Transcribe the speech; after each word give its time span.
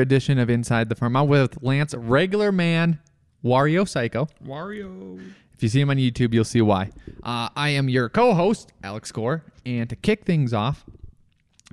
edition 0.00 0.38
of 0.38 0.48
Inside 0.48 0.88
the 0.88 0.94
Firm. 0.94 1.16
I'm 1.16 1.28
with 1.28 1.62
Lance, 1.62 1.94
regular 1.94 2.50
man, 2.50 2.98
Wario 3.44 3.86
Psycho. 3.86 4.26
Wario. 4.44 5.20
If 5.52 5.62
you 5.62 5.68
see 5.68 5.82
him 5.82 5.90
on 5.90 5.98
YouTube, 5.98 6.32
you'll 6.32 6.44
see 6.44 6.62
why. 6.62 6.90
Uh, 7.22 7.50
I 7.54 7.70
am 7.70 7.90
your 7.90 8.08
co-host, 8.08 8.72
Alex 8.82 9.12
Gore, 9.12 9.44
and 9.66 9.90
to 9.90 9.96
kick 9.96 10.24
things 10.24 10.54
off, 10.54 10.84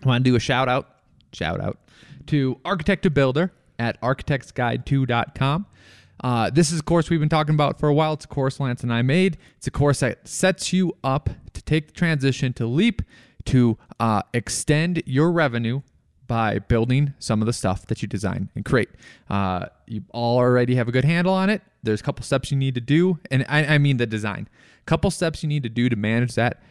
I 0.04 0.08
want 0.08 0.24
to 0.24 0.30
do 0.30 0.36
a 0.36 0.40
shout 0.40 0.68
out, 0.68 0.98
shout 1.32 1.62
out 1.62 1.77
to 2.27 2.60
Architect 2.66 3.04
to 3.04 3.10
Builder 3.10 3.54
at 3.80 4.00
architectsguide2.com. 4.02 5.66
Uh, 6.22 6.49
this 6.49 6.74
is 6.74 6.82
a 6.82 6.84
course 6.84 7.10
we've 7.10 7.22
been 7.22 7.30
talking 7.30 7.55
about 7.55 7.80
for 7.80 7.88
a 7.88 7.94
while. 7.94 8.12
It's 8.13 8.26
a 8.26 8.27
course 8.27 8.60
Lance 8.60 8.84
and 8.84 8.91
I 8.94 9.02
made. 9.02 9.38
It's 9.55 9.68
a 9.68 9.72
course 9.72 10.02
that 10.02 10.27
sets 10.27 10.74
you 10.74 10.94
up 11.05 11.30
to 11.54 11.62
take 11.62 11.88
the 11.88 11.94
transition 11.94 12.52
to 12.54 12.68
leap 12.68 13.02
to 13.46 13.77
uh, 14.02 14.24
extend 14.34 15.02
your 15.05 15.32
revenue 15.32 15.82
by 16.30 16.60
building 16.60 17.13
some 17.20 17.41
of 17.41 17.46
the 17.48 17.52
stuff 17.52 17.85
that 17.88 18.02
you 18.02 18.08
design 18.08 18.49
and 18.55 18.63
create. 18.63 18.88
Uh, 19.30 19.66
you 19.88 20.04
already 20.13 20.76
have 20.76 20.88
a 20.88 20.91
good 20.94 21.04
handle 21.04 21.34
on 21.34 21.49
it. 21.49 21.62
There's 21.84 21.99
a 21.99 22.04
couple 22.04 22.24
steps 22.24 22.52
you 22.52 22.58
need 22.58 22.76
to 22.76 22.82
do, 22.82 23.20
and 23.30 23.46
I, 23.49 23.66
I 23.66 23.77
mean 23.80 23.98
the 23.98 24.05
design. 24.05 24.48
A 24.82 24.86
Couple 24.86 25.12
steps 25.12 25.44
you 25.44 25.49
need 25.49 25.63
to 25.63 25.70
do 25.70 25.90
to 25.90 25.96
manage 25.98 26.36
that 26.36 26.62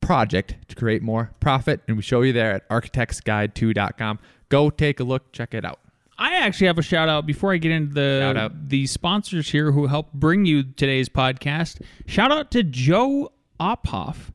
project 0.00 0.54
to 0.68 0.76
create 0.76 1.02
more 1.02 1.32
profit, 1.40 1.80
and 1.88 1.96
we 1.96 2.02
show 2.02 2.22
you 2.22 2.32
there 2.32 2.52
at 2.52 2.68
architectsguide2.com. 2.70 4.18
Go 4.48 4.70
take 4.70 5.00
a 5.00 5.04
look, 5.04 5.32
check 5.32 5.52
it 5.52 5.64
out. 5.64 5.80
I 6.16 6.36
actually 6.36 6.68
have 6.68 6.78
a 6.78 6.82
shout 6.82 7.08
out 7.08 7.26
before 7.26 7.52
I 7.52 7.56
get 7.56 7.72
into 7.72 7.94
the 7.94 8.52
the 8.68 8.86
sponsors 8.86 9.50
here 9.50 9.72
who 9.72 9.86
help 9.86 10.12
bring 10.12 10.44
you 10.44 10.62
today's 10.62 11.08
podcast. 11.08 11.80
Shout 12.06 12.30
out 12.30 12.50
to 12.52 12.62
Joe 12.62 13.32
Ophoff. 13.58 14.30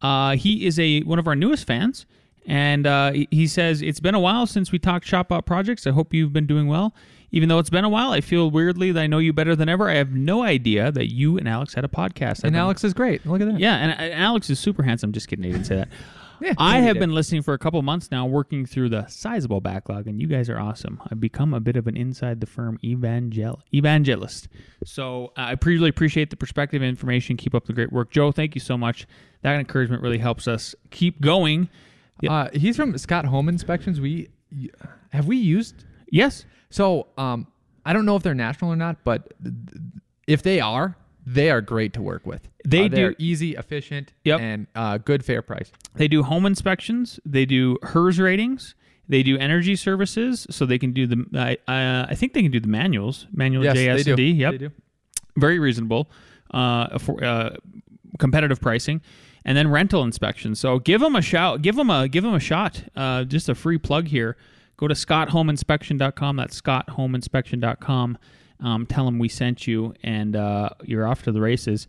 Uh, 0.00 0.36
he 0.36 0.66
is 0.66 0.78
a 0.78 1.00
one 1.02 1.18
of 1.18 1.28
our 1.28 1.36
newest 1.36 1.66
fans, 1.66 2.06
and 2.46 2.86
uh, 2.86 3.12
he- 3.30 3.46
says 3.46 3.82
it's 3.82 4.00
been 4.00 4.14
a 4.14 4.20
while 4.20 4.46
since 4.46 4.72
we 4.72 4.78
talked 4.78 5.04
shop 5.06 5.30
out 5.32 5.46
projects. 5.46 5.86
I 5.86 5.90
hope 5.90 6.14
you've 6.14 6.32
been 6.32 6.46
doing 6.46 6.66
well. 6.68 6.94
Even 7.32 7.48
though 7.48 7.58
it's 7.58 7.70
been 7.70 7.84
a 7.84 7.88
while, 7.88 8.12
I 8.12 8.20
feel 8.20 8.50
weirdly 8.50 8.92
that 8.92 9.00
I 9.00 9.06
know 9.08 9.18
you 9.18 9.32
better 9.32 9.56
than 9.56 9.68
ever. 9.68 9.90
I 9.90 9.94
have 9.94 10.12
no 10.12 10.42
idea 10.42 10.92
that 10.92 11.12
you 11.12 11.36
and 11.36 11.48
Alex 11.48 11.74
had 11.74 11.84
a 11.84 11.88
podcast. 11.88 12.44
And 12.44 12.56
Alex 12.56 12.84
is 12.84 12.94
great. 12.94 13.26
Look 13.26 13.40
at 13.40 13.48
that. 13.48 13.58
yeah, 13.58 13.76
and, 13.76 13.98
and 14.00 14.14
Alex 14.14 14.48
is 14.48 14.60
super 14.60 14.82
handsome. 14.84 15.12
Just 15.12 15.26
kidding, 15.28 15.44
I 15.44 15.48
didn't 15.50 15.64
say 15.66 15.76
that. 15.76 15.88
Yeah, 16.38 16.52
I 16.58 16.80
have 16.80 16.96
did. 16.96 17.00
been 17.00 17.14
listening 17.14 17.40
for 17.40 17.54
a 17.54 17.58
couple 17.58 17.80
months 17.80 18.10
now, 18.10 18.26
working 18.26 18.66
through 18.66 18.90
the 18.90 19.06
sizable 19.06 19.62
backlog, 19.62 20.06
and 20.06 20.20
you 20.20 20.26
guys 20.26 20.50
are 20.50 20.58
awesome. 20.58 21.00
I've 21.10 21.18
become 21.18 21.54
a 21.54 21.60
bit 21.60 21.76
of 21.76 21.86
an 21.86 21.96
inside 21.96 22.40
the 22.42 22.46
firm 22.46 22.78
evangel- 22.84 23.62
evangelist. 23.72 24.46
So 24.84 25.32
uh, 25.38 25.40
I 25.40 25.56
really 25.64 25.88
appreciate 25.88 26.28
the 26.28 26.36
perspective 26.36 26.82
and 26.82 26.90
information. 26.90 27.38
Keep 27.38 27.54
up 27.54 27.64
the 27.64 27.72
great 27.72 27.90
work, 27.90 28.10
Joe. 28.10 28.32
Thank 28.32 28.54
you 28.54 28.60
so 28.60 28.76
much. 28.76 29.06
That 29.40 29.58
encouragement 29.58 30.02
really 30.02 30.18
helps 30.18 30.46
us 30.46 30.74
keep 30.90 31.22
going. 31.22 31.70
Uh, 32.28 32.48
he's 32.52 32.76
from 32.76 32.96
Scott 32.98 33.24
Home 33.26 33.48
Inspections. 33.48 34.00
We 34.00 34.28
have 35.10 35.26
we 35.26 35.36
used 35.36 35.84
Yes, 36.10 36.44
So, 36.70 37.08
um, 37.18 37.48
I 37.84 37.92
don't 37.92 38.04
know 38.06 38.14
if 38.16 38.22
they're 38.22 38.34
national 38.34 38.72
or 38.72 38.76
not, 38.76 39.02
but 39.04 39.32
if 40.26 40.42
they 40.42 40.60
are, 40.60 40.96
they 41.26 41.50
are 41.50 41.60
great 41.60 41.92
to 41.94 42.02
work 42.02 42.24
with. 42.26 42.48
They 42.64 42.84
Uh, 42.86 42.88
do- 42.88 43.14
easy, 43.18 43.54
efficient, 43.56 44.12
Yep. 44.24 44.40
and 44.40 44.66
uh, 44.76 44.98
good 44.98 45.24
fair 45.24 45.42
price. 45.42 45.70
they 45.96 46.06
do 46.08 46.22
home 46.22 46.46
inspections. 46.46 47.18
They 47.26 47.44
do 47.44 47.76
HERS 47.82 48.18
ratings. 48.20 48.74
They 49.08 49.22
do 49.22 49.36
energy 49.38 49.76
services, 49.76 50.46
so 50.50 50.64
they 50.66 50.78
can 50.78 50.92
do 50.92 51.06
the. 51.06 51.24
I 51.34 51.72
uh, 51.72 52.06
I 52.08 52.14
think 52.14 52.32
they 52.32 52.42
can 52.42 52.50
do 52.52 52.60
the 52.60 52.68
manuals, 52.68 53.26
manual 53.32 53.62
Yes, 53.64 53.76
JS 53.76 54.06
and 54.08 54.16
D. 54.16 54.30
Yep, 54.32 54.72
very 55.36 55.58
reasonable, 55.60 56.10
uh, 56.52 56.98
for, 56.98 57.22
uh, 57.22 57.56
competitive 58.18 58.60
pricing, 58.60 59.00
and 59.46 59.56
then 59.56 59.70
rental 59.70 60.02
inspections. 60.02 60.60
So 60.60 60.80
give 60.80 61.00
them 61.00 61.16
a 61.16 61.22
shout, 61.22 61.62
give 61.62 61.76
them 61.76 61.88
a 61.88 62.08
give 62.08 62.24
them 62.24 62.34
a 62.34 62.40
shot. 62.40 62.82
Uh, 62.94 63.24
just 63.24 63.48
a 63.48 63.54
free 63.54 63.78
plug 63.78 64.08
here. 64.08 64.36
Go 64.76 64.88
to 64.88 64.94
scotthomeinspection.com. 64.94 66.36
That's 66.36 66.60
scotthomeinspection.com. 66.60 68.18
Um, 68.60 68.86
tell 68.86 69.04
them 69.06 69.18
we 69.18 69.28
sent 69.28 69.66
you, 69.66 69.94
and 70.02 70.36
uh, 70.36 70.70
you're 70.82 71.06
off 71.06 71.22
to 71.22 71.32
the 71.32 71.40
races. 71.40 71.86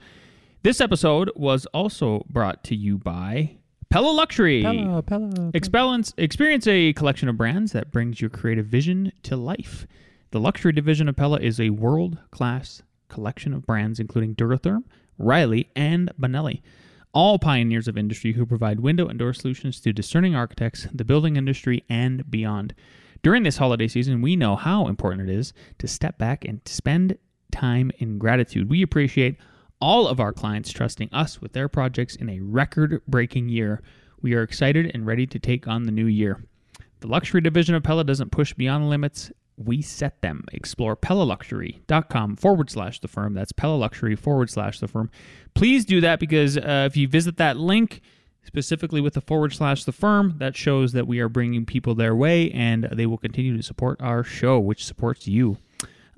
This 0.64 0.80
episode 0.80 1.32
was 1.36 1.66
also 1.68 2.26
brought 2.30 2.64
to 2.66 2.76
you 2.76 2.98
by 2.98 3.58
Pella 3.90 4.12
Luxury. 4.12 4.62
Pella, 4.62 5.02
Pella. 5.02 5.52
Experience, 5.54 6.14
experience 6.18 6.68
a 6.68 6.94
collection 6.94 7.30
of 7.30 7.38
brands 7.38 7.72
that 7.72 7.92
brings 7.92 8.22
your 8.22 8.30
creative 8.30 8.68
vision 8.68 9.12
to 9.24 9.36
life. 9.36 9.88
The 10.32 10.40
luxury 10.40 10.74
division 10.74 11.08
of 11.10 11.16
Pella 11.16 11.40
is 11.40 11.60
a 11.60 11.70
world 11.70 12.18
class 12.32 12.84
collection 13.08 13.54
of 13.54 13.66
brands, 13.66 14.00
including 14.00 14.36
Duratherm, 14.36 14.84
Reilly, 15.18 15.70
and 15.76 16.12
Bonelli. 16.20 16.62
All 17.18 17.40
pioneers 17.40 17.88
of 17.88 17.98
industry 17.98 18.34
who 18.34 18.46
provide 18.46 18.80
window 18.80 19.08
and 19.08 19.18
door 19.18 19.34
solutions 19.34 19.80
to 19.80 19.92
discerning 19.92 20.36
architects, 20.36 20.88
the 20.94 21.04
building 21.04 21.36
industry, 21.36 21.84
and 21.90 22.30
beyond. 22.30 22.76
During 23.24 23.42
this 23.42 23.58
holiday 23.58 23.88
season, 23.88 24.22
we 24.22 24.36
know 24.36 24.56
how 24.56 24.86
important 24.86 25.28
it 25.28 25.34
is 25.34 25.52
to 25.80 25.88
step 25.88 26.20
back 26.20 26.46
and 26.46 26.62
spend 26.66 27.18
time 27.52 27.90
in 27.98 28.20
gratitude. 28.20 28.70
We 28.70 28.84
appreciate 28.84 29.38
all 29.82 30.08
of 30.08 30.20
our 30.20 30.32
clients 30.32 30.72
trusting 30.72 31.10
us 31.12 31.42
with 31.42 31.54
their 31.54 31.68
projects 31.68 32.16
in 32.16 32.30
a 32.30 32.40
record 32.40 33.02
breaking 33.08 33.50
year. 33.50 33.82
We 34.22 34.36
are 34.36 34.44
excited 34.44 34.92
and 34.94 35.08
ready 35.08 35.26
to 35.26 35.40
take 35.40 35.68
on 35.68 35.86
the 35.86 35.92
new 35.92 36.06
year. 36.06 36.44
The 37.00 37.08
luxury 37.08 37.42
division 37.42 37.74
of 37.74 37.82
Pella 37.82 38.04
doesn't 38.04 38.32
push 38.32 38.54
beyond 38.54 38.84
the 38.84 38.90
limits. 38.90 39.32
We 39.58 39.82
set 39.82 40.22
them. 40.22 40.46
Explore 40.54 40.96
PellaLuxury.com 40.96 42.36
forward 42.36 42.70
slash 42.70 43.00
the 43.00 43.08
firm. 43.08 43.34
That's 43.34 43.52
PellaLuxury 43.52 44.18
forward 44.18 44.50
slash 44.52 44.80
the 44.80 44.88
firm. 44.88 45.10
Please 45.56 45.84
do 45.84 46.00
that 46.02 46.20
because 46.20 46.58
uh, 46.58 46.88
if 46.90 46.96
you 46.96 47.08
visit 47.08 47.38
that 47.38 47.58
link, 47.58 48.02
specifically 48.44 49.02
with 49.02 49.16
the 49.16 49.22
forward 49.22 49.54
slash 49.54 49.84
the 49.84 49.92
firm, 49.92 50.36
that 50.38 50.56
shows 50.56 50.94
that 50.94 51.08
we 51.08 51.20
are 51.20 51.28
bringing 51.28 51.66
people 51.66 51.96
their 51.96 52.16
way 52.16 52.52
and 52.52 52.88
they 52.92 53.08
will 53.08 53.18
continue 53.18 53.58
to 53.58 53.64
support 53.64 54.00
our 54.00 54.24
show, 54.24 54.60
which 54.60 54.86
supports 54.86 55.28
you. 55.28 55.58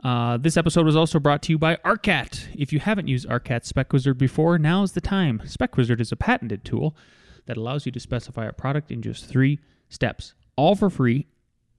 Uh, 0.04 0.38
this 0.38 0.56
episode 0.56 0.86
was 0.86 0.96
also 0.96 1.20
brought 1.20 1.42
to 1.42 1.52
you 1.52 1.58
by 1.58 1.76
ARCAT. 1.78 2.48
If 2.56 2.72
you 2.72 2.80
haven't 2.80 3.08
used 3.08 3.28
ARCAT 3.28 3.66
Spec 3.66 3.92
Wizard 3.92 4.18
before, 4.18 4.58
now 4.58 4.84
is 4.84 4.94
the 4.94 5.02
time. 5.02 5.42
Spec 5.46 5.76
Wizard 5.76 6.00
is 6.00 6.12
a 6.12 6.16
patented 6.16 6.64
tool 6.64 6.96
that 7.48 7.58
allows 7.58 7.86
you 7.86 7.92
to 7.92 8.00
specify 8.00 8.46
a 8.46 8.54
product 8.54 8.92
in 8.92 9.02
just 9.02 9.26
three 9.26 9.60
steps, 9.90 10.36
all 10.56 10.76
for 10.76 10.90
free 10.90 11.28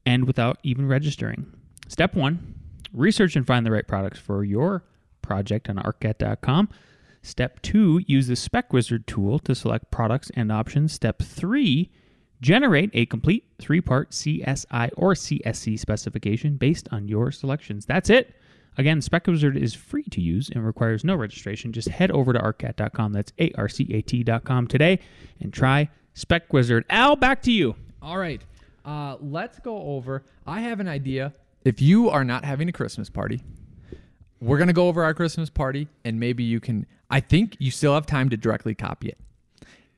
and 0.06 0.27
without 0.27 0.59
even 0.62 0.87
registering. 0.87 1.53
Step 1.88 2.15
one 2.15 2.55
research 2.93 3.37
and 3.37 3.47
find 3.47 3.65
the 3.65 3.71
right 3.71 3.87
products 3.87 4.19
for 4.19 4.44
your 4.44 4.84
project 5.22 5.69
on 5.69 5.77
arcat.com. 5.77 6.69
Step 7.22 7.61
two 7.62 8.00
use 8.06 8.27
the 8.27 8.37
Spec 8.37 8.72
Wizard 8.72 9.06
tool 9.06 9.38
to 9.41 9.55
select 9.55 9.91
products 9.91 10.31
and 10.34 10.50
options. 10.50 10.93
Step 10.93 11.22
three 11.22 11.91
generate 12.41 12.91
a 12.94 13.06
complete 13.06 13.44
three 13.59 13.81
part 13.81 14.11
CSI 14.11 14.91
or 14.97 15.15
CSC 15.15 15.78
specification 15.78 16.56
based 16.56 16.88
on 16.91 17.06
your 17.09 17.31
selections. 17.31 17.84
That's 17.84 18.11
it. 18.11 18.34
Again, 18.78 19.03
Spec 19.03 19.27
Wizard 19.27 19.56
is 19.56 19.75
free 19.75 20.05
to 20.05 20.21
use 20.21 20.49
and 20.49 20.65
requires 20.65 21.05
no 21.05 21.15
registration. 21.17 21.72
Just 21.72 21.88
head 21.88 22.11
over 22.11 22.32
to 22.32 22.38
arcat.com. 22.38 23.12
That's 23.12 23.32
A 23.38 23.53
R 23.59 23.69
C 23.69 23.87
A 23.93 24.00
T.com 24.00 24.69
today 24.69 25.00
and 25.41 25.53
try 25.53 25.91
Spec 26.14 26.53
Wizard. 26.53 26.85
Al, 26.88 27.17
back 27.17 27.43
to 27.43 27.53
you. 27.53 27.75
All 28.00 28.17
right. 28.17 28.41
Uh, 28.85 29.17
let's 29.21 29.59
go 29.61 29.77
over. 29.82 30.25
I 30.47 30.61
have 30.61 30.81
an 30.81 30.88
idea. 30.88 31.32
If 31.65 31.81
you 31.82 32.09
are 32.09 32.25
not 32.25 32.44
having 32.44 32.69
a 32.69 32.73
Christmas 32.73 33.11
party, 33.11 33.43
we're 34.41 34.59
gonna 34.59 34.73
go 34.73 34.88
over 34.88 35.05
our 35.05 35.12
Christmas 35.15 35.50
party, 35.50 35.88
and 36.05 36.19
maybe 36.19 36.43
you 36.43 36.61
can. 36.61 36.87
I 37.11 37.21
think 37.21 37.56
you 37.59 37.71
still 37.71 37.94
have 37.94 38.06
time 38.06 38.31
to 38.31 38.37
directly 38.37 38.75
copy 38.75 39.09
it. 39.09 39.19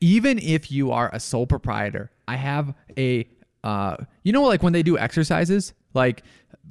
Even 0.00 0.38
if 0.40 0.72
you 0.72 0.90
are 0.90 1.10
a 1.12 1.20
sole 1.20 1.46
proprietor, 1.46 2.10
I 2.26 2.36
have 2.36 2.74
a. 2.98 3.28
Uh, 3.62 3.96
you 4.24 4.32
know, 4.32 4.42
like 4.42 4.62
when 4.64 4.72
they 4.72 4.82
do 4.82 4.98
exercises, 4.98 5.72
like 5.94 6.24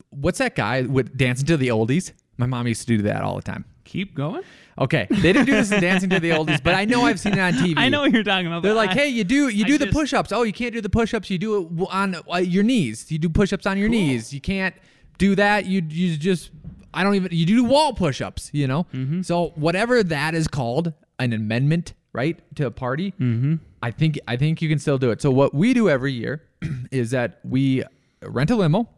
what's 0.09 0.39
that 0.39 0.55
guy 0.55 0.81
with 0.81 1.17
dancing 1.17 1.45
to 1.47 1.57
the 1.57 1.69
oldies? 1.69 2.11
My 2.37 2.45
mom 2.45 2.67
used 2.67 2.81
to 2.81 2.97
do 2.97 3.03
that 3.03 3.21
all 3.21 3.35
the 3.35 3.41
time. 3.41 3.65
Keep 3.83 4.15
going. 4.15 4.43
Okay, 4.79 5.07
they 5.09 5.33
didn't 5.33 5.45
do 5.45 5.53
this 5.53 5.71
in 5.71 5.81
Dancing 5.81 6.09
to 6.11 6.19
the 6.19 6.29
Oldies, 6.31 6.63
but 6.63 6.75
I 6.75 6.85
know 6.85 7.01
I've 7.03 7.19
seen 7.19 7.33
it 7.33 7.39
on 7.39 7.53
TV. 7.53 7.73
I 7.77 7.89
know 7.89 8.01
what 8.01 8.11
you're 8.11 8.23
talking 8.23 8.47
about. 8.47 8.63
They're 8.63 8.73
like, 8.73 8.91
I- 8.91 8.93
hey, 8.93 9.07
you 9.07 9.23
do 9.23 9.49
you 9.49 9.65
I 9.65 9.67
do 9.67 9.77
the 9.77 9.85
just- 9.85 9.97
push-ups. 9.97 10.31
Oh, 10.31 10.43
you 10.43 10.53
can't 10.53 10.73
do 10.73 10.81
the 10.81 10.89
push-ups. 10.89 11.29
You 11.29 11.37
do 11.37 11.63
it 11.65 11.87
on 11.91 12.15
uh, 12.31 12.37
your 12.37 12.63
knees. 12.63 13.11
You 13.11 13.17
do 13.17 13.29
push-ups 13.29 13.65
on 13.65 13.77
your 13.77 13.89
knees. 13.89 14.33
You 14.33 14.39
can't 14.41 14.75
do 15.17 15.35
that. 15.35 15.65
You 15.65 15.81
you 15.87 16.15
just 16.17 16.51
I 16.93 17.03
don't 17.03 17.15
even 17.15 17.29
you 17.31 17.45
do 17.45 17.63
wall 17.63 17.93
push-ups. 17.93 18.49
You 18.53 18.67
know. 18.67 18.85
Mm-hmm. 18.93 19.21
So 19.23 19.49
whatever 19.55 20.03
that 20.03 20.35
is 20.35 20.47
called, 20.47 20.93
an 21.19 21.33
amendment 21.33 21.93
right, 22.13 22.39
to 22.55 22.65
a 22.67 22.71
party, 22.71 23.11
mm-hmm. 23.13 23.55
I 23.81 23.91
think 23.91 24.19
I 24.27 24.35
think 24.37 24.61
you 24.61 24.69
can 24.69 24.79
still 24.79 24.97
do 24.97 25.11
it. 25.11 25.21
So 25.21 25.31
what 25.31 25.53
we 25.53 25.73
do 25.73 25.89
every 25.89 26.13
year 26.13 26.43
is 26.91 27.11
that 27.11 27.39
we 27.43 27.83
rent 28.21 28.51
a 28.51 28.55
limo. 28.55 28.89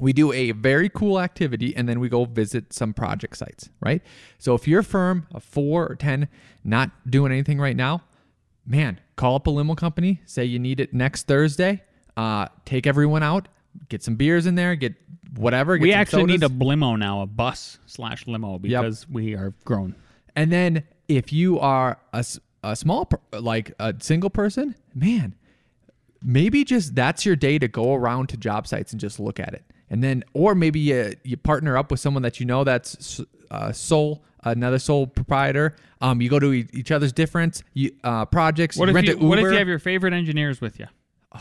We 0.00 0.12
do 0.12 0.32
a 0.32 0.52
very 0.52 0.88
cool 0.88 1.20
activity 1.20 1.76
and 1.76 1.88
then 1.88 2.00
we 2.00 2.08
go 2.08 2.24
visit 2.24 2.72
some 2.72 2.92
project 2.94 3.36
sites, 3.36 3.68
right? 3.80 4.02
So 4.38 4.54
if 4.54 4.66
you're 4.66 4.80
a 4.80 4.84
firm 4.84 5.26
of 5.32 5.44
four 5.44 5.86
or 5.86 5.94
10 5.94 6.28
not 6.64 6.90
doing 7.08 7.30
anything 7.32 7.60
right 7.60 7.76
now, 7.76 8.02
man, 8.66 9.00
call 9.16 9.36
up 9.36 9.46
a 9.46 9.50
limo 9.50 9.74
company, 9.74 10.20
say 10.24 10.44
you 10.44 10.58
need 10.58 10.80
it 10.80 10.92
next 10.92 11.26
Thursday, 11.26 11.82
uh, 12.16 12.48
take 12.64 12.86
everyone 12.86 13.22
out, 13.22 13.48
get 13.88 14.02
some 14.02 14.16
beers 14.16 14.46
in 14.46 14.54
there, 14.54 14.74
get 14.76 14.94
whatever. 15.36 15.76
Get 15.76 15.82
We 15.82 15.92
actually 15.92 16.24
need 16.24 16.42
a 16.42 16.48
sodas. 16.48 16.60
limo 16.60 16.96
now, 16.96 17.22
a 17.22 17.26
bus 17.26 17.78
slash 17.86 18.26
limo, 18.26 18.58
because 18.58 19.08
we 19.08 19.34
are 19.34 19.54
grown. 19.64 19.94
And 20.36 20.50
then 20.50 20.84
if 21.08 21.32
you 21.32 21.58
are 21.60 21.98
a, 22.12 22.24
a 22.62 22.76
small, 22.76 23.08
like 23.32 23.72
a 23.78 23.94
single 24.00 24.30
person, 24.30 24.74
man, 24.94 25.34
maybe 26.22 26.64
just 26.64 26.94
that's 26.94 27.26
your 27.26 27.36
day 27.36 27.58
to 27.58 27.68
go 27.68 27.94
around 27.94 28.28
to 28.30 28.36
job 28.36 28.66
sites 28.66 28.92
and 28.92 29.00
just 29.00 29.20
look 29.20 29.40
at 29.40 29.54
it. 29.54 29.64
And 29.92 30.02
then, 30.02 30.24
or 30.32 30.54
maybe 30.54 30.80
you, 30.80 31.12
you 31.22 31.36
partner 31.36 31.76
up 31.76 31.90
with 31.90 32.00
someone 32.00 32.22
that 32.22 32.40
you 32.40 32.46
know 32.46 32.64
that's 32.64 33.20
uh, 33.50 33.72
sole, 33.72 34.24
another 34.42 34.78
sole 34.78 35.06
proprietor. 35.06 35.76
Um, 36.00 36.22
you 36.22 36.30
go 36.30 36.38
to 36.38 36.50
e- 36.54 36.68
each 36.72 36.90
other's 36.90 37.12
different 37.12 37.62
you, 37.74 37.92
uh, 38.02 38.24
projects. 38.24 38.78
What 38.78 38.86
you 38.86 38.90
if 38.90 38.94
rent 38.94 39.06
you, 39.08 39.14
Uber, 39.14 39.26
what 39.26 39.38
if 39.38 39.44
you 39.44 39.58
have 39.58 39.68
your 39.68 39.78
favorite 39.78 40.14
engineers 40.14 40.62
with 40.62 40.80
you 40.80 40.86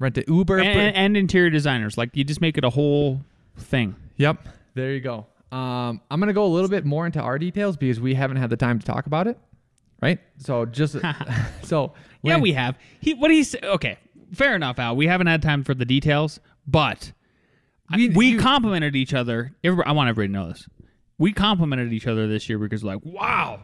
rent 0.00 0.18
an 0.18 0.24
Uber. 0.26 0.58
and, 0.58 0.68
and, 0.68 0.96
and 0.96 1.16
interior 1.16 1.50
designers? 1.50 1.96
Like 1.96 2.16
you 2.16 2.24
just 2.24 2.40
make 2.40 2.58
it 2.58 2.64
a 2.64 2.70
whole 2.70 3.20
thing. 3.56 3.94
Yep. 4.16 4.48
There 4.74 4.92
you 4.92 5.00
go. 5.00 5.26
Um, 5.52 6.00
I'm 6.10 6.18
gonna 6.18 6.32
go 6.32 6.44
a 6.44 6.52
little 6.52 6.68
bit 6.68 6.84
more 6.84 7.06
into 7.06 7.20
our 7.20 7.38
details 7.38 7.76
because 7.76 8.00
we 8.00 8.12
haven't 8.12 8.38
had 8.38 8.50
the 8.50 8.56
time 8.56 8.80
to 8.80 8.84
talk 8.84 9.06
about 9.06 9.28
it, 9.28 9.38
right? 10.02 10.18
So 10.38 10.66
just 10.66 10.96
so 11.62 11.94
Yeah, 12.22 12.38
we 12.38 12.54
have. 12.54 12.76
He 13.00 13.14
what 13.14 13.30
he's 13.30 13.54
okay. 13.62 13.98
Fair 14.32 14.56
enough, 14.56 14.80
Al. 14.80 14.96
We 14.96 15.06
haven't 15.06 15.28
had 15.28 15.42
time 15.42 15.62
for 15.62 15.74
the 15.74 15.84
details, 15.84 16.40
but 16.66 17.12
We- 17.94 18.08
we, 18.10 18.26
you- 18.32 18.38
complimented 18.38 18.94
each 18.96 19.14
other. 19.14 19.54
Everybody, 19.64 19.88
I 19.88 19.92
want 19.92 20.08
everybody 20.08 20.28
to 20.28 20.32
know 20.40 20.48
this. 20.48 20.68
We 21.18 21.32
complimented 21.32 21.92
each 21.92 22.06
other 22.06 22.26
this 22.28 22.48
year 22.48 22.58
because, 22.58 22.84
like, 22.84 23.00
wow, 23.04 23.60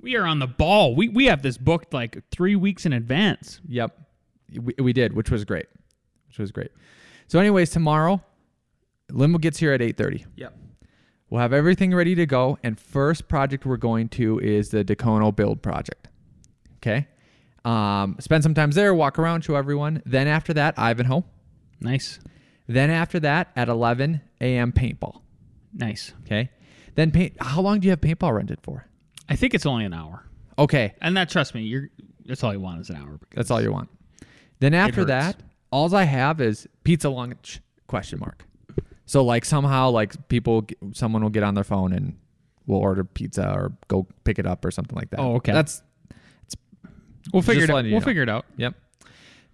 we 0.00 0.16
are 0.16 0.24
on 0.26 0.38
the 0.40 0.46
ball. 0.46 0.94
We 0.94 1.08
we 1.08 1.26
have 1.26 1.42
this 1.42 1.56
booked 1.56 1.94
like 1.94 2.22
three 2.30 2.54
weeks 2.56 2.84
in 2.86 2.92
advance. 2.92 3.60
Yep, 3.68 3.98
we, 4.60 4.74
we 4.78 4.92
did, 4.92 5.14
which 5.14 5.30
was 5.30 5.44
great, 5.44 5.66
which 6.26 6.38
was 6.38 6.50
great. 6.52 6.70
So, 7.28 7.38
anyways, 7.38 7.70
tomorrow, 7.70 8.22
limo 9.10 9.38
gets 9.38 9.58
here 9.58 9.72
at 9.72 9.80
8:30. 9.80 10.26
Yep. 10.36 10.54
We'll 11.30 11.40
have 11.40 11.52
everything 11.52 11.94
ready 11.94 12.14
to 12.14 12.26
go, 12.26 12.58
and 12.62 12.78
first 12.80 13.28
project 13.28 13.64
we're 13.66 13.76
going 13.76 14.08
to 14.10 14.38
is 14.40 14.70
the 14.70 14.82
Dacono 14.84 15.30
build 15.30 15.62
project. 15.62 16.08
Okay. 16.78 17.06
Um, 17.64 18.16
spend 18.20 18.42
some 18.42 18.54
time 18.54 18.70
there, 18.70 18.94
walk 18.94 19.18
around, 19.18 19.42
show 19.44 19.54
everyone. 19.54 20.02
Then 20.06 20.26
after 20.26 20.54
that, 20.54 20.78
Ivanhoe. 20.78 21.24
Nice, 21.80 22.18
Then 22.68 22.90
after 22.90 23.18
that, 23.20 23.50
at 23.56 23.68
11 23.68 24.20
a.m. 24.40 24.72
paintball. 24.72 25.22
nice. 25.72 26.12
Okay. 26.24 26.50
Then 26.94 27.10
paint. 27.10 27.34
How 27.40 27.60
long 27.60 27.80
do 27.80 27.86
you 27.86 27.90
have 27.90 28.00
paintball 28.00 28.34
rented 28.34 28.58
for? 28.62 28.86
I 29.28 29.36
think 29.36 29.54
it's 29.54 29.66
only 29.66 29.84
an 29.84 29.92
hour, 29.94 30.24
Okay, 30.58 30.94
and 31.00 31.16
that 31.16 31.28
trust 31.28 31.54
me, 31.54 31.62
you're 31.62 31.88
that's 32.26 32.42
all 32.42 32.52
you 32.52 32.60
want 32.60 32.80
is 32.80 32.90
an 32.90 32.96
hour. 32.96 33.18
that's 33.34 33.50
all 33.50 33.60
you 33.60 33.70
want. 33.72 33.88
Then 34.60 34.74
after 34.74 35.04
that, 35.06 35.36
alls 35.70 35.94
I 35.94 36.04
have 36.04 36.40
is 36.40 36.66
pizza 36.84 37.08
lunch 37.08 37.60
question 37.86 38.18
mark. 38.18 38.44
So 39.06 39.24
like 39.24 39.44
somehow 39.44 39.90
like 39.90 40.28
people, 40.28 40.66
someone 40.92 41.22
will 41.22 41.30
get 41.30 41.42
on 41.42 41.54
their 41.54 41.64
phone 41.64 41.92
and 41.92 42.18
we'll 42.66 42.80
order 42.80 43.04
pizza 43.04 43.48
or 43.50 43.72
go 43.86 44.06
pick 44.24 44.38
it 44.38 44.46
up 44.46 44.64
or 44.64 44.70
something 44.70 44.96
like 44.96 45.10
that. 45.10 45.20
Oh, 45.20 45.36
okay. 45.36 45.52
That's 45.52 45.82
We'll 47.32 47.42
figure 47.42 47.64
it 47.64 47.70
out. 47.70 47.84
We'll 47.84 47.92
know. 47.92 48.00
figure 48.00 48.22
it 48.22 48.28
out. 48.28 48.46
Yep. 48.56 48.74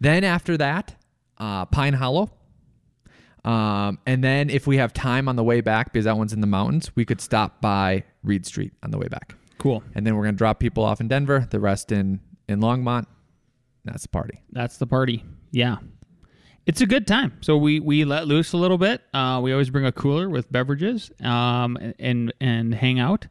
Then 0.01 0.25
after 0.25 0.57
that, 0.57 0.95
uh, 1.39 1.67
Pine 1.67 1.93
Hollow. 1.95 2.31
Um, 3.45 3.99
and 4.07 4.25
then 4.25 4.49
if 4.49 4.67
we 4.67 4.79
have 4.79 4.93
time 4.93 5.29
on 5.29 5.37
the 5.37 5.45
way 5.45 5.61
back, 5.61 5.93
because 5.93 6.07
that 6.07 6.17
one's 6.17 6.33
in 6.33 6.41
the 6.41 6.47
mountains, 6.47 6.91
we 6.95 7.05
could 7.05 7.21
stop 7.21 7.61
by 7.61 8.05
Reed 8.23 8.47
Street 8.47 8.73
on 8.83 8.91
the 8.91 8.99
way 8.99 9.09
back. 9.09 9.35
Cool. 9.59 9.83
And 9.95 10.07
then 10.07 10.17
we're 10.17 10.25
gonna 10.25 10.37
drop 10.37 10.59
people 10.61 10.85
off 10.85 11.01
in 11.01 11.09
Denver, 11.09 11.47
the 11.51 11.61
rest 11.61 11.93
in 11.93 12.21
in 12.49 12.61
Longmont. 12.61 13.07
That's 13.85 14.03
the 14.03 14.09
party. 14.09 14.41
That's 14.51 14.79
the 14.79 14.87
party. 14.87 15.25
Yeah. 15.51 15.77
It's 16.67 16.81
a 16.81 16.87
good 16.87 17.07
time. 17.07 17.37
So 17.43 17.59
we 17.59 17.81
we 17.81 18.05
let 18.05 18.27
loose 18.27 18.55
a 18.55 18.57
little 18.57 18.79
bit. 18.79 19.03
Uh, 19.13 19.41
we 19.43 19.53
always 19.53 19.69
bring 19.69 19.85
a 19.85 19.93
cooler 19.93 20.31
with 20.31 20.51
beverages 20.51 21.11
um, 21.23 21.77
and 21.99 22.33
and 22.41 22.75
hang 22.75 22.99
out. 22.99 23.27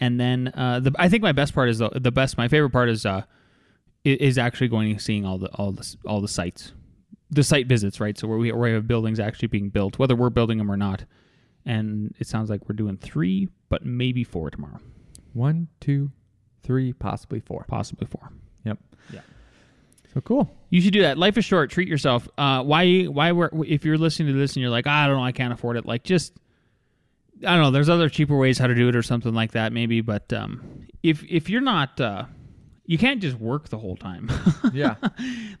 And 0.00 0.18
then 0.18 0.52
uh, 0.54 0.80
the 0.80 0.92
I 0.98 1.08
think 1.08 1.22
my 1.22 1.30
best 1.30 1.54
part 1.54 1.68
is 1.68 1.78
the, 1.78 1.90
the 1.90 2.10
best. 2.10 2.36
My 2.36 2.48
favorite 2.48 2.70
part 2.70 2.88
is 2.88 3.06
uh, 3.06 3.22
is 4.04 4.36
actually 4.36 4.66
going 4.66 4.90
and 4.90 5.00
seeing 5.00 5.24
all 5.24 5.38
the 5.38 5.48
all 5.54 5.70
the 5.70 5.96
all 6.04 6.20
the 6.20 6.26
sites, 6.28 6.72
the 7.32 7.42
site 7.42 7.66
visits, 7.66 7.98
right? 7.98 8.16
So 8.16 8.28
where 8.28 8.38
we 8.38 8.52
where 8.52 8.70
we 8.70 8.72
have 8.74 8.86
buildings 8.86 9.18
actually 9.18 9.48
being 9.48 9.70
built, 9.70 9.98
whether 9.98 10.14
we're 10.14 10.30
building 10.30 10.58
them 10.58 10.70
or 10.70 10.76
not. 10.76 11.04
And 11.64 12.14
it 12.18 12.26
sounds 12.26 12.50
like 12.50 12.68
we're 12.68 12.74
doing 12.74 12.96
three, 12.96 13.48
but 13.68 13.84
maybe 13.84 14.22
four 14.24 14.50
tomorrow, 14.50 14.80
One, 15.32 15.68
two, 15.80 16.10
three, 16.62 16.92
possibly 16.92 17.40
four. 17.40 17.64
possibly 17.68 18.06
four. 18.06 18.32
Yep. 18.64 18.78
Yeah. 19.12 19.20
So 20.12 20.20
cool. 20.20 20.52
You 20.70 20.80
should 20.80 20.92
do 20.92 21.02
that. 21.02 21.18
Life 21.18 21.38
is 21.38 21.44
short. 21.44 21.70
Treat 21.70 21.88
yourself. 21.88 22.28
Uh, 22.36 22.62
why? 22.62 23.04
Why? 23.04 23.32
We're, 23.32 23.50
if 23.64 23.84
you're 23.84 23.96
listening 23.96 24.32
to 24.34 24.38
this 24.38 24.56
and 24.56 24.60
you're 24.60 24.70
like, 24.70 24.86
I 24.86 25.06
don't 25.06 25.16
know, 25.16 25.24
I 25.24 25.32
can't 25.32 25.52
afford 25.52 25.76
it. 25.76 25.86
Like, 25.86 26.02
just 26.02 26.32
I 27.46 27.54
don't 27.54 27.62
know. 27.62 27.70
There's 27.70 27.88
other 27.88 28.08
cheaper 28.08 28.36
ways 28.36 28.58
how 28.58 28.66
to 28.66 28.74
do 28.74 28.88
it 28.88 28.96
or 28.96 29.02
something 29.02 29.32
like 29.32 29.52
that, 29.52 29.72
maybe. 29.72 30.00
But 30.00 30.32
um, 30.32 30.86
if 31.02 31.22
if 31.24 31.48
you're 31.48 31.60
not, 31.62 32.00
uh, 32.00 32.24
you 32.84 32.98
can't 32.98 33.20
just 33.20 33.38
work 33.38 33.68
the 33.68 33.78
whole 33.78 33.96
time. 33.96 34.30
Yeah. 34.72 34.94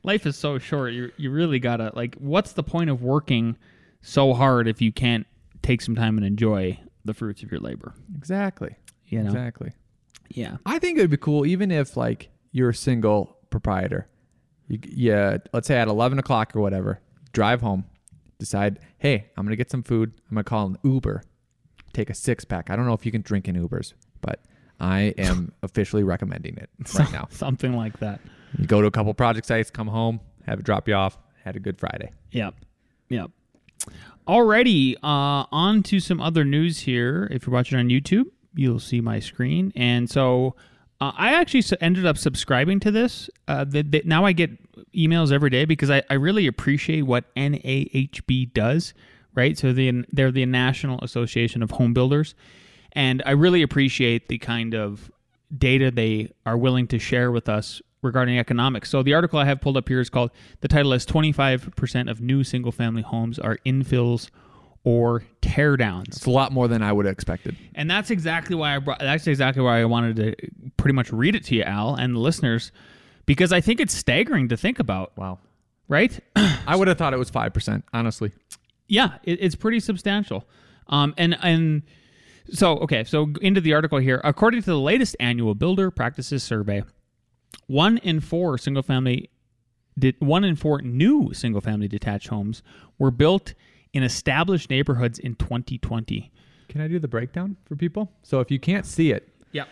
Life 0.04 0.26
is 0.26 0.36
so 0.36 0.58
short. 0.58 0.92
You 0.92 1.12
you 1.16 1.30
really 1.30 1.58
gotta 1.58 1.92
like. 1.94 2.14
What's 2.16 2.52
the 2.52 2.62
point 2.62 2.88
of 2.90 3.02
working 3.02 3.56
so 4.00 4.32
hard 4.32 4.66
if 4.68 4.80
you 4.80 4.90
can't 4.92 5.26
take 5.60 5.82
some 5.82 5.94
time 5.94 6.16
and 6.16 6.26
enjoy 6.26 6.78
the 7.04 7.12
fruits 7.14 7.42
of 7.42 7.50
your 7.50 7.60
labor? 7.60 7.94
exactly. 8.16 8.74
You 9.06 9.22
know. 9.22 9.28
Exactly. 9.30 9.72
Yeah. 10.30 10.56
I 10.64 10.78
think 10.78 10.96
it 10.98 11.02
would 11.02 11.10
be 11.10 11.16
cool, 11.18 11.44
even 11.44 11.70
if 11.70 11.96
like 11.96 12.30
you're 12.52 12.70
a 12.70 12.74
single 12.74 13.36
proprietor. 13.50 14.08
You, 14.68 14.78
yeah, 14.82 15.36
let's 15.52 15.66
say 15.68 15.76
at 15.76 15.88
eleven 15.88 16.18
o'clock 16.18 16.56
or 16.56 16.60
whatever, 16.62 17.00
drive 17.32 17.60
home, 17.60 17.84
decide, 18.38 18.78
hey, 18.98 19.26
I'm 19.36 19.44
gonna 19.44 19.56
get 19.56 19.70
some 19.70 19.82
food. 19.82 20.12
I'm 20.30 20.36
gonna 20.36 20.44
call 20.44 20.66
an 20.68 20.78
Uber, 20.82 21.22
take 21.92 22.08
a 22.08 22.14
six 22.14 22.44
pack. 22.46 22.70
I 22.70 22.76
don't 22.76 22.86
know 22.86 22.94
if 22.94 23.04
you 23.04 23.12
can 23.12 23.20
drink 23.22 23.46
in 23.48 23.56
Ubers, 23.56 23.92
I 24.80 25.14
am 25.18 25.52
officially 25.62 26.02
recommending 26.02 26.56
it 26.56 26.70
right 26.98 27.12
now. 27.12 27.28
Something 27.30 27.76
like 27.76 27.98
that. 28.00 28.20
You 28.58 28.66
go 28.66 28.80
to 28.80 28.86
a 28.86 28.90
couple 28.90 29.14
project 29.14 29.46
sites, 29.46 29.70
come 29.70 29.88
home, 29.88 30.20
have 30.46 30.60
it 30.60 30.64
drop 30.64 30.88
you 30.88 30.94
off. 30.94 31.18
Had 31.44 31.56
a 31.56 31.60
good 31.60 31.78
Friday. 31.78 32.10
Yep. 32.30 32.54
Yep. 33.08 33.30
Alrighty, 34.28 34.94
uh, 35.02 35.46
on 35.50 35.82
to 35.84 35.98
some 35.98 36.20
other 36.20 36.44
news 36.44 36.80
here. 36.80 37.26
If 37.32 37.46
you're 37.46 37.52
watching 37.52 37.78
on 37.78 37.88
YouTube, 37.88 38.26
you'll 38.54 38.78
see 38.78 39.00
my 39.00 39.18
screen. 39.18 39.72
And 39.74 40.08
so 40.08 40.54
uh, 41.00 41.10
I 41.16 41.32
actually 41.34 41.64
ended 41.80 42.06
up 42.06 42.16
subscribing 42.16 42.78
to 42.80 42.92
this. 42.92 43.28
Uh, 43.48 43.64
that 43.64 43.90
that 43.90 44.06
now 44.06 44.24
I 44.24 44.32
get 44.32 44.50
emails 44.92 45.32
every 45.32 45.50
day 45.50 45.64
because 45.64 45.90
I, 45.90 46.02
I 46.08 46.14
really 46.14 46.46
appreciate 46.46 47.02
what 47.02 47.34
NAHB 47.34 48.52
does, 48.52 48.94
right? 49.34 49.58
So 49.58 49.72
the, 49.72 50.04
they're 50.12 50.30
the 50.30 50.46
National 50.46 51.00
Association 51.02 51.62
of 51.62 51.72
Home 51.72 51.92
Builders. 51.92 52.36
And 52.92 53.22
I 53.26 53.30
really 53.32 53.62
appreciate 53.62 54.28
the 54.28 54.38
kind 54.38 54.74
of 54.74 55.10
data 55.56 55.90
they 55.90 56.32
are 56.46 56.56
willing 56.56 56.86
to 56.88 56.98
share 56.98 57.30
with 57.30 57.48
us 57.48 57.80
regarding 58.02 58.38
economics. 58.38 58.90
So 58.90 59.02
the 59.02 59.14
article 59.14 59.38
I 59.38 59.44
have 59.44 59.60
pulled 59.60 59.76
up 59.76 59.88
here 59.88 60.00
is 60.00 60.10
called 60.10 60.30
the 60.60 60.68
title 60.68 60.92
is 60.92 61.06
25% 61.06 62.10
of 62.10 62.20
new 62.20 62.42
single 62.44 62.72
family 62.72 63.02
homes 63.02 63.38
are 63.38 63.58
infills 63.64 64.28
or 64.84 65.22
tear 65.40 65.76
downs. 65.76 66.16
It's 66.16 66.26
a 66.26 66.30
lot 66.30 66.50
more 66.52 66.66
than 66.68 66.82
I 66.82 66.92
would 66.92 67.06
have 67.06 67.12
expected. 67.12 67.56
And 67.74 67.88
that's 67.90 68.10
exactly 68.10 68.56
why 68.56 68.74
I 68.74 68.78
brought 68.78 68.98
that's 68.98 69.26
exactly 69.28 69.62
why 69.62 69.80
I 69.80 69.84
wanted 69.84 70.16
to 70.16 70.34
pretty 70.76 70.94
much 70.94 71.12
read 71.12 71.36
it 71.36 71.44
to 71.44 71.54
you 71.54 71.62
Al 71.62 71.94
and 71.94 72.14
the 72.14 72.18
listeners 72.18 72.72
because 73.26 73.52
I 73.52 73.60
think 73.60 73.78
it's 73.80 73.94
staggering 73.94 74.48
to 74.48 74.56
think 74.56 74.80
about, 74.80 75.16
Wow. 75.16 75.38
right? 75.86 76.18
I 76.66 76.74
would 76.74 76.88
have 76.88 76.98
thought 76.98 77.14
it 77.14 77.18
was 77.18 77.30
five 77.30 77.54
percent, 77.54 77.84
honestly. 77.92 78.32
yeah, 78.88 79.18
it, 79.22 79.38
it's 79.40 79.54
pretty 79.54 79.78
substantial. 79.78 80.44
Um, 80.88 81.14
and 81.16 81.38
and 81.40 81.82
so 82.50 82.78
okay, 82.78 83.04
so 83.04 83.32
into 83.40 83.60
the 83.60 83.72
article 83.72 83.98
here. 83.98 84.20
According 84.24 84.62
to 84.62 84.66
the 84.70 84.78
latest 84.78 85.16
annual 85.20 85.54
Builder 85.54 85.90
Practices 85.90 86.42
Survey, 86.42 86.82
one 87.66 87.98
in 87.98 88.20
four 88.20 88.58
single 88.58 88.82
family, 88.82 89.30
did 89.98 90.16
one 90.20 90.44
in 90.44 90.56
four 90.56 90.80
new 90.82 91.32
single 91.32 91.60
family 91.60 91.88
detached 91.88 92.28
homes 92.28 92.62
were 92.98 93.10
built 93.10 93.54
in 93.92 94.02
established 94.02 94.70
neighborhoods 94.70 95.18
in 95.18 95.34
2020. 95.34 96.32
Can 96.68 96.80
I 96.80 96.88
do 96.88 96.98
the 96.98 97.08
breakdown 97.08 97.56
for 97.66 97.76
people? 97.76 98.10
So 98.22 98.40
if 98.40 98.50
you 98.50 98.58
can't 98.58 98.86
see 98.86 99.12
it, 99.12 99.28
Yeah. 99.52 99.64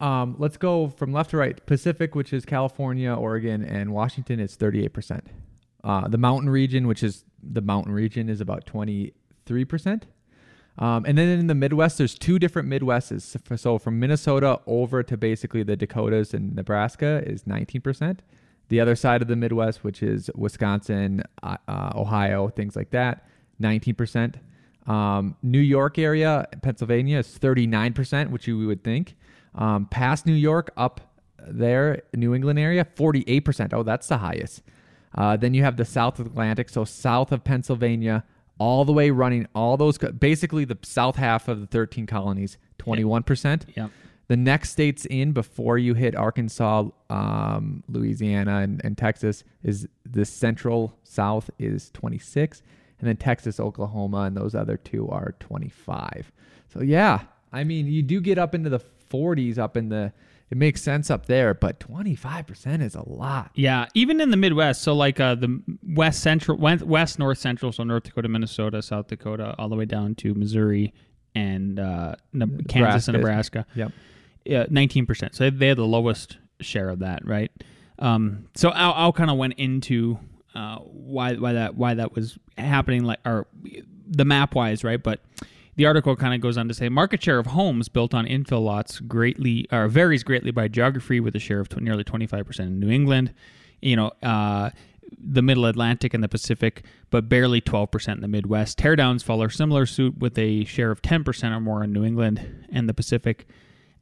Um, 0.00 0.36
let's 0.38 0.56
go 0.56 0.88
from 0.88 1.12
left 1.12 1.30
to 1.30 1.36
right. 1.36 1.64
Pacific, 1.66 2.14
which 2.14 2.32
is 2.32 2.44
California, 2.44 3.12
Oregon, 3.12 3.64
and 3.64 3.92
Washington, 3.92 4.40
is 4.40 4.56
38%. 4.56 5.22
Uh, 5.82 6.08
the 6.08 6.18
mountain 6.18 6.50
region, 6.50 6.86
which 6.86 7.02
is 7.02 7.24
the 7.42 7.60
mountain 7.60 7.92
region, 7.92 8.28
is 8.28 8.40
about 8.40 8.66
23%. 8.66 10.02
Um, 10.78 11.04
and 11.06 11.16
then 11.16 11.28
in 11.28 11.46
the 11.46 11.54
Midwest, 11.54 11.98
there's 11.98 12.14
two 12.14 12.38
different 12.38 12.68
Midwests. 12.68 13.58
So 13.58 13.78
from 13.78 14.00
Minnesota 14.00 14.60
over 14.66 15.02
to 15.02 15.16
basically 15.16 15.62
the 15.62 15.76
Dakotas 15.76 16.34
and 16.34 16.54
Nebraska 16.54 17.22
is 17.24 17.44
19%. 17.44 18.18
The 18.68 18.80
other 18.80 18.96
side 18.96 19.22
of 19.22 19.28
the 19.28 19.36
Midwest, 19.36 19.84
which 19.84 20.02
is 20.02 20.30
Wisconsin, 20.34 21.22
uh, 21.42 21.58
uh, 21.68 21.92
Ohio, 21.94 22.48
things 22.48 22.74
like 22.74 22.90
that, 22.90 23.28
19%. 23.62 24.36
Um, 24.86 25.36
New 25.42 25.60
York 25.60 25.98
area, 25.98 26.46
Pennsylvania 26.62 27.18
is 27.18 27.38
39%, 27.38 28.30
which 28.30 28.46
you 28.46 28.66
would 28.66 28.82
think. 28.82 29.16
Um, 29.54 29.86
past 29.86 30.26
New 30.26 30.34
York, 30.34 30.72
up 30.76 31.14
there, 31.46 32.02
New 32.14 32.34
England 32.34 32.58
area, 32.58 32.84
48%. 32.84 33.72
Oh, 33.72 33.82
that's 33.82 34.08
the 34.08 34.18
highest. 34.18 34.62
Uh, 35.14 35.36
then 35.36 35.54
you 35.54 35.62
have 35.62 35.76
the 35.76 35.84
South 35.84 36.18
Atlantic, 36.18 36.68
so 36.68 36.84
south 36.84 37.30
of 37.32 37.44
Pennsylvania, 37.44 38.24
all 38.58 38.84
the 38.84 38.92
way 38.92 39.10
running 39.10 39.46
all 39.54 39.76
those, 39.76 39.98
basically 39.98 40.64
the 40.64 40.78
south 40.82 41.16
half 41.16 41.48
of 41.48 41.60
the 41.60 41.66
13 41.66 42.06
colonies, 42.06 42.58
21%. 42.78 43.64
Yep. 43.76 43.90
The 44.26 44.36
next 44.36 44.70
states 44.70 45.04
in 45.06 45.32
before 45.32 45.76
you 45.76 45.94
hit 45.94 46.16
Arkansas, 46.16 46.84
um, 47.10 47.84
Louisiana, 47.88 48.58
and, 48.58 48.80
and 48.82 48.96
Texas 48.96 49.44
is 49.62 49.86
the 50.06 50.24
central 50.24 50.96
south 51.02 51.50
is 51.58 51.90
26, 51.90 52.62
and 53.00 53.08
then 53.08 53.16
Texas, 53.16 53.60
Oklahoma, 53.60 54.22
and 54.22 54.36
those 54.36 54.54
other 54.54 54.78
two 54.78 55.08
are 55.10 55.34
25. 55.40 56.32
So 56.72 56.80
yeah, 56.80 57.24
I 57.52 57.64
mean 57.64 57.86
you 57.86 58.02
do 58.02 58.20
get 58.20 58.38
up 58.38 58.54
into 58.54 58.70
the 58.70 58.80
40s 59.10 59.58
up 59.58 59.76
in 59.76 59.88
the. 59.88 60.12
It 60.54 60.58
makes 60.58 60.82
sense 60.82 61.10
up 61.10 61.26
there, 61.26 61.52
but 61.52 61.80
25% 61.80 62.80
is 62.80 62.94
a 62.94 63.02
lot. 63.08 63.50
Yeah, 63.56 63.88
even 63.92 64.20
in 64.20 64.30
the 64.30 64.36
Midwest, 64.36 64.82
so 64.82 64.94
like 64.94 65.18
uh, 65.18 65.34
the 65.34 65.60
West 65.82 66.20
Central, 66.20 66.56
West, 66.56 67.18
North 67.18 67.38
Central, 67.38 67.72
so 67.72 67.82
North 67.82 68.04
Dakota, 68.04 68.28
Minnesota, 68.28 68.80
South 68.80 69.08
Dakota, 69.08 69.56
all 69.58 69.68
the 69.68 69.74
way 69.74 69.84
down 69.84 70.14
to 70.14 70.32
Missouri 70.32 70.94
and 71.34 71.80
uh, 71.80 72.14
Kansas 72.68 73.08
and 73.08 73.16
Nebraska. 73.16 73.66
Yep. 73.74 73.90
Yeah, 74.44 74.66
nineteen 74.70 75.06
percent. 75.06 75.34
So 75.34 75.50
they 75.50 75.66
had 75.66 75.76
the 75.76 75.84
lowest 75.84 76.38
share 76.60 76.88
of 76.88 77.00
that, 77.00 77.26
right? 77.26 77.50
Um, 77.98 78.46
so 78.54 78.72
Al, 78.72 78.94
Al 78.94 79.12
kind 79.12 79.30
of 79.32 79.36
went 79.36 79.54
into 79.54 80.20
uh, 80.54 80.76
why 80.76 81.34
why 81.34 81.54
that 81.54 81.74
why 81.74 81.94
that 81.94 82.14
was 82.14 82.38
happening, 82.56 83.02
like 83.02 83.18
or 83.26 83.48
the 84.06 84.24
map 84.24 84.54
wise, 84.54 84.84
right? 84.84 85.02
But 85.02 85.18
the 85.76 85.86
article 85.86 86.16
kind 86.16 86.34
of 86.34 86.40
goes 86.40 86.56
on 86.56 86.68
to 86.68 86.74
say 86.74 86.88
market 86.88 87.22
share 87.22 87.38
of 87.38 87.46
homes 87.46 87.88
built 87.88 88.14
on 88.14 88.26
infill 88.26 88.64
lots 88.64 89.00
greatly 89.00 89.66
or 89.72 89.88
varies 89.88 90.22
greatly 90.22 90.50
by 90.50 90.68
geography, 90.68 91.20
with 91.20 91.34
a 91.36 91.40
share 91.40 91.60
of 91.60 91.80
nearly 91.80 92.04
twenty 92.04 92.26
five 92.26 92.46
percent 92.46 92.68
in 92.68 92.80
New 92.80 92.90
England. 92.90 93.32
You 93.80 93.96
know. 93.96 94.12
Uh, 94.22 94.70
the 95.16 95.42
Middle 95.42 95.66
Atlantic 95.66 96.12
and 96.12 96.24
the 96.24 96.28
Pacific, 96.28 96.84
but 97.10 97.28
barely 97.28 97.60
12% 97.60 98.14
in 98.14 98.20
the 98.20 98.26
Midwest. 98.26 98.78
Teardowns 98.78 99.22
follow 99.22 99.46
similar 99.46 99.86
suit 99.86 100.18
with 100.18 100.36
a 100.38 100.64
share 100.64 100.90
of 100.90 101.02
10% 101.02 101.56
or 101.56 101.60
more 101.60 101.84
in 101.84 101.92
New 101.92 102.04
England 102.04 102.66
and 102.72 102.88
the 102.88 102.94
Pacific, 102.94 103.46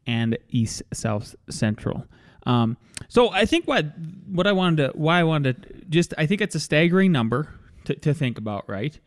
and 0.06 0.36
east 0.48 0.82
south 0.92 1.34
central 1.48 2.06
um, 2.44 2.76
so 3.08 3.30
i 3.30 3.44
think 3.44 3.66
what 3.66 3.86
what 4.26 4.46
i 4.46 4.52
wanted 4.52 4.76
to 4.76 4.98
why 4.98 5.20
i 5.20 5.22
wanted 5.22 5.62
to 5.62 5.84
just 5.88 6.14
i 6.18 6.26
think 6.26 6.40
it's 6.40 6.54
a 6.54 6.60
staggering 6.60 7.12
number 7.12 7.48
to, 7.84 7.94
to 7.94 8.12
think 8.12 8.38
about 8.38 8.68
right 8.68 8.98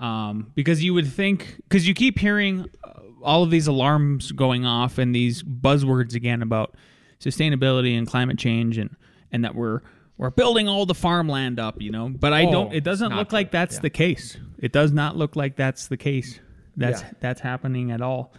um, 0.00 0.50
because 0.54 0.82
you 0.82 0.92
would 0.94 1.06
think 1.06 1.56
because 1.68 1.86
you 1.86 1.94
keep 1.94 2.18
hearing 2.18 2.68
uh, 2.82 2.92
all 3.22 3.42
of 3.42 3.50
these 3.50 3.66
alarms 3.68 4.32
going 4.32 4.64
off 4.66 4.98
and 4.98 5.14
these 5.14 5.42
buzzwords 5.42 6.14
again 6.14 6.42
about 6.42 6.74
sustainability 7.20 7.96
and 7.96 8.06
climate 8.06 8.38
change 8.38 8.78
and 8.78 8.96
and 9.30 9.44
that 9.44 9.54
we're 9.54 9.80
we're 10.16 10.30
building 10.30 10.68
all 10.68 10.86
the 10.86 10.94
farmland 10.94 11.60
up 11.60 11.80
you 11.82 11.90
know 11.90 12.08
but 12.08 12.32
i 12.32 12.44
Oh, 12.46 12.50
don't 12.50 12.72
it 12.72 12.82
doesn't 12.82 13.14
look 13.14 13.32
like 13.32 13.50
that's 13.50 13.74
Yeah. 13.76 13.80
the 13.82 13.90
case 13.90 14.38
it 14.58 14.72
does 14.72 14.92
not 14.92 15.16
look 15.16 15.36
like 15.36 15.54
that's 15.56 15.86
the 15.88 15.96
case 15.98 16.40
that's 16.76 17.02
Yeah. 17.02 17.10
that's 17.20 17.40
happening 17.40 17.90
at 17.90 18.00
all 18.00 18.32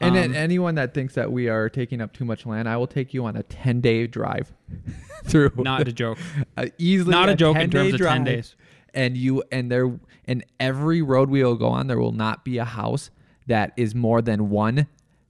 And 0.00 0.10
Um, 0.10 0.14
then 0.16 0.34
anyone 0.34 0.74
that 0.76 0.94
thinks 0.94 1.14
that 1.14 1.30
we 1.30 1.48
are 1.48 1.68
taking 1.68 2.00
up 2.00 2.12
too 2.12 2.24
much 2.24 2.44
land, 2.44 2.68
I 2.68 2.76
will 2.76 2.88
take 2.88 3.14
you 3.14 3.24
on 3.26 3.36
a 3.36 3.42
10 3.44 3.80
day 3.82 4.06
drive 4.08 4.52
through. 5.24 5.52
not 5.58 5.86
a 5.86 5.92
joke 5.92 6.18
uh, 6.56 6.66
easily 6.78 7.10
Not 7.12 7.28
a 7.28 7.34
joke 7.36 7.56
in 7.56 7.68
10-day 7.70 7.90
terms 7.90 8.00
of 8.00 8.06
10 8.08 8.24
days. 8.24 8.56
And 8.94 9.16
you 9.16 9.42
and 9.52 9.70
there 9.70 9.88
and 10.24 10.44
every 10.60 11.02
road 11.02 11.30
we 11.30 11.42
will 11.42 11.56
go 11.56 11.68
on, 11.68 11.86
there 11.86 11.98
will 11.98 12.12
not 12.12 12.44
be 12.44 12.58
a 12.58 12.64
house 12.64 13.10
that 13.46 13.72
is 13.76 13.94
more 13.94 14.22
than 14.22 14.50
one 14.50 14.86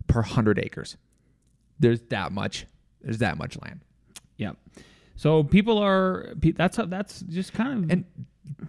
per 0.06 0.22
hundred 0.22 0.58
acres. 0.58 0.96
There's 1.78 2.00
that 2.10 2.32
much. 2.32 2.66
There's 3.00 3.18
that 3.18 3.38
much 3.38 3.58
land. 3.62 3.80
Yeah. 4.36 4.52
So 5.16 5.44
people 5.44 5.78
are 5.78 6.34
that's 6.36 6.78
that's 6.86 7.20
just 7.22 7.52
kind 7.52 7.84
of 7.84 7.90
And 7.90 8.04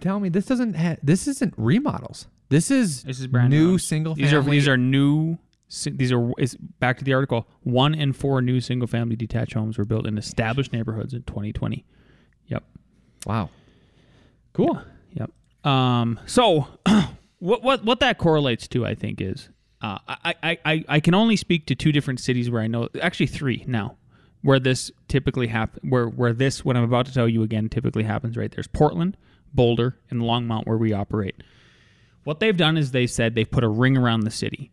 tell 0.00 0.20
me, 0.20 0.28
this 0.28 0.46
doesn't. 0.46 0.74
Ha- 0.74 0.96
this 1.02 1.26
isn't 1.28 1.54
remodels. 1.56 2.26
This 2.48 2.70
is 2.70 3.02
this 3.02 3.20
is 3.20 3.26
brand 3.26 3.50
new 3.50 3.72
new 3.72 3.78
single. 3.78 4.14
These 4.14 4.32
are 4.32 4.42
these 4.42 4.68
are 4.68 4.76
new. 4.76 5.38
These 5.86 6.12
are 6.12 6.30
is 6.38 6.54
back 6.54 6.98
to 6.98 7.04
the 7.04 7.14
article. 7.14 7.48
One 7.62 7.94
in 7.94 8.12
four 8.12 8.40
new 8.42 8.60
single 8.60 8.86
family 8.86 9.16
detached 9.16 9.54
homes 9.54 9.78
were 9.78 9.84
built 9.84 10.06
in 10.06 10.18
established 10.18 10.72
neighborhoods 10.72 11.14
in 11.14 11.22
2020. 11.24 11.84
Yep. 12.46 12.62
wow. 13.26 13.48
Cool. 14.52 14.74
Yep. 14.74 14.86
Um, 15.64 16.20
so 16.26 16.68
what 17.38 17.62
what 17.62 17.84
what 17.84 18.00
that 18.00 18.18
correlates 18.18 18.68
to, 18.68 18.86
I 18.86 18.94
think, 18.94 19.20
is 19.20 19.48
uh, 19.84 19.98
I, 20.08 20.58
I, 20.64 20.84
I, 20.88 21.00
can 21.00 21.14
only 21.14 21.36
speak 21.36 21.66
to 21.66 21.74
two 21.74 21.92
different 21.92 22.20
cities 22.20 22.50
where 22.50 22.62
I 22.62 22.66
know 22.66 22.88
actually 23.02 23.26
three 23.26 23.64
now 23.66 23.96
where 24.40 24.58
this 24.58 24.90
typically 25.08 25.48
happen 25.48 25.90
where 25.90 26.06
where 26.06 26.32
this 26.32 26.64
what 26.64 26.76
I'm 26.76 26.84
about 26.84 27.06
to 27.06 27.14
tell 27.14 27.28
you 27.28 27.42
again 27.42 27.68
typically 27.68 28.04
happens. 28.04 28.36
Right 28.36 28.50
there's 28.50 28.66
Portland, 28.66 29.16
Boulder, 29.52 29.98
and 30.10 30.22
Longmont 30.22 30.66
where 30.66 30.78
we 30.78 30.92
operate. 30.92 31.42
What 32.24 32.40
they've 32.40 32.56
done 32.56 32.78
is 32.78 32.92
they 32.92 33.06
said 33.06 33.34
they've 33.34 33.50
put 33.50 33.64
a 33.64 33.68
ring 33.68 33.96
around 33.96 34.20
the 34.20 34.30
city 34.30 34.70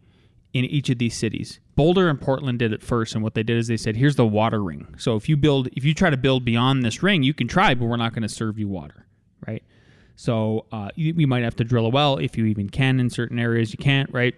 in 0.54 0.64
each 0.66 0.90
of 0.90 0.98
these 0.98 1.18
cities. 1.18 1.60
Boulder 1.76 2.08
and 2.08 2.20
Portland 2.20 2.60
did 2.60 2.72
it 2.72 2.82
first, 2.82 3.14
and 3.14 3.24
what 3.24 3.34
they 3.34 3.44
did 3.44 3.58
is 3.58 3.68
they 3.68 3.78
said, 3.78 3.98
"Here's 3.98 4.16
the 4.16 4.26
water 4.26 4.64
ring. 4.64 4.94
So 4.98 5.16
if 5.16 5.28
you 5.28 5.36
build, 5.36 5.68
if 5.74 5.84
you 5.84 5.94
try 5.94 6.10
to 6.10 6.18
build 6.18 6.46
beyond 6.46 6.84
this 6.84 7.04
ring, 7.04 7.24
you 7.24 7.34
can 7.34 7.48
try, 7.50 7.76
but 7.76 7.86
we're 7.86 7.98
not 7.98 8.14
going 8.14 8.24
to 8.24 8.30
serve 8.30 8.58
you 8.58 8.70
water, 8.70 9.08
right? 9.46 9.64
So 10.22 10.68
uh, 10.72 10.90
you, 10.94 11.16
you 11.18 11.26
might 11.26 11.42
have 11.42 11.56
to 11.56 11.64
drill 11.64 11.88
a 11.88 11.90
well 11.90 12.18
if 12.18 12.38
you 12.38 12.46
even 12.46 12.70
can 12.70 13.00
in 13.00 13.10
certain 13.10 13.40
areas. 13.40 13.72
You 13.72 13.80
can't, 13.80 14.08
right? 14.14 14.36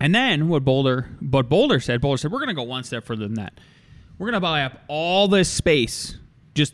And 0.00 0.14
then 0.14 0.48
what 0.48 0.64
Boulder, 0.64 1.10
but 1.20 1.46
Boulder 1.46 1.78
said, 1.78 2.00
Boulder 2.00 2.16
said, 2.16 2.32
we're 2.32 2.38
going 2.38 2.48
to 2.48 2.54
go 2.54 2.62
one 2.62 2.84
step 2.84 3.04
further 3.04 3.28
than 3.28 3.34
that. 3.34 3.52
We're 4.16 4.28
going 4.28 4.32
to 4.32 4.40
buy 4.40 4.64
up 4.64 4.80
all 4.88 5.28
this 5.28 5.50
space, 5.50 6.16
just 6.54 6.72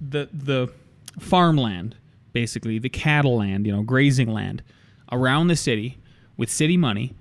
the 0.00 0.30
the 0.32 0.72
farmland, 1.20 1.96
basically 2.32 2.78
the 2.78 2.88
cattle 2.88 3.36
land, 3.36 3.66
you 3.66 3.76
know, 3.76 3.82
grazing 3.82 4.32
land 4.32 4.62
around 5.10 5.48
the 5.48 5.56
city 5.56 5.98
with 6.38 6.50
city 6.50 6.78
money, 6.78 7.14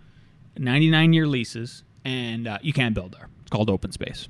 99 0.57 1.11
year 1.11 1.27
leases, 1.27 1.83
and 2.05 2.47
uh, 2.47 2.59
you 2.61 2.71
can't 2.71 2.95
build 2.95 3.11
there. 3.11 3.27
It's 3.41 3.49
called 3.49 3.69
open 3.69 3.91
space. 3.91 4.29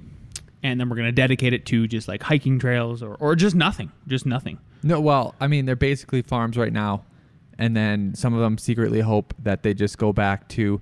And 0.64 0.80
then 0.80 0.90
we're 0.90 0.96
going 0.96 1.06
to 1.06 1.12
dedicate 1.12 1.54
it 1.54 1.68
to 1.68 1.86
just 1.86 2.08
like 2.08 2.24
hiking 2.24 2.58
trails 2.58 3.04
or, 3.04 3.14
or 3.20 3.36
just 3.36 3.56
nothing, 3.56 3.92
just 4.08 4.26
nothing. 4.26 4.58
No, 4.84 5.00
well, 5.00 5.36
I 5.40 5.48
mean, 5.48 5.66
they're 5.66 5.76
basically 5.76 6.22
farms 6.22 6.58
right 6.58 6.74
now, 6.74 7.04
and 7.58 7.76
then 7.76 8.16
some 8.16 8.34
of 8.34 8.40
them 8.40 8.58
secretly 8.58 9.02
hope 9.02 9.34
that 9.44 9.64
they 9.64 9.74
just 9.74 9.98
go 9.98 10.12
back 10.14 10.48
to 10.50 10.82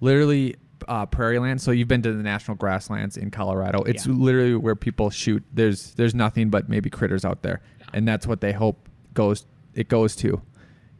literally 0.00 0.56
uh, 0.88 1.06
prairie 1.06 1.38
land. 1.38 1.60
So 1.60 1.70
you've 1.70 1.88
been 1.88 2.02
to 2.02 2.12
the 2.12 2.22
national 2.22 2.56
grasslands 2.56 3.16
in 3.16 3.30
Colorado. 3.30 3.82
It's 3.84 4.06
Yeah. 4.06 4.12
literally 4.14 4.54
where 4.56 4.76
people 4.76 5.10
shoot. 5.10 5.42
There's 5.52 5.94
there's 5.94 6.14
nothing 6.14 6.50
but 6.50 6.68
maybe 6.68 6.90
critters 6.90 7.24
out 7.24 7.42
there, 7.42 7.60
and 7.92 8.06
that's 8.06 8.26
what 8.26 8.40
they 8.40 8.52
hope 8.52 8.88
goes 9.14 9.46
it 9.74 9.88
goes 9.88 10.14
to. 10.16 10.42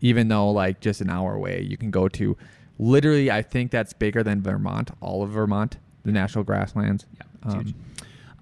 Even 0.00 0.28
though 0.28 0.50
like 0.50 0.80
just 0.80 1.00
an 1.00 1.10
hour 1.10 1.34
away, 1.34 1.62
you 1.62 1.76
can 1.76 1.90
go 1.90 2.08
to. 2.08 2.36
Literally, 2.78 3.30
I 3.30 3.42
think 3.42 3.70
that's 3.70 3.92
bigger 3.92 4.22
than 4.24 4.42
Vermont, 4.42 4.90
all 5.00 5.22
of 5.22 5.30
Vermont, 5.30 5.76
the 6.04 6.10
national 6.12 6.44
grasslands. 6.44 7.06
Yeah, 7.16 7.22
Um. 7.52 7.74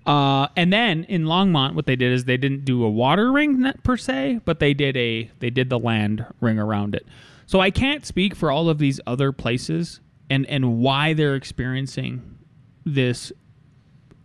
Uh, 0.05 0.49
and 0.57 0.73
then 0.73 1.05
in 1.05 1.25
Longmont, 1.25 1.75
what 1.75 1.87
they 1.87 1.97
did 1.97 2.13
is 2.13 2.25
they 2.25 2.37
didn't 2.37 2.65
do 2.65 2.85
a 2.85 2.91
water 2.91 3.31
ring 3.31 3.73
per 3.85 3.97
se, 3.97 4.41
but 4.45 4.59
they 4.59 4.75
did 4.75 4.97
a 4.97 5.31
they 5.39 5.51
did 5.51 5.71
the 5.71 5.79
land 5.79 6.27
ring 6.41 6.59
around 6.59 6.95
it. 6.95 7.07
So 7.47 7.61
I 7.61 7.71
can't 7.71 8.05
speak 8.05 8.35
for 8.35 8.51
all 8.51 8.69
of 8.69 8.79
these 8.79 9.01
other 9.07 9.31
places 9.31 10.01
and 10.29 10.45
and 10.47 10.79
why 10.79 11.13
they're 11.13 11.37
experiencing 11.37 12.39
this 12.85 13.33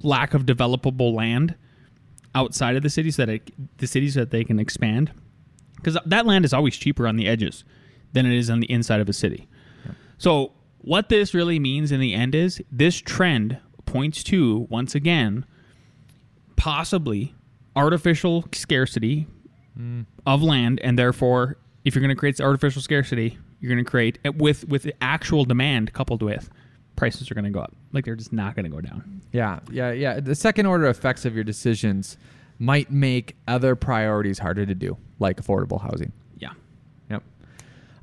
lack 0.02 0.34
of 0.34 0.46
developable 0.46 1.14
land 1.14 1.56
outside 2.34 2.76
of 2.76 2.84
the 2.84 2.90
cities 2.90 3.18
that 3.18 3.30
it, 3.30 3.78
the 3.78 3.88
cities 3.88 4.14
that 4.16 4.32
they 4.32 4.44
can 4.44 4.60
expand 4.60 5.12
because 5.76 5.98
that 6.06 6.26
land 6.26 6.46
is 6.46 6.54
always 6.54 6.76
cheaper 6.76 7.08
on 7.08 7.16
the 7.16 7.28
edges 7.28 7.64
than 8.14 8.26
it 8.26 8.34
is 8.34 8.50
on 8.50 8.60
the 8.60 8.72
inside 8.72 9.00
of 9.00 9.10
a 9.10 9.14
city. 9.14 9.48
So 10.18 10.54
what 10.80 11.10
this 11.10 11.34
really 11.34 11.60
means 11.60 11.92
in 11.92 12.00
the 12.00 12.14
end 12.14 12.34
is 12.34 12.62
this 12.72 12.98
trend 12.98 13.60
points 13.86 14.24
to 14.26 14.68
once 14.70 14.96
again 14.96 15.46
possibly 16.58 17.34
artificial 17.76 18.44
scarcity 18.54 19.26
of 20.26 20.42
land 20.42 20.80
and 20.84 20.98
therefore 20.98 21.58
if 21.86 21.94
you're 21.96 22.02
going 22.02 22.10
to 22.14 22.20
create 22.20 22.42
artificial 22.42 22.82
scarcity 22.82 23.38
you're 23.60 23.72
going 23.72 23.84
to 23.84 23.90
create 23.90 24.18
with 24.36 24.68
with 24.68 24.90
actual 25.02 25.46
demand 25.46 25.94
coupled 25.94 26.22
with 26.24 26.50
prices 26.96 27.30
are 27.30 27.36
going 27.36 27.46
to 27.46 27.52
go 27.52 27.60
up 27.60 27.74
like 27.94 28.04
they're 28.04 28.16
just 28.16 28.34
not 28.34 28.56
going 28.56 28.64
to 28.66 28.72
go 28.72 28.82
down 28.82 29.22
Yeah, 29.32 29.60
yeah, 29.72 29.92
yeah. 29.92 30.20
The 30.20 30.34
second 30.36 30.66
order 30.66 30.88
effects 30.88 31.26
of 31.26 31.36
your 31.36 31.44
decisions 31.44 32.18
might 32.60 32.90
make 32.92 33.36
other 33.48 33.76
priorities 33.76 34.40
harder 34.40 34.66
to 34.66 34.74
do, 34.74 34.98
like 35.20 35.40
affordable 35.42 35.80
housing. 35.82 36.12
yeah 36.40 36.54
Yep. 37.10 37.24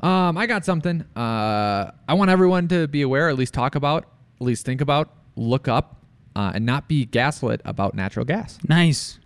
Um, 0.01 0.39
I 0.39 0.47
got 0.47 0.65
something. 0.65 1.03
Uh, 1.17 1.91
I 2.07 2.15
want 2.15 2.31
everyone 2.31 2.69
to 2.69 2.87
be 2.87 3.03
aware, 3.03 3.29
at 3.29 3.37
least 3.37 3.55
talk 3.55 3.75
about, 3.75 4.05
at 4.41 4.47
least 4.47 4.65
think 4.65 4.81
about, 4.81 5.13
look 5.35 5.67
up, 5.67 6.04
uh, 6.37 6.53
and 6.55 6.67
not 6.67 6.89
be 6.89 7.05
gaslit 7.05 7.61
about 7.65 7.95
natural 7.95 8.25
gas. 8.25 8.59
Nice. 8.69 9.19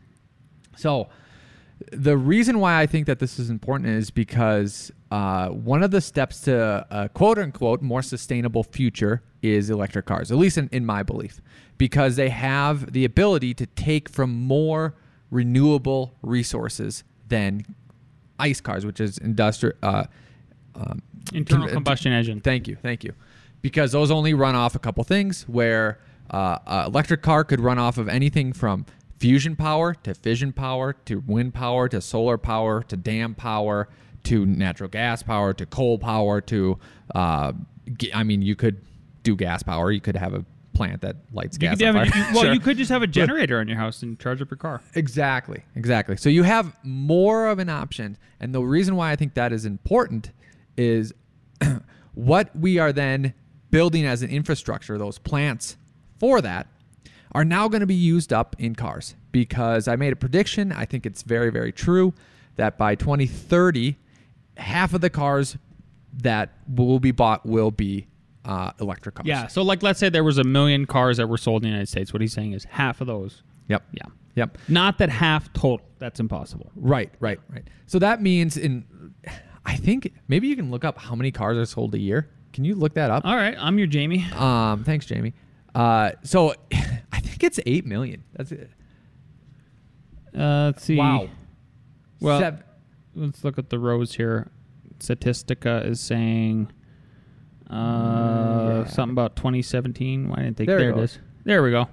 So, 0.76 1.08
the 1.92 2.16
reason 2.16 2.58
why 2.58 2.80
I 2.80 2.86
think 2.86 3.06
that 3.06 3.18
this 3.18 3.38
is 3.38 3.50
important 3.50 3.90
is 3.90 4.10
because 4.10 4.90
uh, 5.10 5.48
one 5.48 5.82
of 5.82 5.90
the 5.90 6.00
steps 6.00 6.40
to 6.42 6.86
a 6.90 7.08
quote 7.08 7.38
unquote 7.38 7.82
more 7.82 8.02
sustainable 8.02 8.64
future 8.64 9.22
is 9.42 9.70
electric 9.70 10.06
cars, 10.06 10.32
at 10.32 10.38
least 10.38 10.58
in, 10.58 10.68
in 10.72 10.84
my 10.84 11.02
belief, 11.02 11.40
because 11.78 12.16
they 12.16 12.28
have 12.28 12.92
the 12.92 13.04
ability 13.04 13.54
to 13.54 13.66
take 13.66 14.08
from 14.08 14.30
more 14.30 14.94
renewable 15.30 16.14
resources 16.22 17.04
than 17.28 17.64
ice 18.38 18.60
cars, 18.60 18.84
which 18.84 19.00
is 19.00 19.18
industrial. 19.18 19.76
Uh, 19.82 20.04
um, 20.74 21.02
Internal 21.32 21.68
combustion 21.68 22.12
engine. 22.12 22.40
Thank 22.40 22.68
you, 22.68 22.76
thank 22.76 23.04
you. 23.04 23.12
Because 23.60 23.92
those 23.92 24.10
only 24.10 24.34
run 24.34 24.54
off 24.54 24.74
a 24.74 24.78
couple 24.78 25.04
things. 25.04 25.42
Where 25.48 25.98
uh, 26.30 26.58
a 26.66 26.85
electric 26.87 27.23
car 27.23 27.44
could 27.44 27.61
run 27.61 27.78
off 27.78 27.99
of 27.99 28.08
anything 28.08 28.52
from 28.52 28.87
fusion 29.18 29.56
power 29.56 29.94
to 29.94 30.14
fission 30.14 30.52
power 30.52 30.92
to 30.92 31.23
wind 31.26 31.52
power 31.54 31.88
to 31.88 32.00
solar 32.00 32.38
power 32.38 32.82
to 32.85 32.97
dam 32.97 33.35
power 33.35 33.88
to 34.25 34.47
natural 34.47 34.88
gas 34.88 35.23
power 35.23 35.52
to 35.54 35.66
coal 35.66 35.99
power 35.99 36.40
to. 36.42 36.78
Uh, 37.14 37.52
I 38.14 38.23
mean, 38.23 38.42
you 38.42 38.54
could 38.54 38.80
do 39.23 39.35
gas 39.35 39.62
power. 39.62 39.90
You 39.90 40.00
could 40.00 40.16
have 40.16 40.35
a 40.35 40.44
plant 40.75 41.00
that 41.00 41.16
lights 41.32 41.56
You 41.56 41.61
gas 41.61 41.80
fire. 41.80 42.04
you- 42.04 42.12
well, 42.35 42.42
Sure. 42.44 42.52
you 42.52 42.61
could 42.61 42.76
just 42.76 42.90
have 42.90 43.02
a 43.02 43.06
generator 43.06 43.61
in 43.61 43.66
your 43.66 43.78
house 43.78 44.02
and 44.02 44.18
charge 44.20 44.40
up 44.42 44.50
your 44.50 44.58
car. 44.58 44.80
Exactly, 44.94 45.62
exactly. 45.75 46.16
So 46.16 46.28
you 46.28 46.44
have 46.44 46.76
more 46.85 47.49
of 47.49 47.58
an 47.58 47.68
option. 47.68 48.16
And 48.38 48.54
the 48.54 48.61
reason 48.62 48.94
why 48.94 49.11
I 49.11 49.16
think 49.16 49.35
that 49.35 49.52
is 49.52 49.64
important 49.64 50.30
is 50.76 51.12
what 52.14 52.54
we 52.54 52.78
are 52.78 52.92
then 52.92 53.35
building 53.70 54.06
as 54.06 54.23
an 54.23 54.30
infrastructure, 54.30 54.99
those 54.99 55.18
plants 55.18 55.76
for 56.18 56.40
that, 56.40 56.66
are 57.32 57.44
now 57.44 57.68
going 57.68 57.80
to 57.80 57.87
be 57.87 57.94
used 57.94 58.32
up 58.32 58.56
in 58.58 58.75
cars. 58.75 59.14
Because 59.32 59.88
I 59.88 59.96
made 59.96 60.12
a 60.12 60.16
prediction, 60.16 60.72
I 60.72 60.84
think 60.84 61.06
it's 61.06 61.22
very, 61.22 61.50
very 61.50 61.72
true, 61.72 62.14
that 62.56 62.78
by 62.78 62.94
2030, 62.94 63.96
half 64.56 64.94
of 64.94 65.00
the 65.00 65.10
cars 65.10 65.56
that 66.22 66.54
will 66.68 66.98
be 66.98 67.10
bought 67.10 67.44
will 67.46 67.70
be 67.70 68.06
uh, 68.44 68.72
electric 68.80 69.16
cars. 69.16 69.28
Yeah. 69.28 69.46
So, 69.46 69.62
like, 69.62 69.82
let's 69.82 70.00
say 70.00 70.08
there 70.08 70.25
was 70.25 70.38
a 70.38 70.44
million 70.44 70.87
cars 70.87 71.18
that 71.18 71.28
were 71.28 71.37
sold 71.37 71.62
in 71.62 71.68
the 71.68 71.70
United 71.70 71.88
States. 71.88 72.12
What 72.12 72.22
he's 72.22 72.32
saying 72.32 72.52
is 72.52 72.64
half 72.64 73.00
of 73.00 73.06
those. 73.06 73.42
Yep. 73.68 73.84
Yeah. 73.92 74.06
Yep. 74.34 74.58
Not 74.68 74.98
that 74.98 75.10
half 75.10 75.52
total. 75.52 75.84
That's 75.98 76.20
impossible. 76.20 76.70
Right, 76.76 77.10
right, 77.20 77.40
right. 77.50 77.64
So 77.87 77.98
that 77.98 78.22
means 78.22 78.56
in, 78.56 78.84
I 79.66 79.76
think 79.76 80.12
maybe 80.28 80.48
you 80.48 80.56
can 80.56 80.70
look 80.70 80.84
up 80.84 80.96
how 80.98 81.14
many 81.14 81.30
cars 81.32 81.58
are 81.58 81.66
sold 81.66 81.94
a 81.94 81.98
year. 81.98 82.28
Can 82.52 82.64
you 82.64 82.75
look 82.75 82.94
that 82.94 83.10
up? 83.10 83.25
All 83.25 83.37
right. 83.37 83.56
I'm 83.58 83.78
your 83.78 83.88
Jamie. 83.88 84.25
Um, 84.37 84.84
thanks, 84.84 85.06
Jamie. 85.06 85.34
Uh, 85.75 86.12
so 86.22 86.54
I 87.12 87.20
think 87.20 87.42
it's 87.44 87.60
eight 87.66 87.87
million. 87.87 88.25
That's 88.34 88.52
it. 88.52 88.70
Uh, 90.37 90.66
let's 90.66 90.84
see. 90.84 90.96
Wow. 90.96 91.28
Well, 92.20 92.40
Sev- 92.40 92.62
let's 93.14 93.44
look 93.44 93.58
at 93.58 93.70
the 93.70 93.78
rows 93.78 94.14
here. 94.14 94.50
Statistica 94.98 95.84
is 95.87 96.00
saying 96.00 96.70
uh, 97.70 97.75
Yeah. 97.75 98.84
something 98.87 99.12
about 99.12 99.37
2017. 99.37 100.28
Why 100.28 100.37
didn't 100.37 100.56
they? 100.56 100.66
There 100.66 100.78
There, 100.78 100.90
it 100.90 100.98
it 100.98 101.18
There 101.44 101.62
we 101.62 101.70
go. 101.70 101.88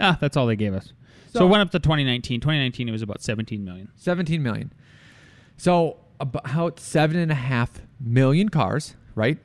Ah, 0.00 0.16
that's 0.20 0.36
all 0.36 0.46
they 0.46 0.56
gave 0.56 0.74
us. 0.74 0.92
So, 1.32 1.38
So- 1.40 1.46
it 1.46 1.48
went 1.48 1.62
up 1.62 1.70
to 1.70 1.78
2019. 1.78 2.40
2019, 2.40 2.88
it 2.88 2.92
was 2.92 3.02
about 3.02 3.22
17 3.22 3.64
million. 3.64 3.88
17 3.96 4.42
million. 4.42 4.72
So 5.56 5.98
about 6.20 6.78
seven 6.80 7.16
and 7.16 7.30
a 7.32 7.36
half 7.36 7.82
million 8.00 8.48
cars, 8.48 8.96
right, 9.14 9.38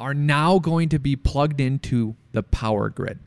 are 0.00 0.14
now 0.14 0.58
going 0.58 0.88
to 0.90 0.98
be 0.98 1.16
plugged 1.16 1.60
into 1.60 2.14
the 2.36 2.42
power 2.42 2.90
grid. 2.90 3.18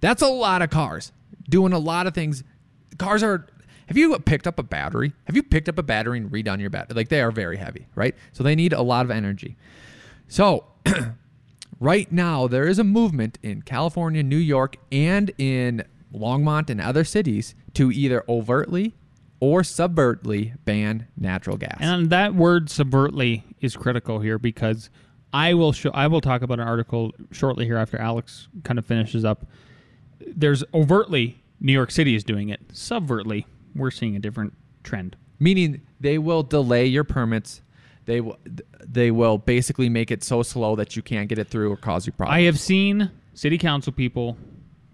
That's 0.00 0.20
a 0.20 0.28
lot 0.28 0.62
of 0.62 0.70
cars 0.70 1.12
doing 1.48 1.72
a 1.72 1.78
lot 1.78 2.06
of 2.06 2.12
things. 2.14 2.42
Cars 2.98 3.22
are. 3.22 3.46
Have 3.86 3.96
you 3.96 4.18
picked 4.18 4.46
up 4.46 4.58
a 4.58 4.62
battery? 4.62 5.12
Have 5.24 5.36
you 5.36 5.42
picked 5.42 5.68
up 5.68 5.78
a 5.78 5.82
battery 5.82 6.18
and 6.18 6.30
redone 6.30 6.60
your 6.60 6.70
battery? 6.70 6.96
Like 6.96 7.08
they 7.08 7.20
are 7.20 7.30
very 7.30 7.56
heavy, 7.56 7.86
right? 7.94 8.14
So 8.32 8.42
they 8.42 8.54
need 8.54 8.72
a 8.72 8.82
lot 8.82 9.04
of 9.04 9.10
energy. 9.10 9.56
So 10.28 10.64
right 11.80 12.10
now 12.10 12.46
there 12.46 12.66
is 12.66 12.78
a 12.78 12.84
movement 12.84 13.38
in 13.42 13.62
California, 13.62 14.22
New 14.22 14.36
York, 14.36 14.76
and 14.92 15.30
in 15.38 15.84
Longmont 16.12 16.70
and 16.70 16.80
other 16.80 17.04
cities 17.04 17.54
to 17.74 17.90
either 17.90 18.24
overtly 18.28 18.94
or 19.40 19.62
subvertly 19.62 20.54
ban 20.64 21.06
natural 21.16 21.56
gas. 21.56 21.78
And 21.80 22.10
that 22.10 22.34
word 22.34 22.66
subvertly 22.66 23.42
is 23.60 23.76
critical 23.76 24.20
here 24.20 24.38
because 24.38 24.90
I 25.32 25.54
will 25.54 25.72
show 25.72 25.90
I 25.94 26.06
will 26.08 26.20
talk 26.20 26.42
about 26.42 26.58
an 26.60 26.66
article 26.66 27.12
shortly 27.30 27.64
here 27.64 27.76
after 27.76 27.98
Alex 27.98 28.48
kind 28.64 28.78
of 28.78 28.86
finishes 28.86 29.24
up. 29.24 29.46
There's 30.26 30.64
overtly 30.74 31.42
New 31.60 31.72
York 31.72 31.90
City 31.90 32.14
is 32.14 32.24
doing 32.24 32.48
it. 32.48 32.68
Subvertly, 32.68 33.44
we're 33.74 33.90
seeing 33.90 34.16
a 34.16 34.18
different 34.18 34.54
trend. 34.82 35.16
meaning 35.38 35.80
they 35.98 36.18
will 36.18 36.42
delay 36.42 36.86
your 36.86 37.04
permits. 37.04 37.62
They 38.06 38.20
will 38.20 38.38
they 38.84 39.10
will 39.10 39.38
basically 39.38 39.88
make 39.88 40.10
it 40.10 40.24
so 40.24 40.42
slow 40.42 40.74
that 40.76 40.96
you 40.96 41.02
can't 41.02 41.28
get 41.28 41.38
it 41.38 41.48
through 41.48 41.70
or 41.72 41.76
cause 41.76 42.06
you 42.06 42.12
problems. 42.12 42.36
I 42.36 42.42
have 42.42 42.58
seen 42.58 43.10
city 43.34 43.58
council 43.58 43.92
people 43.92 44.36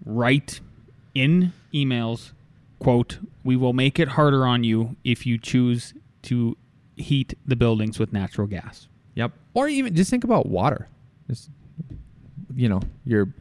write 0.05 0.59
in 1.15 1.51
emails, 1.73 2.31
quote, 2.79 3.19
"We 3.43 3.55
will 3.55 3.73
make 3.73 3.99
it 3.99 4.09
harder 4.09 4.45
on 4.45 4.63
you 4.63 4.95
if 5.03 5.25
you 5.25 5.37
choose 5.37 5.93
to 6.23 6.57
heat 6.95 7.33
the 7.45 7.55
buildings 7.55 7.97
with 7.99 8.13
natural 8.13 8.47
gas." 8.47 8.87
Yep. 9.17 9.31
Or 9.55 9.67
even 9.67 9.95
just 9.95 10.09
think 10.11 10.23
about 10.23 10.45
water. 10.45 10.87
Just 11.27 11.49
you 12.55 12.69
know, 12.69 12.81
your 13.03 13.33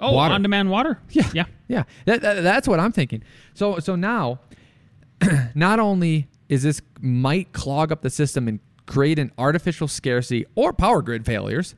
Oh, 0.00 0.12
water. 0.12 0.34
on-demand 0.34 0.70
water. 0.70 0.98
Yeah. 1.10 1.28
yeah. 1.32 1.44
Yeah, 1.68 1.82
that, 2.06 2.20
that- 2.22 2.40
that's 2.42 2.66
what 2.68 2.80
I'm 2.80 2.92
thinking. 2.92 3.22
So 3.54 3.78
so 3.80 3.94
now, 3.96 4.40
not 5.54 5.78
only 5.80 6.28
is 6.48 6.62
this 6.62 6.80
might 7.00 7.52
clog 7.52 7.90
up 7.92 8.02
the 8.02 8.10
system 8.10 8.48
and 8.48 8.60
create 8.86 9.18
an 9.18 9.32
artificial 9.38 9.88
scarcity 9.88 10.44
or 10.54 10.72
power 10.72 11.00
grid 11.02 11.24
failures 11.24 11.74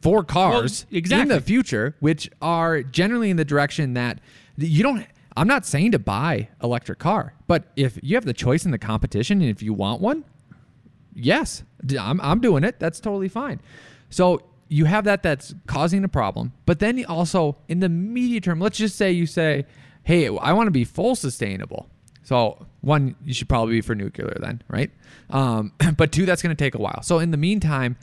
for 0.00 0.22
cars 0.22 0.86
in 0.90 0.96
exactly. 0.98 1.34
the 1.34 1.40
future, 1.40 1.96
which 2.00 2.30
are 2.40 2.82
generally 2.82 3.30
in 3.30 3.36
the 3.36 3.44
direction 3.44 3.94
that 3.94 4.20
you 4.56 4.82
don't. 4.82 5.04
I'm 5.36 5.48
not 5.48 5.66
saying 5.66 5.92
to 5.92 5.98
buy 5.98 6.48
electric 6.62 6.98
car, 6.98 7.34
but 7.46 7.64
if 7.76 7.98
you 8.02 8.16
have 8.16 8.24
the 8.24 8.32
choice 8.32 8.64
in 8.64 8.70
the 8.70 8.78
competition 8.78 9.40
and 9.42 9.50
if 9.50 9.62
you 9.62 9.74
want 9.74 10.00
one, 10.00 10.24
yes, 11.16 11.64
I'm, 11.98 12.20
I'm 12.20 12.40
doing 12.40 12.62
it. 12.62 12.78
That's 12.78 13.00
totally 13.00 13.28
fine. 13.28 13.60
So 14.10 14.42
you 14.68 14.84
have 14.84 15.04
that 15.04 15.22
that's 15.22 15.54
causing 15.66 16.04
a 16.04 16.08
problem. 16.08 16.52
But 16.66 16.78
then 16.78 17.04
also, 17.06 17.56
in 17.68 17.80
the 17.80 17.88
medium 17.88 18.42
term, 18.42 18.60
let's 18.60 18.78
just 18.78 18.96
say 18.96 19.10
you 19.10 19.26
say, 19.26 19.66
hey, 20.02 20.26
I 20.26 20.52
want 20.52 20.66
to 20.66 20.72
be 20.72 20.84
full 20.84 21.16
sustainable. 21.16 21.88
So 22.22 22.66
one, 22.80 23.14
you 23.24 23.32
should 23.32 23.48
probably 23.48 23.76
be 23.76 23.80
for 23.80 23.94
nuclear 23.94 24.36
then, 24.40 24.62
right? 24.68 24.90
Um, 25.30 25.72
but 25.96 26.12
two, 26.12 26.26
that's 26.26 26.42
going 26.42 26.54
to 26.54 26.64
take 26.64 26.74
a 26.74 26.78
while. 26.78 27.02
So 27.02 27.18
in 27.18 27.30
the 27.30 27.36
meantime, 27.36 27.96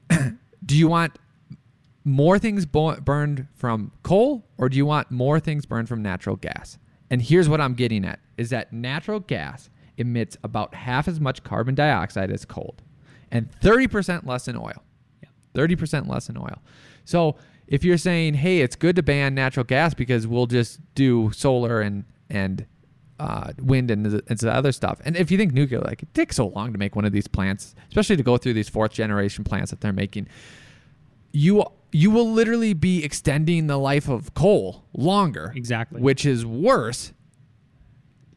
do 0.64 0.76
you 0.76 0.88
want 0.88 1.18
more 2.04 2.38
things 2.38 2.64
bo- 2.64 3.00
burned 3.00 3.46
from 3.54 3.92
coal 4.02 4.46
or 4.56 4.68
do 4.68 4.76
you 4.76 4.86
want 4.86 5.10
more 5.10 5.38
things 5.38 5.66
burned 5.66 5.88
from 5.88 6.02
natural 6.02 6.36
gas? 6.36 6.78
And 7.10 7.22
here's 7.22 7.48
what 7.48 7.60
I'm 7.60 7.74
getting 7.74 8.04
at 8.04 8.20
is 8.36 8.50
that 8.50 8.72
natural 8.72 9.20
gas 9.20 9.70
emits 9.98 10.36
about 10.42 10.74
half 10.74 11.08
as 11.08 11.20
much 11.20 11.42
carbon 11.44 11.74
dioxide 11.74 12.30
as 12.30 12.44
coal 12.44 12.76
and 13.30 13.50
30% 13.60 14.26
less 14.26 14.46
than 14.46 14.56
oil. 14.56 14.82
30% 15.54 16.08
less 16.08 16.26
than 16.28 16.36
oil. 16.38 16.62
So 17.04 17.36
if 17.66 17.84
you're 17.84 17.98
saying, 17.98 18.34
hey, 18.34 18.60
it's 18.60 18.76
good 18.76 18.96
to 18.96 19.02
ban 19.02 19.34
natural 19.34 19.64
gas 19.64 19.94
because 19.94 20.26
we'll 20.26 20.46
just 20.46 20.80
do 20.94 21.30
solar 21.32 21.80
and 21.80 22.04
and 22.30 22.66
uh, 23.18 23.52
wind 23.60 23.90
and 23.90 24.06
and 24.06 24.38
the 24.38 24.52
other 24.52 24.72
stuff. 24.72 25.00
And 25.04 25.16
if 25.16 25.30
you 25.30 25.38
think 25.38 25.52
nuclear, 25.52 25.80
like 25.80 26.02
it 26.02 26.14
takes 26.14 26.36
so 26.36 26.48
long 26.48 26.72
to 26.72 26.78
make 26.78 26.94
one 26.94 27.04
of 27.04 27.12
these 27.12 27.26
plants, 27.26 27.74
especially 27.88 28.16
to 28.16 28.22
go 28.22 28.36
through 28.36 28.54
these 28.54 28.68
fourth 28.68 28.92
generation 28.92 29.44
plants 29.44 29.70
that 29.70 29.80
they're 29.80 29.92
making, 29.92 30.28
you 31.32 31.64
you 31.90 32.10
will 32.10 32.30
literally 32.30 32.74
be 32.74 33.02
extending 33.02 33.66
the 33.66 33.78
life 33.78 34.08
of 34.08 34.34
coal 34.34 34.84
longer. 34.92 35.52
Exactly. 35.56 36.00
Which 36.00 36.24
is 36.24 36.46
worse 36.46 37.12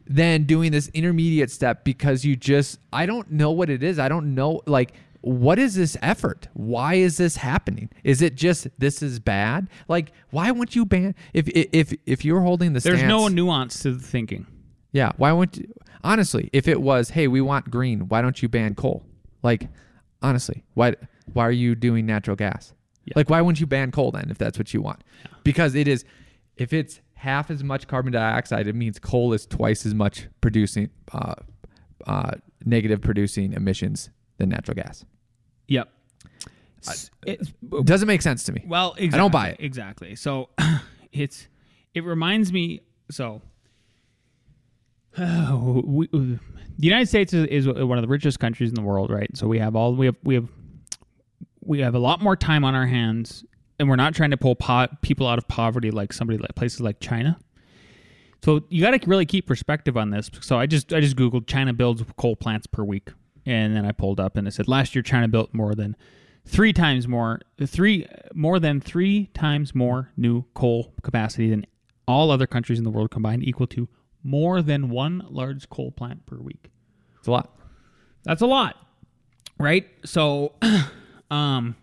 than 0.06 0.44
doing 0.44 0.72
this 0.72 0.88
intermediate 0.88 1.50
step 1.50 1.84
because 1.84 2.24
you 2.24 2.36
just 2.36 2.78
I 2.92 3.06
don't 3.06 3.30
know 3.30 3.50
what 3.50 3.70
it 3.70 3.82
is. 3.82 3.98
I 3.98 4.08
don't 4.08 4.34
know 4.34 4.60
like 4.66 4.92
what 5.20 5.56
is 5.58 5.76
this 5.76 5.96
effort? 6.02 6.48
Why 6.52 6.94
is 6.94 7.16
this 7.16 7.36
happening? 7.36 7.90
Is 8.02 8.22
it 8.22 8.34
just 8.34 8.66
this 8.78 9.02
is 9.02 9.20
bad? 9.20 9.68
Like 9.88 10.12
why 10.30 10.50
wouldn't 10.50 10.74
you 10.74 10.84
ban 10.84 11.14
if 11.32 11.48
if 11.48 11.94
if 12.06 12.24
you're 12.24 12.40
holding 12.40 12.72
the 12.72 12.80
There's 12.80 12.98
stance, 12.98 13.08
no 13.08 13.28
nuance 13.28 13.80
to 13.82 13.92
the 13.92 14.02
thinking. 14.02 14.46
yeah, 14.90 15.12
why 15.16 15.32
wouldn't 15.32 15.58
you 15.58 15.72
honestly, 16.04 16.50
if 16.52 16.66
it 16.66 16.80
was, 16.80 17.10
hey, 17.10 17.28
we 17.28 17.40
want 17.40 17.70
green, 17.70 18.08
why 18.08 18.20
don't 18.22 18.42
you 18.42 18.48
ban 18.48 18.74
coal? 18.74 19.04
Like 19.42 19.68
honestly, 20.20 20.64
why 20.74 20.96
why 21.32 21.46
are 21.46 21.52
you 21.52 21.74
doing 21.76 22.04
natural 22.06 22.36
gas? 22.36 22.74
Yeah. 23.04 23.14
Like 23.16 23.30
why 23.30 23.40
wouldn't 23.40 23.60
you 23.60 23.66
ban 23.66 23.92
coal 23.92 24.10
then 24.10 24.28
if 24.30 24.38
that's 24.38 24.58
what 24.58 24.74
you 24.74 24.82
want? 24.82 25.04
Because 25.44 25.76
it 25.76 25.86
is 25.86 26.04
if 26.56 26.72
it's 26.72 27.00
half 27.22 27.50
as 27.50 27.62
much 27.62 27.86
carbon 27.86 28.12
dioxide, 28.12 28.66
it 28.66 28.74
means 28.74 28.98
coal 28.98 29.32
is 29.32 29.46
twice 29.46 29.86
as 29.86 29.94
much 29.94 30.26
producing 30.40 30.90
uh, 31.12 31.34
uh, 32.06 32.32
negative 32.64 33.00
producing 33.00 33.52
emissions 33.52 34.10
than 34.38 34.48
natural 34.48 34.74
gas. 34.74 35.04
Yep. 35.68 35.88
S- 36.86 37.10
it's- 37.26 37.52
Doesn't 37.84 38.08
make 38.08 38.22
sense 38.22 38.42
to 38.44 38.52
me. 38.52 38.64
well, 38.66 38.94
exactly, 38.98 39.18
don't 39.18 39.30
buy 39.32 39.48
it. 39.50 39.56
Exactly. 39.60 40.16
So 40.16 40.48
it's 41.12 41.46
it 41.94 42.04
reminds 42.04 42.52
me. 42.52 42.80
So 43.10 43.40
we, 45.18 46.08
the 46.12 46.38
United 46.78 47.06
States 47.06 47.32
is, 47.32 47.46
is 47.46 47.68
one 47.68 47.98
of 47.98 48.02
the 48.02 48.08
richest 48.08 48.40
countries 48.40 48.70
in 48.70 48.74
the 48.74 48.82
world, 48.82 49.10
right? 49.10 49.30
So 49.36 49.46
we 49.46 49.58
have 49.58 49.76
all 49.76 49.94
we 49.94 50.06
have 50.06 50.16
we 50.24 50.34
have 50.34 50.48
we 51.60 51.80
have 51.80 51.94
a 51.94 51.98
lot 51.98 52.20
more 52.20 52.34
time 52.36 52.64
on 52.64 52.74
our 52.74 52.86
hands, 52.86 53.44
and 53.82 53.90
we're 53.90 53.96
not 53.96 54.14
trying 54.14 54.30
to 54.30 54.36
pull 54.36 54.54
po- 54.54 54.86
people 55.02 55.26
out 55.26 55.38
of 55.38 55.48
poverty 55.48 55.90
like 55.90 56.12
somebody 56.12 56.38
like 56.38 56.54
places 56.54 56.80
like 56.80 57.00
China. 57.00 57.36
So 58.44 58.62
you 58.68 58.80
got 58.80 58.92
to 58.92 59.08
really 59.08 59.26
keep 59.26 59.46
perspective 59.46 59.96
on 59.96 60.10
this. 60.10 60.30
So 60.40 60.56
I 60.56 60.66
just 60.66 60.92
I 60.92 61.00
just 61.00 61.16
googled 61.16 61.48
China 61.48 61.72
builds 61.72 62.04
coal 62.16 62.36
plants 62.36 62.68
per 62.68 62.84
week, 62.84 63.10
and 63.44 63.74
then 63.74 63.84
I 63.84 63.90
pulled 63.90 64.20
up 64.20 64.36
and 64.36 64.46
it 64.46 64.52
said 64.52 64.68
last 64.68 64.94
year 64.94 65.02
China 65.02 65.26
built 65.26 65.52
more 65.52 65.74
than 65.74 65.96
three 66.46 66.72
times 66.72 67.08
more 67.08 67.40
three 67.66 68.06
more 68.34 68.60
than 68.60 68.80
three 68.80 69.26
times 69.34 69.74
more 69.74 70.10
new 70.16 70.44
coal 70.54 70.94
capacity 71.02 71.50
than 71.50 71.66
all 72.06 72.30
other 72.30 72.46
countries 72.46 72.78
in 72.78 72.84
the 72.84 72.90
world 72.90 73.10
combined, 73.10 73.44
equal 73.44 73.66
to 73.66 73.88
more 74.22 74.62
than 74.62 74.90
one 74.90 75.26
large 75.28 75.68
coal 75.68 75.90
plant 75.90 76.24
per 76.26 76.36
week. 76.36 76.70
It's 77.18 77.28
a 77.28 77.32
lot. 77.32 77.58
That's 78.24 78.42
a 78.42 78.46
lot, 78.46 78.76
right? 79.58 79.88
So, 80.04 80.54
um, 81.30 81.76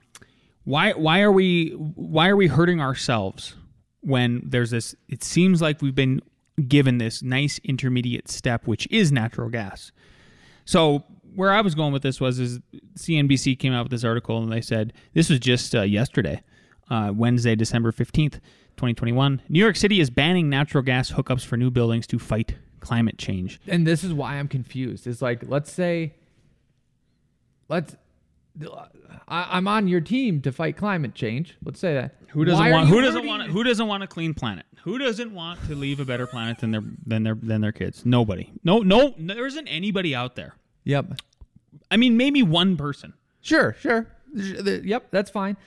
why 0.69 0.91
why 0.93 1.21
are 1.21 1.31
we 1.31 1.71
why 1.71 2.29
are 2.29 2.35
we 2.35 2.45
hurting 2.47 2.79
ourselves 2.79 3.55
when 4.01 4.41
there's 4.45 4.69
this? 4.69 4.93
It 5.07 5.23
seems 5.23 5.61
like 5.63 5.81
we've 5.81 5.95
been 5.95 6.21
given 6.67 6.99
this 6.99 7.23
nice 7.23 7.59
intermediate 7.63 8.29
step, 8.29 8.67
which 8.67 8.87
is 8.91 9.11
natural 9.11 9.49
gas. 9.49 9.91
So 10.65 11.03
where 11.33 11.51
I 11.51 11.61
was 11.61 11.73
going 11.73 11.91
with 11.91 12.03
this 12.03 12.21
was 12.21 12.37
is 12.37 12.59
CNBC 12.99 13.57
came 13.57 13.73
out 13.73 13.83
with 13.85 13.91
this 13.91 14.03
article 14.03 14.43
and 14.43 14.51
they 14.51 14.61
said 14.61 14.93
this 15.13 15.27
was 15.29 15.39
just 15.39 15.73
uh, 15.73 15.81
yesterday, 15.81 16.43
uh, 16.91 17.13
Wednesday, 17.15 17.55
December 17.55 17.91
fifteenth, 17.91 18.39
twenty 18.77 18.93
twenty 18.93 19.11
one. 19.11 19.41
New 19.49 19.59
York 19.59 19.75
City 19.75 19.99
is 19.99 20.11
banning 20.11 20.49
natural 20.49 20.83
gas 20.83 21.11
hookups 21.11 21.43
for 21.43 21.57
new 21.57 21.71
buildings 21.71 22.05
to 22.07 22.19
fight 22.19 22.57
climate 22.79 23.17
change. 23.17 23.59
and 23.67 23.87
this 23.87 24.03
is 24.03 24.13
why 24.13 24.35
I'm 24.35 24.47
confused. 24.47 25.07
It's 25.07 25.21
like, 25.21 25.49
let's 25.49 25.71
say, 25.71 26.13
let's, 27.67 27.95
I, 29.27 29.57
I'm 29.57 29.67
on 29.67 29.87
your 29.87 30.01
team 30.01 30.41
to 30.41 30.51
fight 30.51 30.75
climate 30.77 31.13
change. 31.13 31.57
Let's 31.63 31.79
say 31.79 31.93
that. 31.93 32.15
Who 32.29 32.45
doesn't 32.45 32.59
Why 32.59 32.71
want? 32.71 32.89
Who 32.89 33.01
doesn't 33.01 33.25
want? 33.25 33.43
Who 33.51 33.63
doesn't 33.63 33.87
want 33.87 34.03
a 34.03 34.07
clean 34.07 34.33
planet? 34.33 34.65
Who 34.83 34.97
doesn't 34.97 35.33
want 35.33 35.63
to 35.67 35.75
leave 35.75 35.99
a 35.99 36.05
better 36.05 36.27
planet 36.27 36.59
than 36.59 36.71
their 36.71 36.83
than 37.05 37.23
their 37.23 37.35
than 37.35 37.61
their 37.61 37.71
kids? 37.71 38.05
Nobody. 38.05 38.51
No, 38.63 38.79
no. 38.79 39.13
There 39.17 39.45
isn't 39.45 39.67
anybody 39.67 40.15
out 40.15 40.35
there. 40.35 40.55
Yep. 40.85 41.19
I 41.91 41.97
mean, 41.97 42.17
maybe 42.17 42.43
one 42.43 42.77
person. 42.77 43.13
Sure. 43.41 43.75
Sure. 43.79 44.07
Yep. 44.33 45.07
That's 45.11 45.31
fine. 45.31 45.57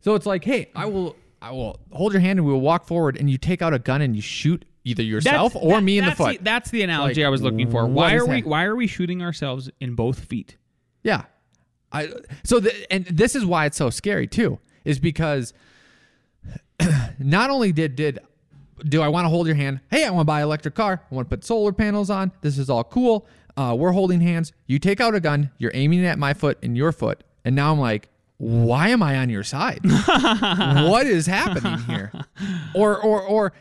So 0.00 0.14
it's 0.14 0.26
like, 0.26 0.44
hey, 0.44 0.70
I 0.74 0.86
will, 0.86 1.16
I 1.42 1.50
will 1.50 1.80
hold 1.90 2.12
your 2.12 2.20
hand 2.20 2.38
and 2.38 2.46
we 2.46 2.52
will 2.52 2.60
walk 2.60 2.86
forward, 2.86 3.16
and 3.18 3.28
you 3.28 3.36
take 3.36 3.62
out 3.62 3.74
a 3.74 3.78
gun 3.78 4.00
and 4.00 4.14
you 4.14 4.22
shoot 4.22 4.64
either 4.84 5.02
yourself 5.02 5.54
or 5.56 5.72
that- 5.72 5.82
me 5.82 5.98
in 5.98 6.04
the 6.04 6.10
that's 6.10 6.18
foot. 6.18 6.38
that's 6.42 6.70
the 6.70 6.82
analogy 6.82 7.20
Like, 7.20 7.26
I 7.26 7.30
was 7.30 7.42
looking 7.42 7.70
for. 7.70 7.86
Why 7.86 8.14
are 8.14 8.24
we? 8.24 8.40
that? 8.42 8.48
Why 8.48 8.64
are 8.64 8.76
we 8.76 8.86
shooting 8.86 9.22
ourselves 9.22 9.70
in 9.80 9.94
both 9.94 10.20
feet? 10.20 10.56
Yeah. 11.02 11.24
I 11.92 12.12
so 12.44 12.60
the, 12.60 12.92
and 12.92 13.04
this 13.06 13.34
is 13.34 13.44
why 13.44 13.66
it's 13.66 13.76
so 13.76 13.90
scary 13.90 14.26
too 14.26 14.58
is 14.84 14.98
because 14.98 15.52
not 17.18 17.50
only 17.50 17.72
did 17.72 17.96
did 17.96 18.18
do 18.84 19.02
I 19.02 19.08
want 19.08 19.24
to 19.24 19.28
hold 19.28 19.46
your 19.46 19.56
hand? 19.56 19.80
Hey, 19.90 20.04
I 20.04 20.10
want 20.10 20.20
to 20.20 20.26
buy 20.26 20.40
an 20.40 20.44
electric 20.44 20.74
car. 20.74 21.02
I 21.10 21.14
want 21.14 21.28
to 21.28 21.36
put 21.36 21.44
solar 21.44 21.72
panels 21.72 22.10
on. 22.10 22.32
This 22.42 22.58
is 22.58 22.70
all 22.70 22.84
cool. 22.84 23.26
Uh, 23.56 23.74
we're 23.76 23.92
holding 23.92 24.20
hands. 24.20 24.52
You 24.66 24.78
take 24.78 25.00
out 25.00 25.14
a 25.14 25.20
gun. 25.20 25.50
You're 25.58 25.72
aiming 25.74 26.04
at 26.06 26.18
my 26.18 26.32
foot 26.32 26.58
and 26.62 26.76
your 26.76 26.92
foot, 26.92 27.24
and 27.44 27.56
now 27.56 27.72
I'm 27.72 27.80
like, 27.80 28.08
why 28.36 28.88
am 28.88 29.02
I 29.02 29.18
on 29.18 29.30
your 29.30 29.42
side? 29.42 29.80
what 29.84 31.06
is 31.06 31.26
happening 31.26 31.78
here? 31.80 32.12
Or 32.74 32.96
or 32.96 33.20
or 33.20 33.52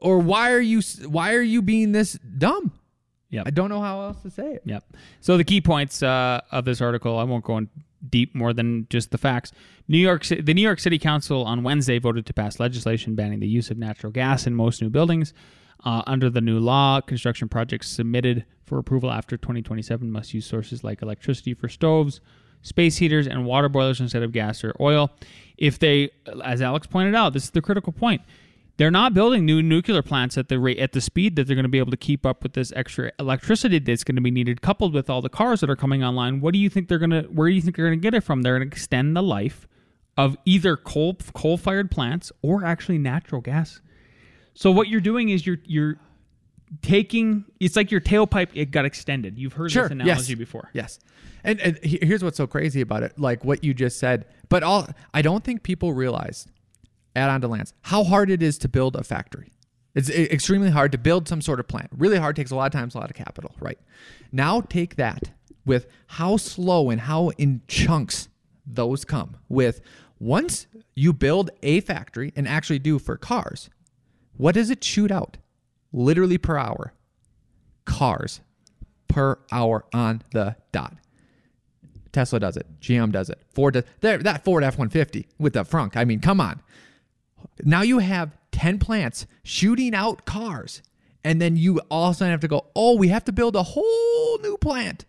or 0.00 0.18
why 0.18 0.52
are 0.52 0.60
you 0.60 0.80
why 1.06 1.34
are 1.34 1.42
you 1.42 1.60
being 1.60 1.92
this 1.92 2.14
dumb? 2.38 2.72
Yep. 3.32 3.44
I 3.46 3.50
don't 3.50 3.70
know 3.70 3.80
how 3.80 4.02
else 4.02 4.22
to 4.22 4.30
say 4.30 4.52
it. 4.52 4.62
Yep. 4.66 4.84
So 5.20 5.36
the 5.36 5.44
key 5.44 5.60
points 5.60 6.02
uh, 6.02 6.42
of 6.50 6.64
this 6.64 6.80
article, 6.80 7.18
I 7.18 7.24
won't 7.24 7.44
go 7.44 7.56
in 7.56 7.68
deep 8.08 8.34
more 8.34 8.52
than 8.52 8.86
just 8.90 9.10
the 9.10 9.18
facts. 9.18 9.52
New 9.88 9.98
York, 9.98 10.24
the 10.24 10.54
New 10.54 10.62
York 10.62 10.78
City 10.78 10.98
Council 10.98 11.44
on 11.44 11.62
Wednesday 11.62 11.98
voted 11.98 12.26
to 12.26 12.34
pass 12.34 12.60
legislation 12.60 13.14
banning 13.14 13.40
the 13.40 13.48
use 13.48 13.70
of 13.70 13.78
natural 13.78 14.12
gas 14.12 14.46
in 14.46 14.54
most 14.54 14.82
new 14.82 14.90
buildings. 14.90 15.32
Uh, 15.84 16.02
under 16.06 16.30
the 16.30 16.40
new 16.40 16.60
law, 16.60 17.00
construction 17.00 17.48
projects 17.48 17.88
submitted 17.88 18.44
for 18.64 18.78
approval 18.78 19.10
after 19.10 19.36
2027 19.36 20.10
must 20.10 20.32
use 20.34 20.46
sources 20.46 20.84
like 20.84 21.02
electricity 21.02 21.54
for 21.54 21.68
stoves, 21.68 22.20
space 22.60 22.98
heaters, 22.98 23.26
and 23.26 23.44
water 23.46 23.68
boilers 23.68 24.00
instead 24.00 24.22
of 24.22 24.30
gas 24.30 24.62
or 24.62 24.74
oil. 24.78 25.10
If 25.56 25.78
they, 25.78 26.10
as 26.44 26.62
Alex 26.62 26.86
pointed 26.86 27.14
out, 27.14 27.32
this 27.32 27.44
is 27.44 27.50
the 27.50 27.62
critical 27.62 27.92
point. 27.92 28.22
They're 28.78 28.90
not 28.90 29.12
building 29.14 29.44
new 29.44 29.62
nuclear 29.62 30.02
plants 30.02 30.38
at 30.38 30.48
the 30.48 30.58
rate 30.58 30.78
at 30.78 30.92
the 30.92 31.00
speed 31.00 31.36
that 31.36 31.46
they're 31.46 31.54
going 31.54 31.64
to 31.64 31.68
be 31.68 31.78
able 31.78 31.90
to 31.90 31.96
keep 31.96 32.24
up 32.24 32.42
with 32.42 32.54
this 32.54 32.72
extra 32.74 33.12
electricity 33.18 33.78
that's 33.78 34.02
going 34.02 34.16
to 34.16 34.22
be 34.22 34.30
needed, 34.30 34.62
coupled 34.62 34.94
with 34.94 35.10
all 35.10 35.20
the 35.20 35.28
cars 35.28 35.60
that 35.60 35.68
are 35.70 35.76
coming 35.76 36.02
online. 36.02 36.40
What 36.40 36.52
do 36.52 36.58
you 36.58 36.70
think 36.70 36.88
they're 36.88 36.98
going 36.98 37.10
to? 37.10 37.22
Where 37.22 37.48
do 37.48 37.54
you 37.54 37.60
think 37.60 37.76
they're 37.76 37.86
going 37.86 37.98
to 37.98 38.02
get 38.02 38.14
it 38.14 38.22
from? 38.22 38.42
They're 38.42 38.58
going 38.58 38.68
to 38.68 38.74
extend 38.74 39.14
the 39.16 39.22
life 39.22 39.68
of 40.16 40.36
either 40.44 40.76
coal 40.76 41.14
coal 41.34 41.56
fired 41.56 41.90
plants 41.90 42.32
or 42.42 42.64
actually 42.64 42.98
natural 42.98 43.40
gas. 43.40 43.80
So 44.54 44.70
what 44.70 44.88
you're 44.88 45.00
doing 45.00 45.28
is 45.28 45.46
you're 45.46 45.58
you're 45.64 45.96
taking 46.80 47.44
it's 47.60 47.76
like 47.76 47.90
your 47.90 48.00
tailpipe 48.00 48.48
it 48.54 48.70
got 48.70 48.84
extended. 48.84 49.38
You've 49.38 49.52
heard 49.52 49.70
Sure. 49.70 49.84
this 49.84 49.92
analogy 49.92 50.32
yes. 50.32 50.38
before. 50.38 50.70
Yes. 50.72 50.98
And, 51.44 51.60
and 51.60 51.78
here's 51.82 52.22
what's 52.22 52.36
so 52.36 52.46
crazy 52.46 52.80
about 52.80 53.02
it, 53.02 53.18
like 53.18 53.44
what 53.44 53.64
you 53.64 53.74
just 53.74 53.98
said. 53.98 54.26
But 54.48 54.62
all 54.62 54.86
I 55.12 55.22
don't 55.22 55.42
think 55.44 55.62
people 55.62 55.92
realize, 55.92 56.46
add 57.14 57.30
on 57.30 57.40
to 57.40 57.48
Lance, 57.48 57.72
how 57.82 58.04
hard 58.04 58.30
it 58.30 58.42
is 58.42 58.58
to 58.58 58.68
build 58.68 58.96
a 58.96 59.04
factory. 59.04 59.52
It's 59.94 60.08
extremely 60.08 60.70
hard 60.70 60.92
to 60.92 60.98
build 60.98 61.28
some 61.28 61.42
sort 61.42 61.60
of 61.60 61.68
plant. 61.68 61.90
Really 61.96 62.16
hard, 62.16 62.34
takes 62.34 62.50
a 62.50 62.56
lot 62.56 62.66
of 62.66 62.72
times, 62.72 62.94
a 62.94 62.98
lot 62.98 63.10
of 63.10 63.16
capital, 63.16 63.54
right? 63.60 63.78
Now 64.32 64.62
take 64.62 64.96
that 64.96 65.30
with 65.66 65.86
how 66.06 66.38
slow 66.38 66.90
and 66.90 67.02
how 67.02 67.28
in 67.30 67.60
chunks 67.68 68.28
those 68.66 69.04
come. 69.04 69.36
With 69.48 69.82
once 70.18 70.66
you 70.94 71.12
build 71.12 71.50
a 71.62 71.80
factory 71.80 72.32
and 72.34 72.48
actually 72.48 72.78
do 72.78 72.98
for 72.98 73.16
cars, 73.16 73.68
what 74.36 74.54
does 74.54 74.70
it 74.70 74.82
shoot 74.82 75.10
out? 75.10 75.36
Literally 75.92 76.38
per 76.38 76.56
hour. 76.56 76.94
Cars 77.84 78.40
per 79.08 79.38
hour 79.52 79.84
on 79.92 80.22
the 80.32 80.56
dot. 80.72 80.94
Tesla 82.12 82.40
does 82.40 82.56
it. 82.56 82.66
GM 82.80 83.12
does 83.12 83.28
it. 83.28 83.40
Ford 83.52 83.74
does 83.74 83.84
that 84.00 84.44
Ford 84.44 84.64
F150 84.64 85.26
with 85.38 85.52
the 85.52 85.64
frunk. 85.64 85.96
I 85.96 86.04
mean, 86.04 86.20
come 86.20 86.40
on. 86.40 86.62
Now 87.64 87.82
you 87.82 87.98
have 87.98 88.36
10 88.52 88.78
plants 88.78 89.26
shooting 89.42 89.94
out 89.94 90.24
cars. 90.24 90.82
And 91.24 91.40
then 91.40 91.56
you 91.56 91.80
all 91.90 92.10
of 92.10 92.16
a 92.16 92.18
sudden 92.18 92.32
have 92.32 92.40
to 92.40 92.48
go, 92.48 92.66
"Oh, 92.74 92.96
we 92.96 93.08
have 93.08 93.24
to 93.26 93.32
build 93.32 93.54
a 93.54 93.62
whole 93.62 94.38
new 94.42 94.56
plant." 94.56 95.04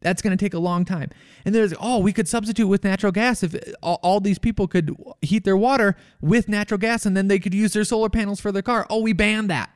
That's 0.00 0.20
going 0.20 0.36
to 0.36 0.44
take 0.44 0.52
a 0.52 0.58
long 0.58 0.84
time. 0.84 1.10
And 1.44 1.54
there's, 1.54 1.72
"Oh, 1.80 2.00
we 2.00 2.12
could 2.12 2.28
substitute 2.28 2.66
with 2.66 2.82
natural 2.82 3.12
gas 3.12 3.42
if 3.44 3.54
all, 3.80 4.20
these 4.20 4.38
people 4.38 4.66
could 4.66 4.96
heat 5.22 5.44
their 5.44 5.56
water 5.56 5.96
with 6.20 6.48
natural 6.48 6.78
gas 6.78 7.06
and 7.06 7.16
then 7.16 7.28
they 7.28 7.38
could 7.38 7.54
use 7.54 7.72
their 7.72 7.84
solar 7.84 8.08
panels 8.08 8.40
for 8.40 8.50
their 8.50 8.62
car." 8.62 8.84
Oh, 8.90 9.00
we 9.00 9.12
banned 9.12 9.48
that. 9.48 9.70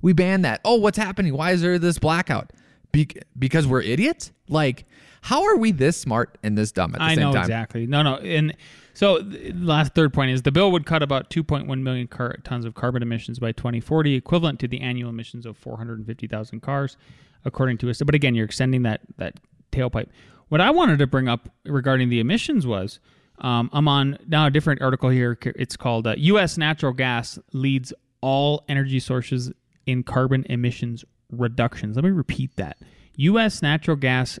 We 0.00 0.12
banned 0.12 0.44
that. 0.44 0.60
Oh, 0.64 0.76
what's 0.76 0.98
happening? 0.98 1.34
Why 1.34 1.50
is 1.50 1.62
there 1.62 1.78
this 1.78 1.98
blackout? 1.98 2.52
Be- 2.92 3.08
because 3.38 3.66
we're 3.66 3.82
idiots? 3.82 4.30
Like, 4.48 4.84
how 5.22 5.44
are 5.44 5.56
we 5.56 5.72
this 5.72 5.96
smart 5.96 6.36
and 6.42 6.56
this 6.56 6.72
dumb 6.72 6.94
at 6.94 6.98
the 6.98 7.04
I 7.04 7.14
same 7.14 7.24
know 7.24 7.32
time? 7.32 7.42
exactly. 7.42 7.86
No, 7.86 8.02
no. 8.02 8.16
And 8.16 8.54
so 8.94 9.20
the 9.20 9.52
last 9.54 9.94
third 9.94 10.12
point 10.12 10.30
is 10.32 10.42
the 10.42 10.52
bill 10.52 10.70
would 10.72 10.84
cut 10.84 11.02
about 11.02 11.30
2.1 11.30 11.66
million 11.82 12.06
car- 12.08 12.36
tons 12.44 12.64
of 12.64 12.74
carbon 12.74 13.02
emissions 13.02 13.38
by 13.38 13.52
2040, 13.52 14.14
equivalent 14.14 14.60
to 14.60 14.68
the 14.68 14.80
annual 14.80 15.10
emissions 15.10 15.46
of 15.46 15.56
450,000 15.56 16.60
cars, 16.60 16.96
according 17.44 17.78
to 17.78 17.90
us. 17.90 18.02
But 18.04 18.14
again, 18.14 18.34
you're 18.34 18.44
extending 18.44 18.82
that 18.82 19.00
that 19.16 19.40
tailpipe. 19.70 20.08
What 20.48 20.60
I 20.60 20.70
wanted 20.70 20.98
to 20.98 21.06
bring 21.06 21.28
up 21.28 21.48
regarding 21.64 22.10
the 22.10 22.20
emissions 22.20 22.66
was 22.66 23.00
um, 23.38 23.70
I'm 23.72 23.88
on 23.88 24.18
now 24.28 24.46
a 24.46 24.50
different 24.50 24.82
article 24.82 25.08
here. 25.08 25.38
It's 25.42 25.76
called 25.76 26.06
uh, 26.06 26.14
U.S. 26.18 26.58
Natural 26.58 26.92
Gas 26.92 27.38
leads 27.52 27.92
all 28.20 28.64
energy 28.68 29.00
sources 29.00 29.50
in 29.86 30.02
carbon 30.02 30.44
emissions 30.48 31.04
reductions. 31.32 31.96
Let 31.96 32.04
me 32.04 32.10
repeat 32.10 32.56
that. 32.56 32.78
U.S. 33.16 33.62
natural 33.62 33.96
gas 33.96 34.38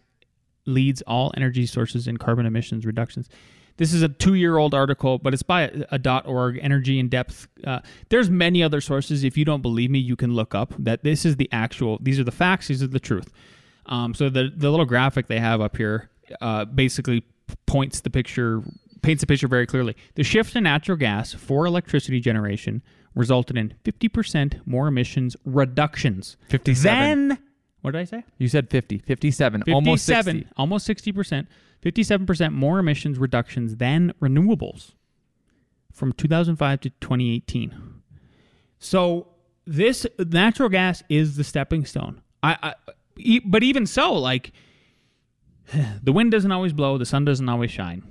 leads 0.66 1.02
all 1.02 1.32
energy 1.36 1.66
sources 1.66 2.06
in 2.06 2.16
carbon 2.16 2.46
emissions 2.46 2.86
reductions. 2.86 3.28
This 3.78 3.92
is 3.92 4.02
a 4.02 4.08
two-year-old 4.08 4.74
article, 4.74 5.18
but 5.18 5.32
it's 5.32 5.42
by 5.42 5.62
a, 5.62 5.98
a 6.00 6.22
.org 6.24 6.58
Energy 6.62 6.98
in 6.98 7.08
Depth. 7.08 7.48
Uh, 7.64 7.80
there's 8.10 8.30
many 8.30 8.62
other 8.62 8.80
sources. 8.80 9.24
If 9.24 9.36
you 9.36 9.44
don't 9.44 9.62
believe 9.62 9.90
me, 9.90 9.98
you 9.98 10.14
can 10.14 10.34
look 10.34 10.54
up 10.54 10.74
that 10.78 11.02
this 11.02 11.24
is 11.24 11.36
the 11.36 11.48
actual. 11.52 11.98
These 12.00 12.20
are 12.20 12.24
the 12.24 12.32
facts. 12.32 12.68
These 12.68 12.82
are 12.82 12.88
the 12.88 13.00
truth. 13.00 13.32
Um, 13.86 14.14
so 14.14 14.28
the 14.28 14.52
the 14.54 14.70
little 14.70 14.86
graphic 14.86 15.26
they 15.26 15.40
have 15.40 15.60
up 15.60 15.76
here 15.76 16.10
uh, 16.40 16.64
basically 16.66 17.24
points 17.66 18.00
the 18.00 18.10
picture, 18.10 18.62
paints 19.02 19.22
the 19.22 19.26
picture 19.26 19.48
very 19.48 19.66
clearly. 19.66 19.96
The 20.14 20.22
shift 20.22 20.52
to 20.52 20.60
natural 20.60 20.96
gas 20.96 21.32
for 21.32 21.66
electricity 21.66 22.20
generation 22.20 22.82
resulted 23.14 23.56
in 23.56 23.74
50% 23.84 24.60
more 24.66 24.88
emissions 24.88 25.36
reductions 25.44 26.36
57. 26.48 27.28
than 27.28 27.38
what 27.82 27.92
did 27.92 28.00
I 28.00 28.04
say? 28.04 28.24
You 28.38 28.48
said 28.48 28.70
50, 28.70 28.98
57, 28.98 29.64
almost 29.72 30.06
57, 30.06 30.36
60. 30.38 30.52
almost 30.56 30.88
60% 30.88 31.46
57% 31.82 32.52
more 32.52 32.78
emissions 32.78 33.18
reductions 33.18 33.76
than 33.76 34.12
renewables 34.22 34.92
from 35.92 36.12
2005 36.12 36.80
to 36.80 36.90
2018. 36.90 37.74
So 38.78 39.28
this 39.66 40.06
natural 40.18 40.68
gas 40.68 41.02
is 41.08 41.36
the 41.36 41.44
stepping 41.44 41.84
stone. 41.84 42.22
I, 42.42 42.56
I 42.62 42.74
e- 43.16 43.40
but 43.44 43.62
even 43.62 43.86
so, 43.86 44.12
like 44.12 44.52
the 46.02 46.12
wind 46.12 46.30
doesn't 46.30 46.52
always 46.52 46.72
blow, 46.72 46.98
the 46.98 47.06
sun 47.06 47.24
doesn't 47.24 47.48
always 47.48 47.70
shine, 47.70 48.02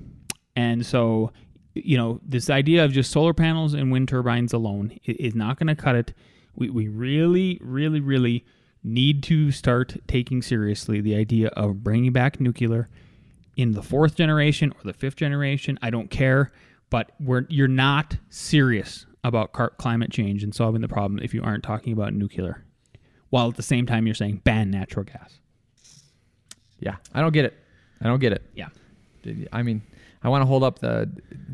and 0.55 0.85
so 0.85 1.31
you 1.73 1.97
know 1.97 2.19
this 2.23 2.49
idea 2.49 2.83
of 2.83 2.91
just 2.91 3.11
solar 3.11 3.33
panels 3.33 3.73
and 3.73 3.91
wind 3.91 4.09
turbines 4.09 4.53
alone 4.53 4.99
is 5.05 5.35
not 5.35 5.57
going 5.57 5.67
to 5.67 5.75
cut 5.75 5.95
it. 5.95 6.13
We 6.55 6.69
we 6.69 6.87
really, 6.87 7.59
really, 7.61 7.99
really 7.99 8.45
need 8.83 9.23
to 9.23 9.51
start 9.51 9.95
taking 10.07 10.41
seriously 10.41 11.01
the 11.01 11.15
idea 11.15 11.49
of 11.49 11.83
bringing 11.83 12.11
back 12.11 12.39
nuclear 12.39 12.89
in 13.55 13.73
the 13.73 13.83
fourth 13.83 14.15
generation 14.15 14.71
or 14.71 14.81
the 14.83 14.93
fifth 14.93 15.15
generation. 15.15 15.77
I 15.81 15.89
don't 15.89 16.09
care, 16.09 16.51
but 16.89 17.11
we're 17.19 17.45
you're 17.49 17.67
not 17.67 18.17
serious 18.29 19.05
about 19.23 19.53
car- 19.53 19.73
climate 19.77 20.11
change 20.11 20.43
and 20.43 20.53
solving 20.53 20.81
the 20.81 20.87
problem 20.87 21.19
if 21.23 21.33
you 21.33 21.43
aren't 21.43 21.63
talking 21.63 21.93
about 21.93 22.13
nuclear, 22.13 22.65
while 23.29 23.49
at 23.49 23.55
the 23.55 23.63
same 23.63 23.85
time 23.85 24.05
you're 24.05 24.15
saying 24.15 24.41
ban 24.43 24.71
natural 24.71 25.05
gas. 25.05 25.39
Yeah, 26.79 26.95
I 27.13 27.21
don't 27.21 27.33
get 27.33 27.45
it. 27.45 27.55
I 28.01 28.07
don't 28.07 28.19
get 28.19 28.33
it. 28.33 28.43
Yeah, 28.55 28.69
I 29.53 29.61
mean, 29.61 29.83
I 30.23 30.29
want 30.29 30.41
to 30.41 30.45
hold 30.45 30.63
up 30.63 30.79
the 30.79 31.09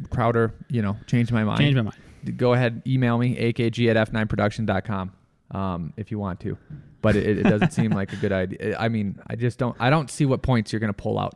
Crowder, 0.10 0.54
you 0.70 0.82
know, 0.82 0.98
change 1.08 1.32
my 1.32 1.44
mind. 1.44 1.60
change 1.60 1.76
my 1.76 1.84
mind. 1.84 2.38
Go 2.38 2.54
ahead, 2.54 2.82
email 2.86 3.18
me, 3.18 3.36
akg 3.36 3.88
at 3.96 4.12
f9production.com 4.12 5.14
um, 5.52 5.94
if 5.98 6.12
you 6.12 6.20
want 6.20 6.40
to. 6.42 6.58
But 7.02 7.16
it, 7.16 7.40
it 7.40 7.44
doesn't 7.44 7.72
seem 7.72 7.92
like 7.92 8.12
a 8.12 8.18
good 8.18 8.32
idea. 8.32 8.76
I 8.78 8.90
mean, 8.90 9.20
I 9.28 9.36
just 9.36 9.58
don't, 9.58 9.76
I 9.80 9.90
don't 9.90 10.10
see 10.10 10.26
what 10.26 10.42
points 10.42 10.74
you're 10.74 10.80
going 10.80 10.94
to 10.94 11.02
pull 11.02 11.20
out. 11.20 11.36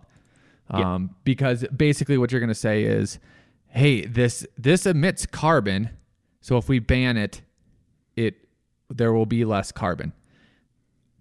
Yeah. 0.73 0.95
Um, 0.95 1.15
Because 1.23 1.65
basically 1.75 2.17
what 2.17 2.31
you're 2.31 2.41
going 2.41 2.49
to 2.49 2.55
say 2.55 2.83
is, 2.83 3.19
hey, 3.67 4.05
this, 4.05 4.45
this 4.57 4.85
emits 4.85 5.25
carbon. 5.25 5.91
So 6.41 6.57
if 6.57 6.67
we 6.67 6.79
ban 6.79 7.15
it, 7.15 7.41
it, 8.15 8.35
there 8.89 9.13
will 9.13 9.25
be 9.25 9.45
less 9.45 9.71
carbon. 9.71 10.13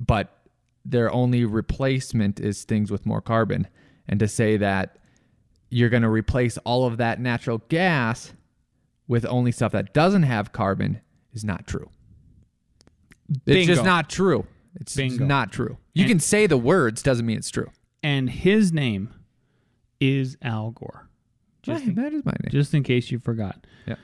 But 0.01 0.37
their 0.85 1.13
only 1.13 1.45
replacement 1.45 2.41
is 2.41 2.65
things 2.65 2.91
with 2.91 3.07
more 3.07 3.21
carbon. 3.21 3.69
And 4.09 4.19
to 4.19 4.27
say 4.27 4.57
that 4.57 4.97
you're 5.71 5.89
going 5.89 6.03
to 6.03 6.09
replace 6.11 6.59
all 6.59 6.85
of 6.87 6.97
that 6.99 7.21
natural 7.21 7.59
gas 7.69 8.33
with 9.09 9.25
only 9.27 9.53
stuff 9.53 9.73
that 9.73 9.95
doesn't 9.95 10.25
have 10.25 10.53
carbon 10.53 11.01
is 11.33 11.45
not 11.45 11.67
true. 11.67 11.89
It's 13.47 13.67
just 13.67 13.85
not 13.85 14.09
true. 14.11 14.47
It's 14.81 14.95
Bingo. 14.97 15.25
not 15.25 15.53
true. 15.53 15.79
You 15.95 16.03
And- 16.05 16.11
can 16.11 16.21
say 16.21 16.47
the 16.47 16.57
words, 16.57 17.03
doesn't 17.03 17.25
mean 17.27 17.39
it's 17.39 17.51
true. 17.51 17.71
And 18.03 18.31
his 18.31 18.73
name 18.73 19.11
is 20.01 20.37
Al 20.43 20.71
Gore. 20.71 21.09
Just 21.63 21.85
in, 21.85 21.95
that 21.97 22.13
is 22.13 22.25
my 22.25 22.33
name. 22.43 22.51
just 22.51 22.73
in 22.73 22.83
case 22.83 23.11
you 23.11 23.19
forgot. 23.19 23.67
Yeah. 23.87 23.97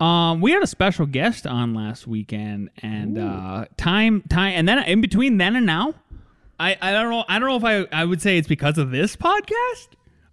Um, 0.00 0.40
we 0.40 0.50
had 0.52 0.62
a 0.62 0.66
special 0.66 1.06
guest 1.06 1.46
on 1.46 1.74
last 1.74 2.06
weekend, 2.06 2.70
and 2.78 3.18
uh, 3.18 3.66
time, 3.76 4.22
time, 4.30 4.54
and 4.54 4.66
then 4.66 4.78
in 4.84 5.00
between 5.00 5.36
then 5.36 5.54
and 5.54 5.66
now, 5.66 5.94
I, 6.58 6.76
I 6.80 6.90
don't 6.92 7.10
know, 7.10 7.24
I 7.28 7.38
don't 7.38 7.48
know 7.48 7.56
if 7.56 7.64
I, 7.92 8.00
I 8.00 8.04
would 8.04 8.20
say 8.22 8.38
it's 8.38 8.48
because 8.48 8.78
of 8.78 8.90
this 8.90 9.14
podcast, 9.14 9.88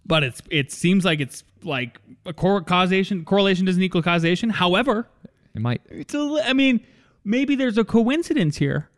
but 0.10 0.24
it's, 0.24 0.42
it 0.50 0.72
seems 0.74 1.06
like 1.06 1.22
it's 1.22 1.46
like 1.64 1.98
a 2.26 2.34
cor- 2.34 2.62
causation, 2.64 3.24
correlation 3.24 3.66
doesn't 3.66 3.82
equal 3.82 4.02
causation. 4.04 4.50
However, 4.50 5.08
It 5.56 5.62
might. 5.62 5.82
it's 5.90 6.14
a, 6.14 6.20
li- 6.20 6.42
I 6.44 6.52
mean, 6.54 6.82
maybe 7.24 7.56
there's 7.56 7.78
a 7.78 7.86
coincidence 7.86 8.58
here. 8.58 8.90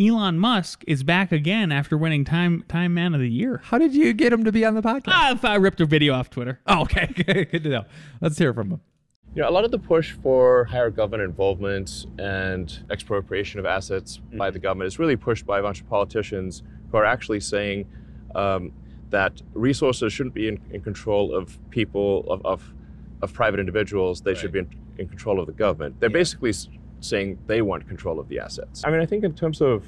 Elon 0.00 0.38
Musk 0.38 0.84
is 0.86 1.02
back 1.02 1.30
again 1.32 1.70
after 1.72 1.96
winning 1.98 2.24
Time 2.24 2.64
Time 2.68 2.94
Man 2.94 3.12
of 3.14 3.20
the 3.20 3.28
Year. 3.28 3.60
How 3.64 3.76
did 3.76 3.94
you 3.94 4.12
get 4.14 4.32
him 4.32 4.44
to 4.44 4.52
be 4.52 4.64
on 4.64 4.74
the 4.74 4.80
podcast? 4.80 5.08
Ah, 5.08 5.38
I 5.42 5.56
ripped 5.56 5.80
a 5.82 5.84
video 5.86 6.14
off 6.14 6.30
Twitter. 6.30 6.58
Oh, 6.66 6.82
okay. 6.82 7.06
Good 7.50 7.64
to 7.64 7.68
know. 7.68 7.84
Let's 8.22 8.38
hear 8.38 8.54
from 8.54 8.70
him. 8.70 8.80
You 9.34 9.42
know, 9.42 9.48
a 9.48 9.52
lot 9.52 9.64
of 9.66 9.70
the 9.70 9.78
push 9.78 10.12
for 10.12 10.64
higher 10.64 10.90
government 10.90 11.22
involvement 11.22 12.06
and 12.18 12.82
expropriation 12.90 13.60
of 13.60 13.66
assets 13.66 14.20
by 14.38 14.50
the 14.50 14.58
government 14.58 14.88
is 14.88 14.98
really 14.98 15.16
pushed 15.16 15.44
by 15.46 15.58
a 15.58 15.62
bunch 15.62 15.82
of 15.82 15.88
politicians 15.90 16.62
who 16.90 16.96
are 16.96 17.04
actually 17.04 17.40
saying 17.40 17.86
um, 18.34 18.72
that 19.10 19.42
resources 19.54 20.12
shouldn't 20.12 20.34
be 20.34 20.48
in, 20.48 20.60
in 20.70 20.80
control 20.80 21.34
of 21.34 21.58
people, 21.70 22.30
of, 22.30 22.44
of, 22.44 22.74
of 23.22 23.32
private 23.32 23.60
individuals. 23.60 24.20
They 24.20 24.34
should 24.34 24.52
be 24.52 24.60
in, 24.60 24.68
in 24.98 25.08
control 25.08 25.40
of 25.40 25.46
the 25.46 25.52
government. 25.52 26.00
They're 26.00 26.10
basically 26.10 26.52
saying 27.00 27.38
they 27.46 27.62
want 27.62 27.88
control 27.88 28.20
of 28.20 28.28
the 28.28 28.38
assets. 28.38 28.82
I 28.84 28.90
mean, 28.90 29.00
I 29.00 29.06
think 29.06 29.24
in 29.24 29.34
terms 29.34 29.60
of 29.60 29.86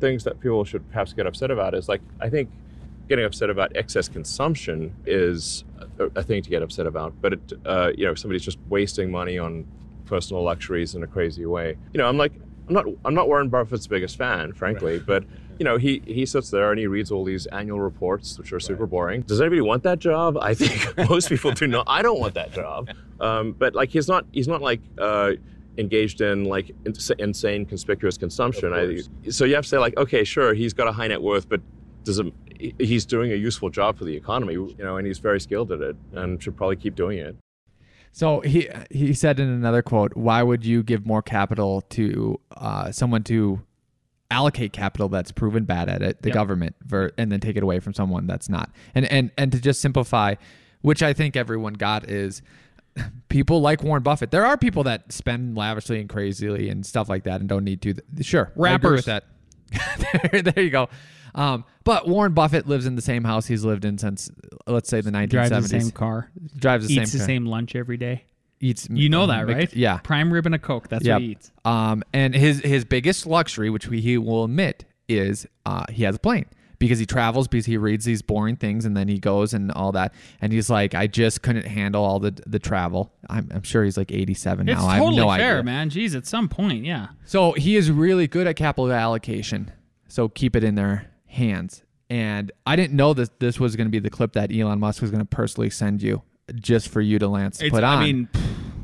things 0.00 0.24
that 0.24 0.40
people 0.40 0.64
should 0.64 0.88
perhaps 0.90 1.12
get 1.12 1.26
upset 1.26 1.50
about 1.50 1.74
is 1.74 1.88
like, 1.88 2.00
I 2.20 2.28
think 2.28 2.50
getting 3.08 3.24
upset 3.24 3.50
about 3.50 3.76
excess 3.76 4.08
consumption 4.08 4.94
is 5.06 5.64
a, 5.98 6.04
a 6.16 6.22
thing 6.22 6.42
to 6.42 6.50
get 6.50 6.62
upset 6.62 6.86
about. 6.86 7.12
But 7.20 7.34
it, 7.34 7.52
uh, 7.64 7.92
you 7.96 8.04
know, 8.04 8.12
if 8.12 8.18
somebody's 8.18 8.44
just 8.44 8.58
wasting 8.68 9.10
money 9.10 9.38
on 9.38 9.66
personal 10.06 10.42
luxuries 10.42 10.94
in 10.94 11.02
a 11.02 11.06
crazy 11.06 11.46
way. 11.46 11.76
You 11.92 11.98
know, 11.98 12.08
I'm 12.08 12.18
like, 12.18 12.32
I'm 12.68 12.74
not, 12.74 12.86
I'm 13.04 13.14
not 13.14 13.28
Warren 13.28 13.48
Buffett's 13.48 13.86
biggest 13.86 14.16
fan, 14.16 14.52
frankly, 14.52 14.98
but 14.98 15.24
you 15.62 15.64
know, 15.64 15.76
he 15.76 16.02
he 16.04 16.26
sits 16.26 16.50
there 16.50 16.72
and 16.72 16.80
he 16.80 16.88
reads 16.88 17.12
all 17.12 17.24
these 17.24 17.46
annual 17.46 17.80
reports, 17.80 18.36
which 18.36 18.52
are 18.52 18.58
super 18.58 18.84
boring. 18.84 19.22
Does 19.22 19.40
anybody 19.40 19.60
want 19.60 19.84
that 19.84 20.00
job? 20.00 20.36
I 20.36 20.54
think 20.54 20.74
most 21.08 21.28
people 21.28 21.52
do 21.52 21.68
not. 21.68 21.84
I 21.86 22.02
don't 22.02 22.18
want 22.18 22.34
that 22.34 22.52
job. 22.52 22.90
Um, 23.20 23.52
but 23.52 23.72
like, 23.72 23.90
he's 23.90 24.08
not, 24.08 24.26
he's 24.32 24.48
not 24.48 24.60
like. 24.60 24.80
Uh, 24.98 25.32
engaged 25.78 26.20
in 26.20 26.44
like 26.44 26.70
ins- 26.84 27.10
insane 27.18 27.64
conspicuous 27.64 28.18
consumption 28.18 28.74
I, 28.74 29.30
so 29.30 29.46
you 29.46 29.54
have 29.54 29.64
to 29.64 29.68
say 29.70 29.78
like 29.78 29.96
okay 29.96 30.22
sure 30.22 30.52
he's 30.52 30.74
got 30.74 30.86
a 30.86 30.92
high 30.92 31.08
net 31.08 31.22
worth 31.22 31.48
but 31.48 31.62
does 32.04 32.18
it, 32.18 32.26
he's 32.78 33.06
doing 33.06 33.32
a 33.32 33.36
useful 33.36 33.70
job 33.70 33.98
for 33.98 34.04
the 34.04 34.14
economy, 34.14 34.52
you 34.54 34.76
know, 34.78 34.96
and 34.96 35.06
he's 35.06 35.18
very 35.18 35.40
skilled 35.40 35.72
at 35.72 35.80
it, 35.80 35.96
and 36.12 36.42
should 36.42 36.56
probably 36.56 36.76
keep 36.76 36.94
doing 36.94 37.18
it. 37.18 37.36
So 38.12 38.40
he 38.40 38.68
he 38.90 39.14
said 39.14 39.40
in 39.40 39.48
another 39.48 39.82
quote, 39.82 40.14
"Why 40.14 40.42
would 40.42 40.66
you 40.66 40.82
give 40.82 41.06
more 41.06 41.22
capital 41.22 41.80
to 41.90 42.38
uh, 42.56 42.92
someone 42.92 43.22
to 43.24 43.62
allocate 44.32 44.72
capital 44.72 45.08
that's 45.08 45.30
proven 45.30 45.64
bad 45.64 45.88
at 45.88 46.02
it, 46.02 46.22
the 46.22 46.30
Yep. 46.30 46.34
government, 46.34 46.76
ver- 46.84 47.12
and 47.18 47.30
then 47.30 47.38
take 47.40 47.56
it 47.56 47.62
away 47.62 47.78
from 47.78 47.94
someone 47.94 48.26
that's 48.26 48.48
not?" 48.48 48.70
And 48.94 49.04
and 49.06 49.30
and 49.38 49.52
to 49.52 49.60
just 49.60 49.80
simplify, 49.80 50.34
which 50.80 51.02
I 51.02 51.12
think 51.12 51.36
everyone 51.36 51.74
got 51.74 52.08
is 52.10 52.42
people 53.28 53.60
like 53.60 53.82
Warren 53.82 54.02
Buffett. 54.02 54.30
There 54.30 54.44
are 54.44 54.56
people 54.56 54.82
that 54.84 55.12
spend 55.12 55.56
lavishly 55.56 56.00
and 56.00 56.08
crazily 56.08 56.68
and 56.68 56.84
stuff 56.84 57.08
like 57.08 57.24
that 57.24 57.40
and 57.40 57.48
don't 57.48 57.64
need 57.64 57.82
to. 57.82 57.94
Sure, 58.22 58.52
I 58.58 58.74
agree 58.74 58.92
with 58.92 59.06
Rappers. 59.06 59.06
that. 59.06 59.24
there, 60.32 60.42
there 60.42 60.64
you 60.64 60.70
go. 60.70 60.88
Um, 61.34 61.64
but 61.84 62.06
Warren 62.06 62.34
Buffett 62.34 62.66
lives 62.68 62.84
in 62.84 62.94
the 62.94 63.00
same 63.00 63.24
house 63.24 63.46
he's 63.46 63.64
lived 63.64 63.86
in 63.86 63.96
since, 63.96 64.30
let's 64.66 64.90
say, 64.90 65.00
the 65.00 65.10
1970s. 65.10 65.28
Drives 65.30 65.70
the 65.70 65.80
same 65.80 65.90
car. 65.90 66.30
Drives 66.58 66.86
the 66.88 66.94
eats 66.94 67.10
same 67.10 67.18
the 67.18 67.22
car. 67.22 67.26
same 67.26 67.46
lunch 67.46 67.74
every 67.74 67.96
day. 67.96 68.24
Eats. 68.62 68.88
You 68.90 69.08
know 69.08 69.26
that, 69.26 69.46
Mc- 69.46 69.56
right? 69.56 69.74
Yeah. 69.74 69.98
Prime 69.98 70.32
rib 70.32 70.46
and 70.46 70.54
a 70.54 70.58
Coke. 70.58 70.88
That's 70.88 71.04
Yep. 71.04 71.14
what 71.14 71.22
he 71.22 71.28
eats. 71.32 71.50
Um, 71.64 72.02
and 72.14 72.34
his 72.34 72.60
his 72.60 72.84
biggest 72.84 73.26
luxury, 73.26 73.68
which 73.68 73.88
we, 73.88 74.00
he 74.00 74.16
will 74.16 74.44
admit, 74.44 74.84
is 75.08 75.46
uh, 75.66 75.84
he 75.90 76.04
has 76.04 76.16
a 76.16 76.18
plane 76.18 76.46
because 76.78 76.98
he 76.98 77.06
travels 77.06 77.46
because 77.48 77.66
he 77.66 77.76
reads 77.76 78.04
these 78.04 78.22
boring 78.22 78.56
things 78.56 78.84
and 78.84 78.96
then 78.96 79.06
he 79.08 79.18
goes 79.18 79.52
and 79.54 79.70
all 79.72 79.92
that. 79.92 80.12
And 80.40 80.52
he's 80.52 80.68
like, 80.70 80.94
I 80.94 81.06
just 81.06 81.42
couldn't 81.42 81.66
handle 81.66 82.04
all 82.04 82.18
the 82.20 82.40
the 82.46 82.58
travel. 82.58 83.12
I'm, 83.28 83.48
I'm 83.52 83.62
sure 83.62 83.84
he's 83.84 83.96
like 83.96 84.10
87 84.12 84.68
It's 84.68 84.80
now. 84.80 84.86
I 84.88 84.98
totally 84.98 85.16
have 85.18 85.26
no 85.26 85.36
fair, 85.36 85.52
idea. 85.58 85.62
man. 85.64 85.90
Jeez, 85.90 86.16
at 86.16 86.26
some 86.26 86.48
point, 86.48 86.84
yeah. 86.84 87.08
So 87.24 87.52
he 87.52 87.76
is 87.76 87.90
really 87.90 88.26
good 88.28 88.46
at 88.46 88.56
capital 88.56 88.90
allocation. 88.92 89.70
So 90.08 90.28
keep 90.28 90.54
it 90.56 90.62
in 90.64 90.74
their 90.76 91.10
hands. 91.26 91.82
And 92.10 92.52
I 92.66 92.76
didn't 92.76 92.94
know 92.94 93.14
that 93.14 93.40
this 93.40 93.58
was 93.58 93.74
going 93.74 93.86
to 93.86 93.90
be 93.90 93.98
the 93.98 94.10
clip 94.10 94.34
that 94.34 94.52
Elon 94.54 94.78
Musk 94.80 95.00
was 95.00 95.10
going 95.10 95.22
to 95.22 95.24
personally 95.26 95.70
send 95.70 96.02
you 96.02 96.22
just 96.56 96.88
for 96.88 97.00
you 97.00 97.18
to 97.18 97.28
Lance 97.28 97.60
It's, 97.62 97.70
put 97.70 97.82
on 97.84 97.98
I 97.98 98.04
mean, 98.04 98.28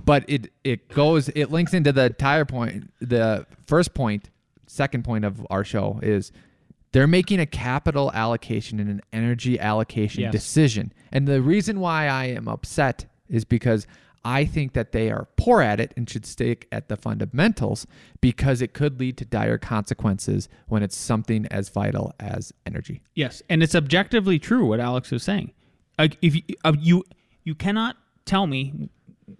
but 0.08 0.24
it 0.26 0.50
it 0.64 0.88
goes 0.88 1.28
it 1.30 1.50
links 1.50 1.72
into 1.74 1.92
the 1.92 2.06
entire 2.06 2.44
point 2.46 2.90
the 3.00 3.46
first 3.66 3.92
point 3.94 4.30
second 4.66 5.04
point 5.04 5.24
of 5.24 5.46
our 5.50 5.62
show 5.64 6.00
is 6.02 6.32
they're 6.92 7.06
making 7.06 7.38
a 7.38 7.46
capital 7.46 8.10
allocation 8.14 8.80
and 8.80 8.88
an 8.88 9.00
energy 9.12 9.60
allocation 9.60 10.22
Yes. 10.22 10.32
decision 10.32 10.92
and 11.12 11.28
the 11.28 11.40
reason 11.42 11.78
why 11.78 12.08
i 12.08 12.24
am 12.24 12.48
upset 12.48 13.04
is 13.28 13.44
because 13.44 13.86
i 14.24 14.44
think 14.46 14.72
that 14.72 14.92
they 14.92 15.10
are 15.10 15.28
poor 15.36 15.60
at 15.60 15.78
it 15.78 15.92
and 15.96 16.08
should 16.08 16.24
stick 16.26 16.66
at 16.72 16.88
the 16.88 16.96
fundamentals 16.96 17.86
because 18.22 18.62
it 18.62 18.72
could 18.72 18.98
lead 18.98 19.16
to 19.18 19.24
dire 19.26 19.58
consequences 19.58 20.48
when 20.68 20.82
it's 20.82 20.96
something 20.96 21.46
as 21.50 21.68
vital 21.68 22.14
as 22.18 22.52
energy 22.66 23.02
yes, 23.14 23.42
and 23.50 23.62
it's 23.62 23.74
objectively 23.74 24.38
true 24.38 24.64
what 24.64 24.80
Alex 24.80 25.10
was 25.10 25.22
saying. 25.22 25.52
Like, 25.98 26.16
if 26.22 26.32
you, 26.36 26.42
uh, 26.64 26.74
you 26.78 27.04
you 27.44 27.54
cannot 27.56 27.96
tell 28.24 28.46
me 28.46 28.88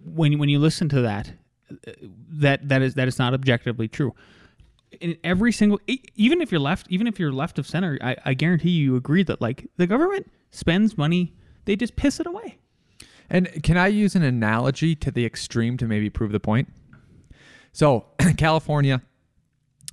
when 0.03 0.39
when 0.39 0.49
you 0.49 0.59
listen 0.59 0.89
to 0.89 1.01
that 1.01 1.33
that 2.29 2.67
that 2.67 2.81
is 2.81 2.93
that 2.95 3.07
is 3.07 3.19
not 3.19 3.33
objectively 3.33 3.87
true. 3.87 4.13
In 5.01 5.17
every 5.23 5.51
single, 5.51 5.79
even 6.15 6.41
if 6.41 6.51
you're 6.51 6.59
left, 6.59 6.87
even 6.89 7.05
if 7.05 7.19
you're 7.19 7.31
left 7.31 7.59
of 7.59 7.67
center, 7.67 7.99
I, 8.01 8.15
I 8.25 8.33
guarantee 8.33 8.71
you, 8.71 8.85
you 8.85 8.95
agree 8.95 9.21
that 9.23 9.39
like 9.39 9.67
the 9.77 9.85
government 9.85 10.31
spends 10.49 10.97
money, 10.97 11.35
they 11.65 11.75
just 11.75 11.95
piss 11.95 12.19
it 12.19 12.25
away. 12.25 12.57
And 13.29 13.61
can 13.61 13.77
I 13.77 13.87
use 13.87 14.15
an 14.15 14.23
analogy 14.23 14.95
to 14.95 15.11
the 15.11 15.25
extreme 15.25 15.77
to 15.77 15.85
maybe 15.85 16.09
prove 16.09 16.31
the 16.31 16.39
point? 16.39 16.69
So, 17.71 18.07
California, 18.37 19.03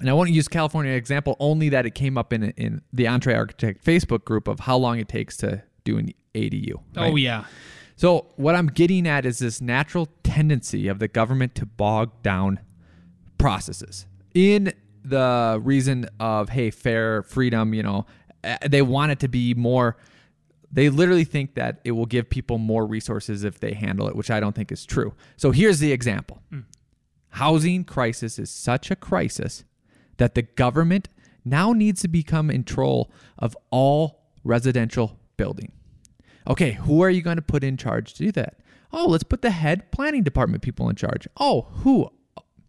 and 0.00 0.08
I 0.08 0.14
won't 0.14 0.30
use 0.30 0.48
California 0.48 0.92
example 0.92 1.36
only 1.40 1.68
that 1.68 1.84
it 1.84 1.94
came 1.94 2.16
up 2.16 2.32
in 2.32 2.44
in 2.52 2.80
the 2.92 3.04
EntreArchitect 3.04 3.82
Facebook 3.82 4.24
group 4.24 4.48
of 4.48 4.60
how 4.60 4.78
long 4.78 4.98
it 4.98 5.08
takes 5.08 5.36
to 5.38 5.62
do 5.84 5.98
an 5.98 6.14
ADU. 6.34 6.80
Oh 6.96 7.16
yeah. 7.16 7.44
So 7.96 8.26
what 8.36 8.54
I'm 8.54 8.66
getting 8.68 9.08
at 9.08 9.24
is 9.24 9.38
this 9.38 9.60
natural 9.60 10.08
tendency 10.22 10.86
of 10.86 10.98
the 10.98 11.08
government 11.08 11.54
to 11.56 11.66
bog 11.66 12.22
down 12.22 12.60
processes. 13.38 14.06
In 14.34 14.72
the 15.06 15.60
reason 15.62 16.08
of 16.18 16.48
hey 16.48 16.68
fair 16.68 17.22
freedom 17.22 17.72
you 17.72 17.82
know 17.82 18.04
eh, 18.42 18.58
they 18.68 18.82
want 18.82 19.12
it 19.12 19.20
to 19.20 19.28
be 19.28 19.54
more 19.54 19.96
they 20.72 20.88
literally 20.88 21.22
think 21.22 21.54
that 21.54 21.80
it 21.84 21.92
will 21.92 22.06
give 22.06 22.28
people 22.28 22.58
more 22.58 22.84
resources 22.84 23.44
if 23.44 23.60
they 23.60 23.72
handle 23.72 24.08
it 24.08 24.16
which 24.16 24.30
i 24.32 24.40
don't 24.40 24.54
think 24.54 24.72
is 24.72 24.84
true. 24.84 25.14
So 25.36 25.52
here's 25.52 25.78
the 25.78 25.92
example. 25.92 26.42
Housing 27.30 27.84
crisis 27.84 28.38
is 28.38 28.50
such 28.50 28.90
a 28.90 28.96
crisis 28.96 29.64
that 30.16 30.34
the 30.34 30.42
government 30.42 31.08
now 31.44 31.72
needs 31.72 32.00
to 32.00 32.08
become 32.08 32.50
in 32.50 32.64
control 32.64 33.12
of 33.38 33.56
all 33.70 34.24
residential 34.42 35.20
building 35.36 35.70
Okay, 36.48 36.72
who 36.72 37.02
are 37.02 37.10
you 37.10 37.22
going 37.22 37.36
to 37.36 37.42
put 37.42 37.64
in 37.64 37.76
charge 37.76 38.14
to 38.14 38.24
do 38.24 38.32
that? 38.32 38.58
Oh, 38.92 39.06
let's 39.06 39.24
put 39.24 39.42
the 39.42 39.50
head 39.50 39.90
planning 39.90 40.22
department 40.22 40.62
people 40.62 40.88
in 40.88 40.96
charge. 40.96 41.26
Oh, 41.38 41.62
who? 41.82 42.10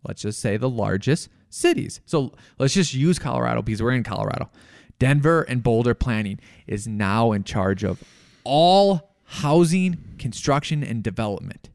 Let's 0.03 0.21
just 0.23 0.39
say 0.39 0.57
the 0.57 0.69
largest 0.69 1.29
cities. 1.49 2.01
So 2.05 2.33
let's 2.57 2.73
just 2.73 2.93
use 2.93 3.19
Colorado 3.19 3.61
because 3.61 3.81
we're 3.81 3.91
in 3.91 4.03
Colorado. 4.03 4.49
Denver 4.99 5.43
and 5.43 5.61
Boulder 5.61 5.93
Planning 5.93 6.39
is 6.65 6.87
now 6.87 7.31
in 7.31 7.43
charge 7.43 7.83
of 7.83 8.03
all 8.43 9.15
housing, 9.25 9.97
construction, 10.17 10.83
and 10.83 11.03
development. 11.03 11.69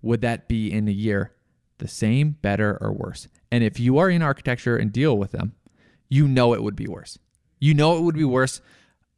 Would 0.00 0.22
that 0.22 0.48
be 0.48 0.72
in 0.72 0.88
a 0.88 0.92
year 0.92 1.32
the 1.78 1.88
same, 1.88 2.36
better, 2.42 2.78
or 2.80 2.92
worse? 2.92 3.28
And 3.50 3.62
if 3.62 3.78
you 3.78 3.98
are 3.98 4.08
in 4.08 4.22
architecture 4.22 4.76
and 4.76 4.92
deal 4.92 5.18
with 5.18 5.32
them, 5.32 5.52
you 6.08 6.26
know 6.26 6.54
it 6.54 6.62
would 6.62 6.76
be 6.76 6.86
worse. 6.86 7.18
You 7.60 7.74
know 7.74 7.96
it 7.98 8.02
would 8.02 8.16
be 8.16 8.24
worse 8.24 8.60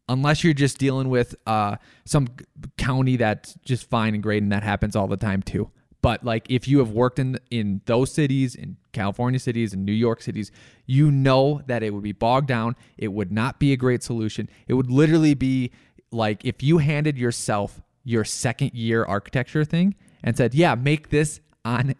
unless 0.08 0.44
you're 0.44 0.54
just 0.54 0.78
dealing 0.78 1.08
with 1.08 1.34
uh, 1.46 1.76
some 2.04 2.28
county 2.76 3.16
that's 3.16 3.54
just 3.64 3.88
fine 3.88 4.14
and 4.14 4.22
great, 4.22 4.42
and 4.42 4.52
that 4.52 4.62
happens 4.62 4.96
all 4.96 5.06
the 5.06 5.16
time 5.16 5.42
too. 5.42 5.70
But 6.02 6.22
like 6.22 6.46
if 6.50 6.68
you 6.68 6.80
have 6.80 6.90
worked 6.90 7.18
in 7.18 7.38
in 7.50 7.80
those 7.86 8.12
cities, 8.12 8.54
in 8.54 8.76
California 8.92 9.40
cities, 9.40 9.72
and 9.72 9.86
New 9.86 9.92
York 9.92 10.20
cities, 10.20 10.50
you 10.84 11.10
know 11.10 11.62
that 11.66 11.82
it 11.82 11.94
would 11.94 12.02
be 12.02 12.12
bogged 12.12 12.46
down. 12.46 12.76
It 12.98 13.08
would 13.08 13.32
not 13.32 13.58
be 13.58 13.72
a 13.72 13.76
great 13.76 14.02
solution. 14.02 14.50
It 14.68 14.74
would 14.74 14.90
literally 14.90 15.32
be 15.32 15.70
like 16.10 16.44
if 16.44 16.62
you 16.62 16.78
handed 16.78 17.16
yourself 17.16 17.80
your 18.04 18.22
second 18.24 18.74
year 18.74 19.04
architecture 19.04 19.64
thing 19.64 19.94
and 20.22 20.36
said, 20.36 20.54
"Yeah, 20.54 20.74
make 20.74 21.08
this 21.08 21.40
on, 21.64 21.94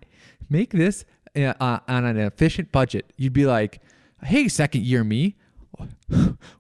make 0.51 0.73
this 0.73 1.07
uh, 1.35 1.55
uh, 1.59 1.79
on 1.89 2.05
an 2.05 2.19
efficient 2.19 2.73
budget," 2.73 3.11
you'd 3.17 3.33
be 3.33 3.47
like, 3.47 3.81
"Hey, 4.23 4.49
second 4.49 4.83
year 4.83 5.03
me." 5.03 5.37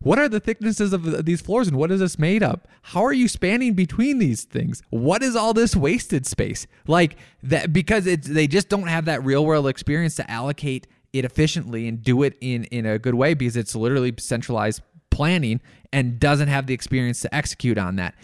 What 0.00 0.18
are 0.18 0.28
the 0.28 0.40
thicknesses 0.40 0.92
of 0.92 1.24
these 1.24 1.40
floors 1.40 1.68
and 1.68 1.76
what 1.76 1.90
is 1.90 2.00
this 2.00 2.18
made 2.18 2.42
up? 2.42 2.68
How 2.82 3.02
are 3.04 3.12
you 3.12 3.26
spanning 3.26 3.72
between 3.72 4.18
these 4.18 4.44
things? 4.44 4.82
What 4.90 5.22
is 5.22 5.34
all 5.34 5.54
this 5.54 5.74
wasted 5.74 6.26
space? 6.26 6.66
Like 6.86 7.16
that 7.42 7.72
because 7.72 8.06
it's 8.06 8.28
they 8.28 8.46
just 8.46 8.68
don't 8.68 8.86
have 8.86 9.06
that 9.06 9.24
real 9.24 9.44
world 9.44 9.66
experience 9.66 10.14
to 10.16 10.30
allocate 10.30 10.86
it 11.14 11.24
efficiently 11.24 11.88
and 11.88 12.02
do 12.02 12.22
it 12.22 12.36
in 12.40 12.64
in 12.64 12.84
a 12.84 12.98
good 12.98 13.14
way 13.14 13.34
because 13.34 13.56
it's 13.56 13.74
literally 13.74 14.12
centralized 14.18 14.82
planning 15.10 15.60
and 15.92 16.18
doesn't 16.18 16.48
have 16.48 16.66
the 16.66 16.74
experience 16.74 17.20
to 17.20 17.34
execute 17.34 17.78
on 17.78 17.96
that. 17.96 18.14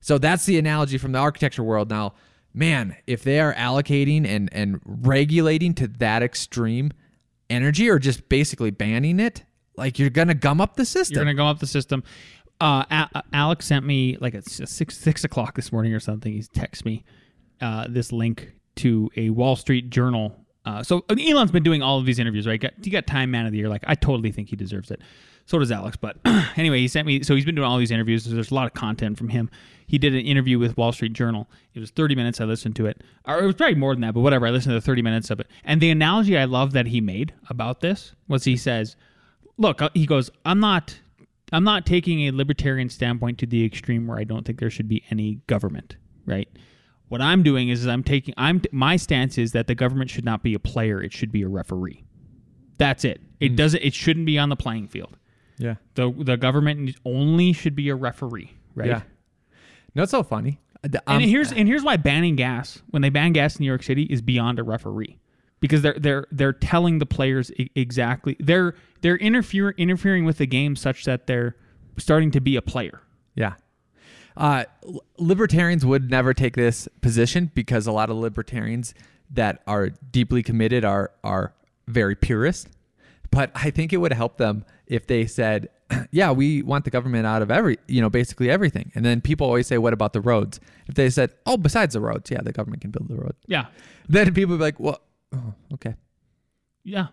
So 0.00 0.18
that's 0.18 0.44
the 0.46 0.58
analogy 0.58 0.98
from 0.98 1.12
the 1.12 1.18
architecture 1.18 1.62
world. 1.62 1.90
Now, 1.90 2.14
man, 2.52 2.96
if 3.06 3.22
they 3.22 3.40
are 3.40 3.54
allocating 3.54 4.26
and 4.26 4.52
and 4.52 4.80
regulating 4.84 5.74
to 5.74 5.88
that 5.88 6.22
extreme 6.22 6.90
energy 7.48 7.88
or 7.88 7.98
just 7.98 8.28
basically 8.28 8.70
banning 8.70 9.20
it, 9.20 9.44
like 9.76 9.98
you're 9.98 10.10
gonna 10.10 10.34
gum 10.34 10.60
up 10.60 10.76
the 10.76 10.84
system. 10.84 11.16
You're 11.16 11.24
gonna 11.24 11.36
gum 11.36 11.46
up 11.46 11.58
the 11.58 11.66
system. 11.66 12.02
Uh, 12.60 12.84
A- 12.90 13.22
Alex 13.32 13.66
sent 13.66 13.86
me 13.86 14.18
like 14.20 14.34
at 14.34 14.44
six 14.46 14.98
six 14.98 15.24
o'clock 15.24 15.54
this 15.56 15.72
morning 15.72 15.94
or 15.94 16.00
something. 16.00 16.32
He's 16.32 16.48
text 16.48 16.84
me 16.84 17.04
uh, 17.60 17.86
this 17.88 18.12
link 18.12 18.52
to 18.76 19.10
a 19.16 19.30
Wall 19.30 19.56
Street 19.56 19.90
Journal. 19.90 20.36
Uh, 20.66 20.82
so 20.82 21.04
Elon's 21.08 21.50
been 21.50 21.62
doing 21.62 21.82
all 21.82 21.98
of 21.98 22.04
these 22.04 22.18
interviews, 22.18 22.46
right? 22.46 22.60
Got, 22.60 22.74
he 22.82 22.90
got 22.90 23.06
Time 23.06 23.30
Man 23.30 23.46
of 23.46 23.52
the 23.52 23.58
Year. 23.58 23.68
Like 23.68 23.84
I 23.86 23.94
totally 23.94 24.30
think 24.30 24.50
he 24.50 24.56
deserves 24.56 24.90
it. 24.90 25.00
So 25.46 25.58
does 25.58 25.72
Alex. 25.72 25.96
But 25.96 26.18
anyway, 26.56 26.78
he 26.78 26.88
sent 26.88 27.06
me. 27.06 27.22
So 27.22 27.34
he's 27.34 27.44
been 27.44 27.54
doing 27.54 27.66
all 27.66 27.78
these 27.78 27.90
interviews. 27.90 28.24
So 28.24 28.30
there's 28.30 28.50
a 28.50 28.54
lot 28.54 28.66
of 28.66 28.74
content 28.74 29.18
from 29.18 29.30
him. 29.30 29.50
He 29.86 29.98
did 29.98 30.14
an 30.14 30.20
interview 30.20 30.58
with 30.58 30.76
Wall 30.76 30.92
Street 30.92 31.12
Journal. 31.12 31.48
It 31.74 31.80
was 31.80 31.90
30 31.90 32.14
minutes. 32.14 32.40
I 32.40 32.44
listened 32.44 32.76
to 32.76 32.86
it, 32.86 33.02
or 33.26 33.40
it 33.40 33.46
was 33.46 33.56
probably 33.56 33.74
more 33.74 33.94
than 33.94 34.02
that. 34.02 34.14
But 34.14 34.20
whatever. 34.20 34.46
I 34.46 34.50
listened 34.50 34.70
to 34.70 34.74
the 34.74 34.80
30 34.80 35.02
minutes 35.02 35.30
of 35.30 35.40
it. 35.40 35.48
And 35.64 35.80
the 35.80 35.90
analogy 35.90 36.38
I 36.38 36.44
love 36.44 36.72
that 36.72 36.86
he 36.86 37.00
made 37.00 37.32
about 37.48 37.80
this 37.80 38.14
was 38.28 38.44
he 38.44 38.56
says 38.56 38.96
look 39.60 39.80
uh, 39.80 39.88
he 39.94 40.06
goes 40.06 40.30
i'm 40.44 40.58
not 40.58 40.98
i'm 41.52 41.62
not 41.62 41.86
taking 41.86 42.22
a 42.22 42.32
libertarian 42.32 42.88
standpoint 42.88 43.38
to 43.38 43.46
the 43.46 43.64
extreme 43.64 44.06
where 44.08 44.18
i 44.18 44.24
don't 44.24 44.44
think 44.44 44.58
there 44.58 44.70
should 44.70 44.88
be 44.88 45.04
any 45.10 45.36
government 45.46 45.96
right? 46.26 46.48
What 47.08 47.20
i'm 47.20 47.42
doing 47.42 47.68
is, 47.68 47.82
is 47.82 47.86
i'm 47.86 48.02
taking 48.02 48.34
i'm 48.36 48.62
my 48.72 48.96
stance 48.96 49.38
is 49.38 49.52
that 49.52 49.66
the 49.66 49.74
government 49.74 50.10
should 50.10 50.24
not 50.24 50.42
be 50.42 50.54
a 50.54 50.58
player 50.58 51.02
it 51.02 51.12
should 51.12 51.30
be 51.32 51.42
a 51.42 51.48
referee. 51.48 52.04
That's 52.78 53.04
it. 53.04 53.20
It 53.40 53.56
doesn't 53.56 53.82
it 53.82 53.94
shouldn't 53.94 54.26
be 54.26 54.38
on 54.38 54.48
the 54.48 54.56
playing 54.56 54.88
field. 54.88 55.16
Yeah, 55.58 55.74
the 55.94 56.12
the 56.16 56.36
government 56.36 56.96
only 57.04 57.52
should 57.52 57.74
be 57.74 57.88
a 57.88 57.94
referee 57.94 58.52
right? 58.74 58.88
Yeah. 58.88 59.02
No, 59.94 60.02
it's 60.04 60.10
so 60.10 60.22
funny. 60.22 60.60
The- 60.82 61.02
and 61.08 61.22
um, 61.22 61.28
here's 61.28 61.52
and 61.52 61.68
here's 61.68 61.82
why 61.82 61.96
banning 61.96 62.36
gas 62.36 62.80
when 62.90 63.02
they 63.02 63.10
ban 63.10 63.32
gas 63.32 63.56
in 63.56 63.64
New 63.64 63.66
York 63.66 63.82
City 63.82 64.04
is 64.04 64.22
beyond 64.22 64.58
a 64.58 64.62
referee. 64.62 65.18
Because 65.60 65.82
they're 65.82 65.96
they're 65.98 66.26
they're 66.30 66.52
telling 66.54 66.98
the 67.00 67.06
players 67.06 67.50
exactly 67.74 68.36
they're 68.40 68.74
they're 69.00 69.16
interfere, 69.16 69.70
interfering 69.76 70.24
with 70.24 70.38
the 70.38 70.46
game 70.46 70.76
such 70.76 71.04
that 71.04 71.26
they're 71.26 71.56
starting 71.96 72.30
to 72.32 72.40
be 72.40 72.56
a 72.56 72.62
player. 72.62 73.00
Yeah. 73.34 73.54
Uh, 74.36 74.64
libertarians 75.18 75.84
would 75.84 76.10
never 76.10 76.32
take 76.32 76.56
this 76.56 76.88
position 77.00 77.50
because 77.54 77.86
a 77.86 77.92
lot 77.92 78.10
of 78.10 78.16
libertarians 78.16 78.94
that 79.30 79.62
are 79.66 79.90
deeply 79.90 80.42
committed 80.42 80.84
are 80.84 81.12
are 81.22 81.54
very 81.86 82.14
purist. 82.14 82.68
But 83.30 83.52
I 83.54 83.70
think 83.70 83.92
it 83.92 83.98
would 83.98 84.12
help 84.12 84.38
them 84.38 84.64
if 84.86 85.06
they 85.06 85.26
said, 85.26 85.68
"Yeah, 86.10 86.32
we 86.32 86.62
want 86.62 86.84
the 86.84 86.90
government 86.90 87.26
out 87.26 87.42
of 87.42 87.50
every, 87.50 87.78
you 87.86 88.00
know, 88.00 88.10
basically 88.10 88.50
everything." 88.50 88.90
And 88.94 89.04
then 89.04 89.20
people 89.20 89.46
always 89.46 89.66
say, 89.66 89.78
"What 89.78 89.92
about 89.92 90.12
the 90.12 90.20
roads?" 90.20 90.58
If 90.88 90.94
they 90.94 91.10
said, 91.10 91.32
"Oh, 91.46 91.56
besides 91.56 91.94
the 91.94 92.00
roads, 92.00 92.30
yeah, 92.30 92.40
the 92.42 92.52
government 92.52 92.82
can 92.82 92.90
build 92.90 93.08
the 93.08 93.16
road," 93.16 93.34
Yeah, 93.46 93.66
then 94.08 94.32
people 94.34 94.52
would 94.52 94.58
be 94.58 94.64
like, 94.64 94.80
"Well, 94.80 95.00
oh, 95.34 95.54
okay." 95.74 95.94
Yeah. 96.84 97.06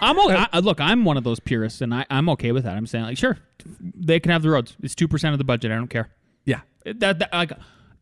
I'm 0.00 0.18
o- 0.18 0.46
I, 0.52 0.58
look. 0.60 0.80
I'm 0.80 1.04
one 1.04 1.16
of 1.16 1.24
those 1.24 1.40
purists, 1.40 1.80
and 1.80 1.94
I, 1.94 2.04
I'm 2.10 2.28
okay 2.30 2.52
with 2.52 2.64
that. 2.64 2.76
I'm 2.76 2.86
saying 2.86 3.04
like, 3.04 3.18
sure, 3.18 3.38
they 3.80 4.18
can 4.20 4.32
have 4.32 4.42
the 4.42 4.50
roads. 4.50 4.76
It's 4.82 4.94
two 4.94 5.08
percent 5.08 5.32
of 5.32 5.38
the 5.38 5.44
budget. 5.44 5.70
I 5.70 5.76
don't 5.76 5.88
care. 5.88 6.10
Yeah. 6.44 6.60
that, 6.84 7.18
that 7.20 7.32
like 7.32 7.52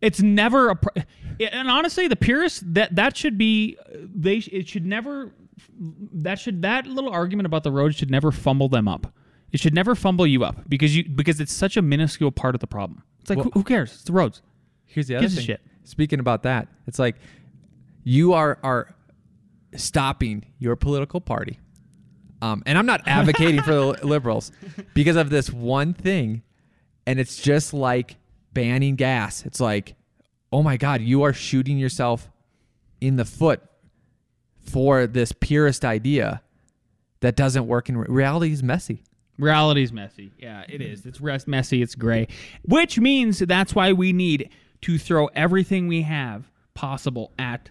it's 0.01 0.21
never 0.23 0.71
a 0.71 0.77
pr- 0.77 1.01
and 1.53 1.69
honestly 1.71 2.09
the 2.09 2.17
purists 2.17 2.63
that 2.69 2.95
that 2.97 3.17
should 3.19 3.37
be 3.37 3.77
they 3.95 4.37
it 4.39 4.67
should 4.67 4.87
never 4.87 5.31
that 5.79 6.39
should 6.39 6.63
that 6.63 6.87
little 6.87 7.11
argument 7.11 7.45
about 7.45 7.65
the 7.65 7.71
road 7.71 7.95
should 7.95 8.11
never 8.11 8.33
fumble 8.33 8.71
them 8.71 8.89
up 8.89 9.13
it 9.53 9.61
should 9.61 9.75
never 9.75 9.95
fumble 9.95 10.27
you 10.27 10.43
up 10.43 10.67
because 10.71 10.97
you 10.97 11.07
because 11.07 11.39
it's 11.39 11.53
such 11.53 11.77
a 11.77 11.83
minuscule 11.83 12.31
part 12.33 12.55
of 12.55 12.63
the 12.63 12.67
problem 12.67 13.03
it's 13.21 13.29
like 13.29 13.37
Well- 13.37 13.51
who, 13.53 13.61
who 13.61 13.65
cares 13.65 13.93
it's 13.93 14.05
the 14.05 14.13
roads 14.15 14.41
Here's 14.87 15.07
the 15.07 15.17
other 15.17 15.25
Gives 15.25 15.35
a 15.35 15.37
thing. 15.37 15.47
shit. 15.47 15.61
Speaking 15.85 16.19
about 16.19 16.43
that, 16.45 16.67
it's 16.87 16.99
like 16.99 17.17
you 18.05 18.33
are 18.33 18.59
are 18.63 18.95
stopping 19.77 20.47
your 20.59 20.77
political 20.77 21.21
party. 21.21 21.59
Um, 22.43 22.63
and 22.67 22.79
I'm 22.79 22.87
not 22.87 23.03
advocating 23.07 23.61
for 23.63 23.73
the 23.73 23.99
liberals 24.07 24.51
because 24.95 25.17
of 25.17 25.31
this 25.31 25.51
one 25.51 25.93
thing, 25.93 26.43
and 27.07 27.21
it's 27.21 27.41
just 27.41 27.75
like 27.75 28.17
banning 28.55 28.97
gas. 28.97 29.45
It's 29.45 29.61
like, 29.61 29.95
oh 30.53 30.63
my 30.63 30.77
God, 30.77 31.03
you 31.03 31.23
are 31.23 31.33
shooting 31.33 31.79
yourself 31.79 32.31
in 33.01 33.17
the 33.17 33.25
foot 33.25 33.63
for 34.59 35.07
this 35.07 35.33
purist 35.33 35.85
idea 35.85 36.43
that 37.21 37.37
doesn't 37.37 37.67
work 37.67 37.89
in 37.89 37.99
re- 37.99 38.07
reality. 38.09 38.53
Is 38.53 38.63
messy. 38.63 39.03
Reality 39.39 39.83
is 39.83 39.93
messy. 39.93 40.33
Yeah, 40.39 40.65
it 40.69 40.81
is. 40.81 41.05
It's 41.07 41.21
res- 41.21 41.47
messy. 41.47 41.83
It's 41.83 41.95
gray, 41.95 42.29
which 42.63 42.99
means 42.99 43.39
that's 43.41 43.75
why 43.75 43.93
we 43.93 44.13
need 44.13 44.51
to 44.83 44.99
throw 44.99 45.27
everything 45.29 45.89
we 45.89 46.03
have 46.03 46.51
possible 46.75 47.33
at 47.39 47.71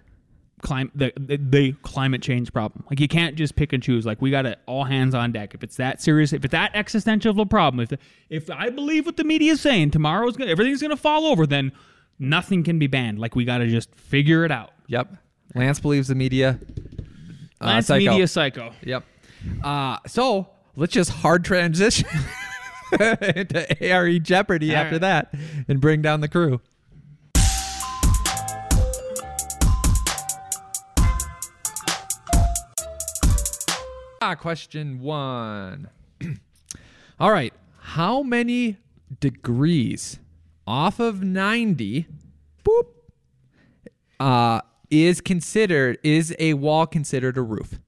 clim- 0.61 0.91
the, 0.95 1.11
the 1.17 1.37
the 1.37 1.71
climate 1.83 2.21
change 2.21 2.51
problem. 2.53 2.83
Like 2.89 2.99
you 2.99 3.07
can't 3.07 3.35
just 3.35 3.55
pick 3.55 3.73
and 3.73 3.81
choose. 3.81 4.05
Like 4.05 4.21
we 4.21 4.31
got 4.31 4.43
to 4.43 4.57
all 4.65 4.83
hands 4.83 5.13
on 5.15 5.31
deck. 5.31 5.53
If 5.53 5.63
it's 5.63 5.77
that 5.77 6.01
serious, 6.01 6.33
if 6.33 6.43
it's 6.45 6.51
that 6.51 6.71
existential 6.75 7.31
of 7.31 7.37
a 7.37 7.45
problem, 7.45 7.81
if 7.81 7.89
the, 7.89 7.99
if 8.29 8.49
I 8.49 8.69
believe 8.69 9.05
what 9.05 9.17
the 9.17 9.23
media 9.23 9.53
is 9.53 9.61
saying, 9.61 9.91
tomorrow's 9.91 10.37
gonna 10.37 10.51
everything's 10.51 10.81
gonna 10.81 10.97
fall 10.97 11.25
over, 11.25 11.45
then 11.47 11.71
nothing 12.19 12.63
can 12.63 12.79
be 12.79 12.87
banned. 12.87 13.19
Like 13.19 13.35
we 13.35 13.45
got 13.45 13.59
to 13.59 13.67
just 13.67 13.93
figure 13.95 14.45
it 14.45 14.51
out. 14.51 14.71
Yep. 14.87 15.13
Lance 15.55 15.79
believes 15.79 16.07
the 16.09 16.15
media. 16.15 16.59
uh, 17.61 17.65
Lance 17.65 17.87
psycho. 17.87 18.11
media 18.11 18.27
psycho. 18.27 18.71
Yep. 18.83 19.03
Uh, 19.63 19.97
so 20.05 20.49
let's 20.75 20.93
just 20.93 21.09
hard 21.11 21.43
transition 21.45 22.07
into 22.99 23.83
ARE 23.89 24.19
Jeopardy 24.19 24.71
All 24.75 24.81
after 24.81 24.95
right. 24.95 25.01
that 25.01 25.33
and 25.67 25.79
bring 25.79 26.01
down 26.01 26.21
the 26.21 26.27
crew. 26.27 26.61
Ah, 34.29 34.35
question 34.35 34.99
one. 34.99 35.89
All 37.19 37.31
right. 37.31 37.51
How 37.79 38.21
many 38.21 38.77
degrees 39.19 40.19
off 40.67 40.99
of 40.99 41.23
90, 41.23 42.05
boop, 42.63 42.85
uh, 44.19 44.61
is 44.91 45.19
considered, 45.19 45.97
is 46.03 46.35
a 46.37 46.53
wall 46.53 46.85
considered 46.85 47.39
a 47.39 47.41
roof? 47.41 47.79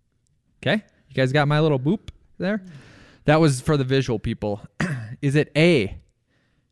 Okay. 0.64 0.84
You 1.10 1.14
guys 1.14 1.32
got 1.32 1.48
my 1.48 1.60
little 1.60 1.78
boop 1.78 2.10
there? 2.40 2.64
That 3.26 3.40
was 3.40 3.62
for 3.62 3.78
the 3.78 3.84
visual 3.84 4.18
people. 4.18 4.66
is 5.22 5.36
it 5.36 5.52
A, 5.56 6.00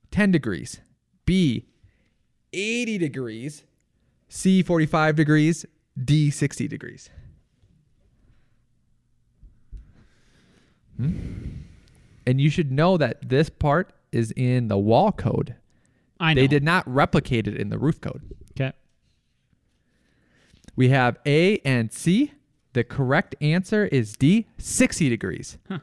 10 0.10 0.32
degrees, 0.32 0.82
B, 1.26 1.68
80 2.54 2.98
degrees, 2.98 3.66
C, 4.30 4.64
45 4.64 5.16
degrees, 5.16 5.68
D, 6.04 6.32
60 6.32 6.68
degrees? 6.68 7.12
And 11.00 12.42
you 12.42 12.50
should 12.50 12.72
know 12.72 12.98
that 12.98 13.28
this 13.30 13.50
part 13.50 13.92
is 14.12 14.32
in 14.32 14.68
the 14.68 14.78
wall 14.78 15.12
code. 15.12 15.56
I 16.20 16.34
know. 16.34 16.42
They 16.42 16.48
did 16.48 16.64
not 16.64 16.88
replicate 16.88 17.48
it 17.48 17.56
in 17.56 17.70
the 17.70 17.78
roof 17.78 18.02
code. 18.02 18.22
Okay. 18.52 18.74
We 20.76 20.90
have 20.90 21.18
A 21.26 21.58
and 21.60 21.92
C. 21.92 22.34
The 22.74 22.84
correct 22.84 23.36
answer 23.42 23.86
is 23.86 24.14
D, 24.14 24.48
60 24.58 25.10
degrees. 25.10 25.58
Huh. 25.68 25.80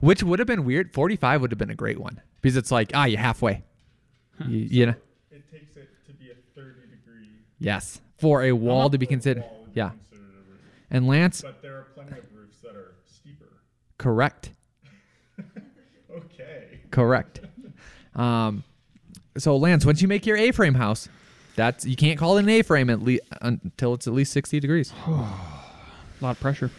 Which 0.00 0.22
would 0.22 0.38
have 0.38 0.48
been 0.48 0.64
weird. 0.64 0.92
45 0.94 1.42
would 1.42 1.50
have 1.50 1.58
been 1.58 1.70
a 1.70 1.74
great 1.74 1.98
one 1.98 2.20
because 2.40 2.56
it's 2.56 2.70
like, 2.70 2.90
ah, 2.94 3.04
you're 3.04 3.20
halfway. 3.20 3.62
You, 4.48 4.56
you 4.58 4.86
know? 4.86 4.94
It 5.30 5.50
takes 5.50 5.76
it 5.76 5.88
to 6.06 6.12
be 6.14 6.30
a 6.30 6.34
30 6.54 6.70
degree 6.90 7.28
Yes. 7.58 8.00
For 8.18 8.42
a 8.44 8.52
wall 8.52 8.88
to 8.90 8.98
be 8.98 9.06
considered. 9.06 9.42
wall 9.44 9.60
would 9.64 9.74
be 9.74 9.78
Yeah. 9.80 9.90
considered 9.90 10.24
a 10.34 10.50
roof. 10.50 10.60
And 10.90 11.06
Lance, 11.06 11.42
But 11.42 11.60
there 11.62 11.76
are 11.76 11.82
plenty 11.94 12.12
of 12.18 12.24
roofs 12.34 12.56
that 12.62 12.74
are 12.74 12.94
steeper. 13.06 13.46
Correct. 14.02 14.50
Okay. 16.14 16.80
Correct. 16.90 17.40
Um, 18.14 18.64
so 19.38 19.56
Lance, 19.56 19.86
once 19.86 20.02
you 20.02 20.08
make 20.08 20.26
your 20.26 20.36
A-frame 20.36 20.74
house, 20.74 21.08
that's 21.56 21.86
you 21.86 21.96
can't 21.96 22.18
call 22.18 22.36
it 22.36 22.42
an 22.42 22.50
A-frame 22.50 22.90
at 22.90 23.00
least 23.00 23.22
until 23.40 23.94
it's 23.94 24.06
at 24.06 24.12
least 24.12 24.30
60 24.32 24.60
degrees. 24.60 24.92
A 25.06 25.10
lot 26.20 26.32
of 26.32 26.40
pressure. 26.40 26.70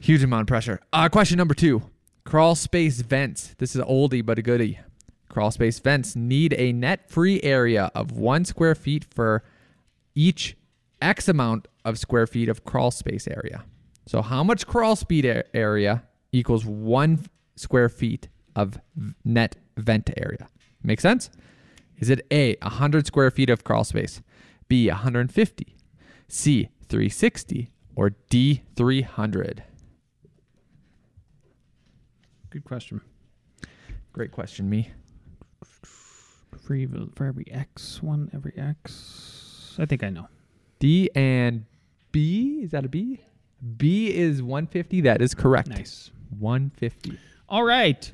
Huge 0.00 0.22
amount 0.22 0.42
of 0.42 0.46
pressure. 0.46 0.80
Uh, 0.94 1.10
question 1.10 1.36
number 1.36 1.52
two: 1.52 1.82
Crawl 2.24 2.54
space 2.54 3.02
vents. 3.02 3.54
This 3.58 3.74
is 3.74 3.82
an 3.82 3.86
oldie 3.86 4.24
but 4.24 4.38
a 4.38 4.42
goodie. 4.42 4.78
Crawl 5.28 5.50
space 5.50 5.78
vents 5.78 6.16
need 6.16 6.54
a 6.56 6.72
net-free 6.72 7.42
area 7.42 7.90
of 7.94 8.12
one 8.12 8.46
square 8.46 8.74
feet 8.74 9.04
for 9.14 9.44
each 10.14 10.56
X 11.02 11.28
amount 11.28 11.68
of 11.84 11.98
square 11.98 12.26
feet 12.26 12.48
of 12.48 12.64
crawl 12.64 12.90
space 12.90 13.28
area. 13.28 13.64
So, 14.06 14.22
how 14.22 14.42
much 14.42 14.66
crawl 14.66 14.96
speed 14.96 15.26
a- 15.26 15.44
area 15.54 16.02
equals 16.32 16.64
one 16.64 17.26
square 17.56 17.88
feet 17.88 18.28
of 18.56 18.78
net 19.24 19.56
vent 19.76 20.10
area? 20.16 20.48
Make 20.82 21.00
sense? 21.00 21.30
Is 21.98 22.08
it 22.08 22.26
A, 22.30 22.56
100 22.62 23.06
square 23.06 23.30
feet 23.30 23.50
of 23.50 23.62
crawl 23.64 23.84
space, 23.84 24.22
B, 24.68 24.88
150, 24.88 25.76
C, 26.28 26.68
360, 26.88 27.70
or 27.94 28.10
D, 28.30 28.62
300? 28.76 29.62
Good 32.48 32.64
question. 32.64 33.00
Great 34.12 34.32
question, 34.32 34.68
me. 34.68 34.90
For, 36.62 36.76
for 37.14 37.26
every 37.26 37.46
X, 37.50 38.02
one 38.02 38.30
every 38.34 38.54
X. 38.56 39.76
I 39.78 39.86
think 39.86 40.02
I 40.02 40.10
know. 40.10 40.28
D 40.78 41.10
and 41.14 41.64
B, 42.12 42.60
is 42.62 42.70
that 42.70 42.84
a 42.84 42.88
B? 42.88 43.20
B 43.76 44.08
is 44.08 44.42
150. 44.42 45.02
That 45.02 45.20
is 45.20 45.34
correct. 45.34 45.68
Nice. 45.68 46.10
150. 46.38 47.18
All 47.48 47.64
right. 47.64 48.12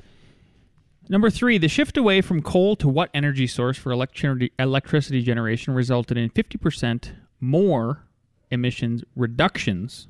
Number 1.09 1.31
three, 1.31 1.59
the 1.59 1.69
shift 1.69 1.97
away 1.97 2.21
from 2.21 2.43
coal 2.43 2.75
to 2.77 2.89
what 2.89 3.11
energy 3.15 3.47
source 3.47 3.79
for 3.79 3.93
electricity 3.93 4.53
electricity 4.59 5.23
generation 5.23 5.73
resulted 5.75 6.17
in 6.17 6.31
50% 6.31 7.13
more 7.41 8.05
emissions 8.51 9.05
reductions 9.15 10.09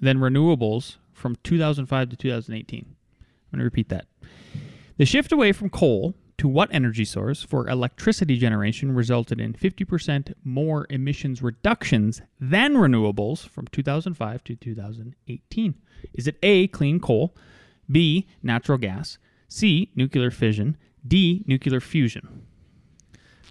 than 0.00 0.18
renewables 0.18 0.96
from 1.12 1.36
2005 1.42 2.10
to 2.10 2.16
2018. 2.16 2.84
I'm 2.88 3.26
going 3.50 3.58
to 3.58 3.64
repeat 3.64 3.88
that. 3.88 4.06
The 4.96 5.06
shift 5.06 5.32
away 5.32 5.52
from 5.52 5.70
coal 5.70 6.14
to 6.42 6.48
what 6.48 6.74
energy 6.74 7.04
source 7.04 7.44
for 7.44 7.68
electricity 7.68 8.36
generation 8.36 8.90
resulted 8.90 9.40
in 9.40 9.52
50% 9.52 10.34
more 10.42 10.88
emissions 10.90 11.40
reductions 11.40 12.20
than 12.40 12.74
renewables 12.74 13.48
from 13.48 13.68
2005 13.68 14.42
to 14.42 14.56
2018? 14.56 15.74
Is 16.14 16.26
it 16.26 16.38
A, 16.42 16.66
clean 16.66 16.98
coal, 16.98 17.32
B, 17.88 18.26
natural 18.42 18.76
gas, 18.76 19.18
C, 19.46 19.92
nuclear 19.94 20.32
fission, 20.32 20.76
D, 21.06 21.44
nuclear 21.46 21.78
fusion? 21.78 22.44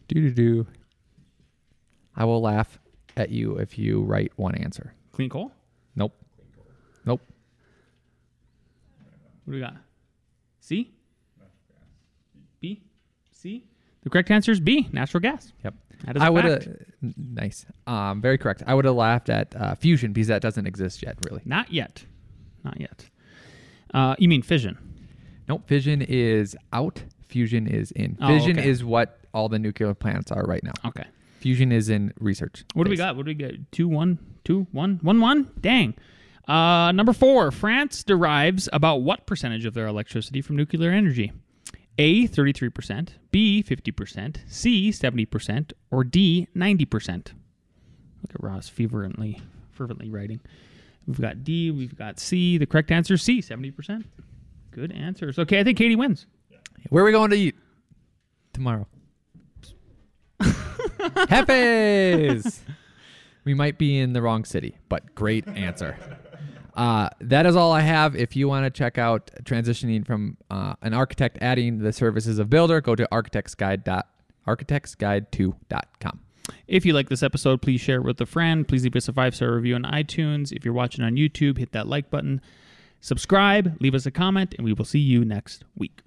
Do 0.09 0.15
do 0.15 0.31
do. 0.31 0.67
I 2.13 2.25
will 2.25 2.41
laugh 2.41 2.77
at 3.15 3.29
you 3.29 3.55
if 3.55 3.79
you 3.79 4.01
write 4.01 4.33
one 4.35 4.55
answer. 4.55 4.93
Clean 5.13 5.29
coal? 5.29 5.53
Nope. 5.95 6.13
Nope. 7.05 7.21
What 9.45 9.45
do 9.45 9.51
we 9.53 9.61
got? 9.61 9.77
C? 10.59 10.91
C? 13.41 13.63
The 14.03 14.09
correct 14.09 14.29
answer 14.31 14.51
is 14.51 14.59
B, 14.59 14.87
natural 14.91 15.21
gas. 15.21 15.51
Yep. 15.63 15.73
That 16.05 16.17
is 16.17 16.21
I 16.21 16.29
would 16.29 16.43
have. 16.45 16.67
Nice. 17.17 17.65
Um, 17.87 18.21
very 18.21 18.37
correct. 18.37 18.63
I 18.65 18.73
would 18.73 18.85
have 18.85 18.95
laughed 18.95 19.29
at 19.29 19.55
uh, 19.55 19.75
fusion 19.75 20.13
because 20.13 20.27
that 20.27 20.41
doesn't 20.41 20.65
exist 20.65 21.03
yet, 21.03 21.17
really. 21.27 21.41
Not 21.45 21.71
yet. 21.71 22.03
Not 22.63 22.79
yet. 22.79 23.09
Uh, 23.93 24.15
you 24.17 24.27
mean 24.27 24.41
fission? 24.41 24.77
Nope. 25.47 25.67
Fission 25.67 26.01
is 26.01 26.55
out. 26.73 27.03
Fusion 27.27 27.67
is 27.67 27.91
in. 27.91 28.17
Oh, 28.21 28.27
Fission 28.27 28.59
okay. 28.59 28.69
is 28.69 28.83
what 28.83 29.19
all 29.33 29.49
the 29.49 29.59
nuclear 29.59 29.93
plants 29.93 30.31
are 30.31 30.43
right 30.43 30.63
now. 30.63 30.73
Okay. 30.85 31.05
Fusion 31.39 31.71
is 31.71 31.89
in 31.89 32.13
research. 32.19 32.63
What 32.73 32.83
do 32.83 32.91
we 32.91 32.97
got? 32.97 33.15
What 33.15 33.25
do 33.25 33.29
we 33.29 33.35
get? 33.35 33.71
Two, 33.71 33.87
one, 33.87 34.19
two, 34.43 34.67
one, 34.71 34.99
one, 35.01 35.19
one. 35.19 35.49
Dang. 35.59 35.95
Uh, 36.47 36.91
number 36.91 37.13
four. 37.13 37.51
France 37.51 38.03
derives 38.03 38.69
about 38.71 38.97
what 38.97 39.25
percentage 39.25 39.65
of 39.65 39.73
their 39.73 39.87
electricity 39.87 40.41
from 40.41 40.55
nuclear 40.57 40.91
energy? 40.91 41.31
A. 42.01 42.25
Thirty-three 42.25 42.69
percent. 42.69 43.15
B. 43.29 43.61
Fifty 43.61 43.91
percent. 43.91 44.41
C. 44.47 44.91
Seventy 44.91 45.25
percent. 45.25 45.71
Or 45.91 46.03
D. 46.03 46.47
Ninety 46.55 46.83
percent. 46.83 47.33
Look 48.23 48.33
at 48.33 48.43
Ross 48.43 48.67
fervently, 48.67 49.39
fervently 49.71 50.09
writing. 50.09 50.39
We've 51.05 51.21
got 51.21 51.43
D. 51.43 51.69
We've 51.69 51.95
got 51.95 52.19
C. 52.19 52.57
The 52.57 52.65
correct 52.65 52.89
answer 52.89 53.13
is 53.13 53.21
C. 53.21 53.39
Seventy 53.39 53.69
percent. 53.69 54.07
Good 54.71 54.91
answers. 54.91 55.37
Okay, 55.37 55.59
I 55.59 55.63
think 55.63 55.77
Katie 55.77 55.95
wins. 55.95 56.25
Where 56.89 57.03
are 57.03 57.05
we 57.05 57.11
going 57.11 57.29
to 57.29 57.35
eat 57.35 57.55
tomorrow? 58.53 58.87
Hefes. 61.29 62.61
we 63.45 63.53
might 63.53 63.77
be 63.77 63.99
in 63.99 64.13
the 64.13 64.23
wrong 64.23 64.43
city, 64.43 64.75
but 64.89 65.13
great 65.13 65.47
answer. 65.47 65.97
Uh, 66.75 67.09
that 67.19 67.45
is 67.45 67.55
all 67.55 67.71
I 67.71 67.81
have. 67.81 68.15
If 68.15 68.35
you 68.35 68.47
want 68.47 68.65
to 68.65 68.69
check 68.69 68.97
out 68.97 69.31
transitioning 69.43 70.05
from 70.05 70.37
uh, 70.49 70.75
an 70.81 70.93
architect 70.93 71.37
adding 71.41 71.79
the 71.79 71.91
services 71.91 72.39
of 72.39 72.49
builder, 72.49 72.81
go 72.81 72.95
to 72.95 73.07
architectsguide 73.11 74.03
architectsguide2.com. 74.47 76.19
If 76.67 76.85
you 76.85 76.93
like 76.93 77.09
this 77.09 77.23
episode, 77.23 77.61
please 77.61 77.81
share 77.81 77.97
it 77.97 78.03
with 78.03 78.19
a 78.21 78.25
friend. 78.25 78.67
Please 78.67 78.83
leave 78.83 78.95
us 78.95 79.07
a 79.07 79.13
five 79.13 79.35
star 79.35 79.53
review 79.53 79.75
on 79.75 79.83
iTunes. 79.83 80.51
If 80.51 80.65
you're 80.65 80.73
watching 80.73 81.03
on 81.03 81.15
YouTube, 81.15 81.57
hit 81.57 81.71
that 81.73 81.87
like 81.87 82.09
button. 82.09 82.41
Subscribe, 82.99 83.77
leave 83.81 83.95
us 83.95 84.05
a 84.05 84.11
comment, 84.11 84.53
and 84.57 84.65
we 84.65 84.73
will 84.73 84.85
see 84.85 84.99
you 84.99 85.25
next 85.25 85.63
week. 85.75 86.01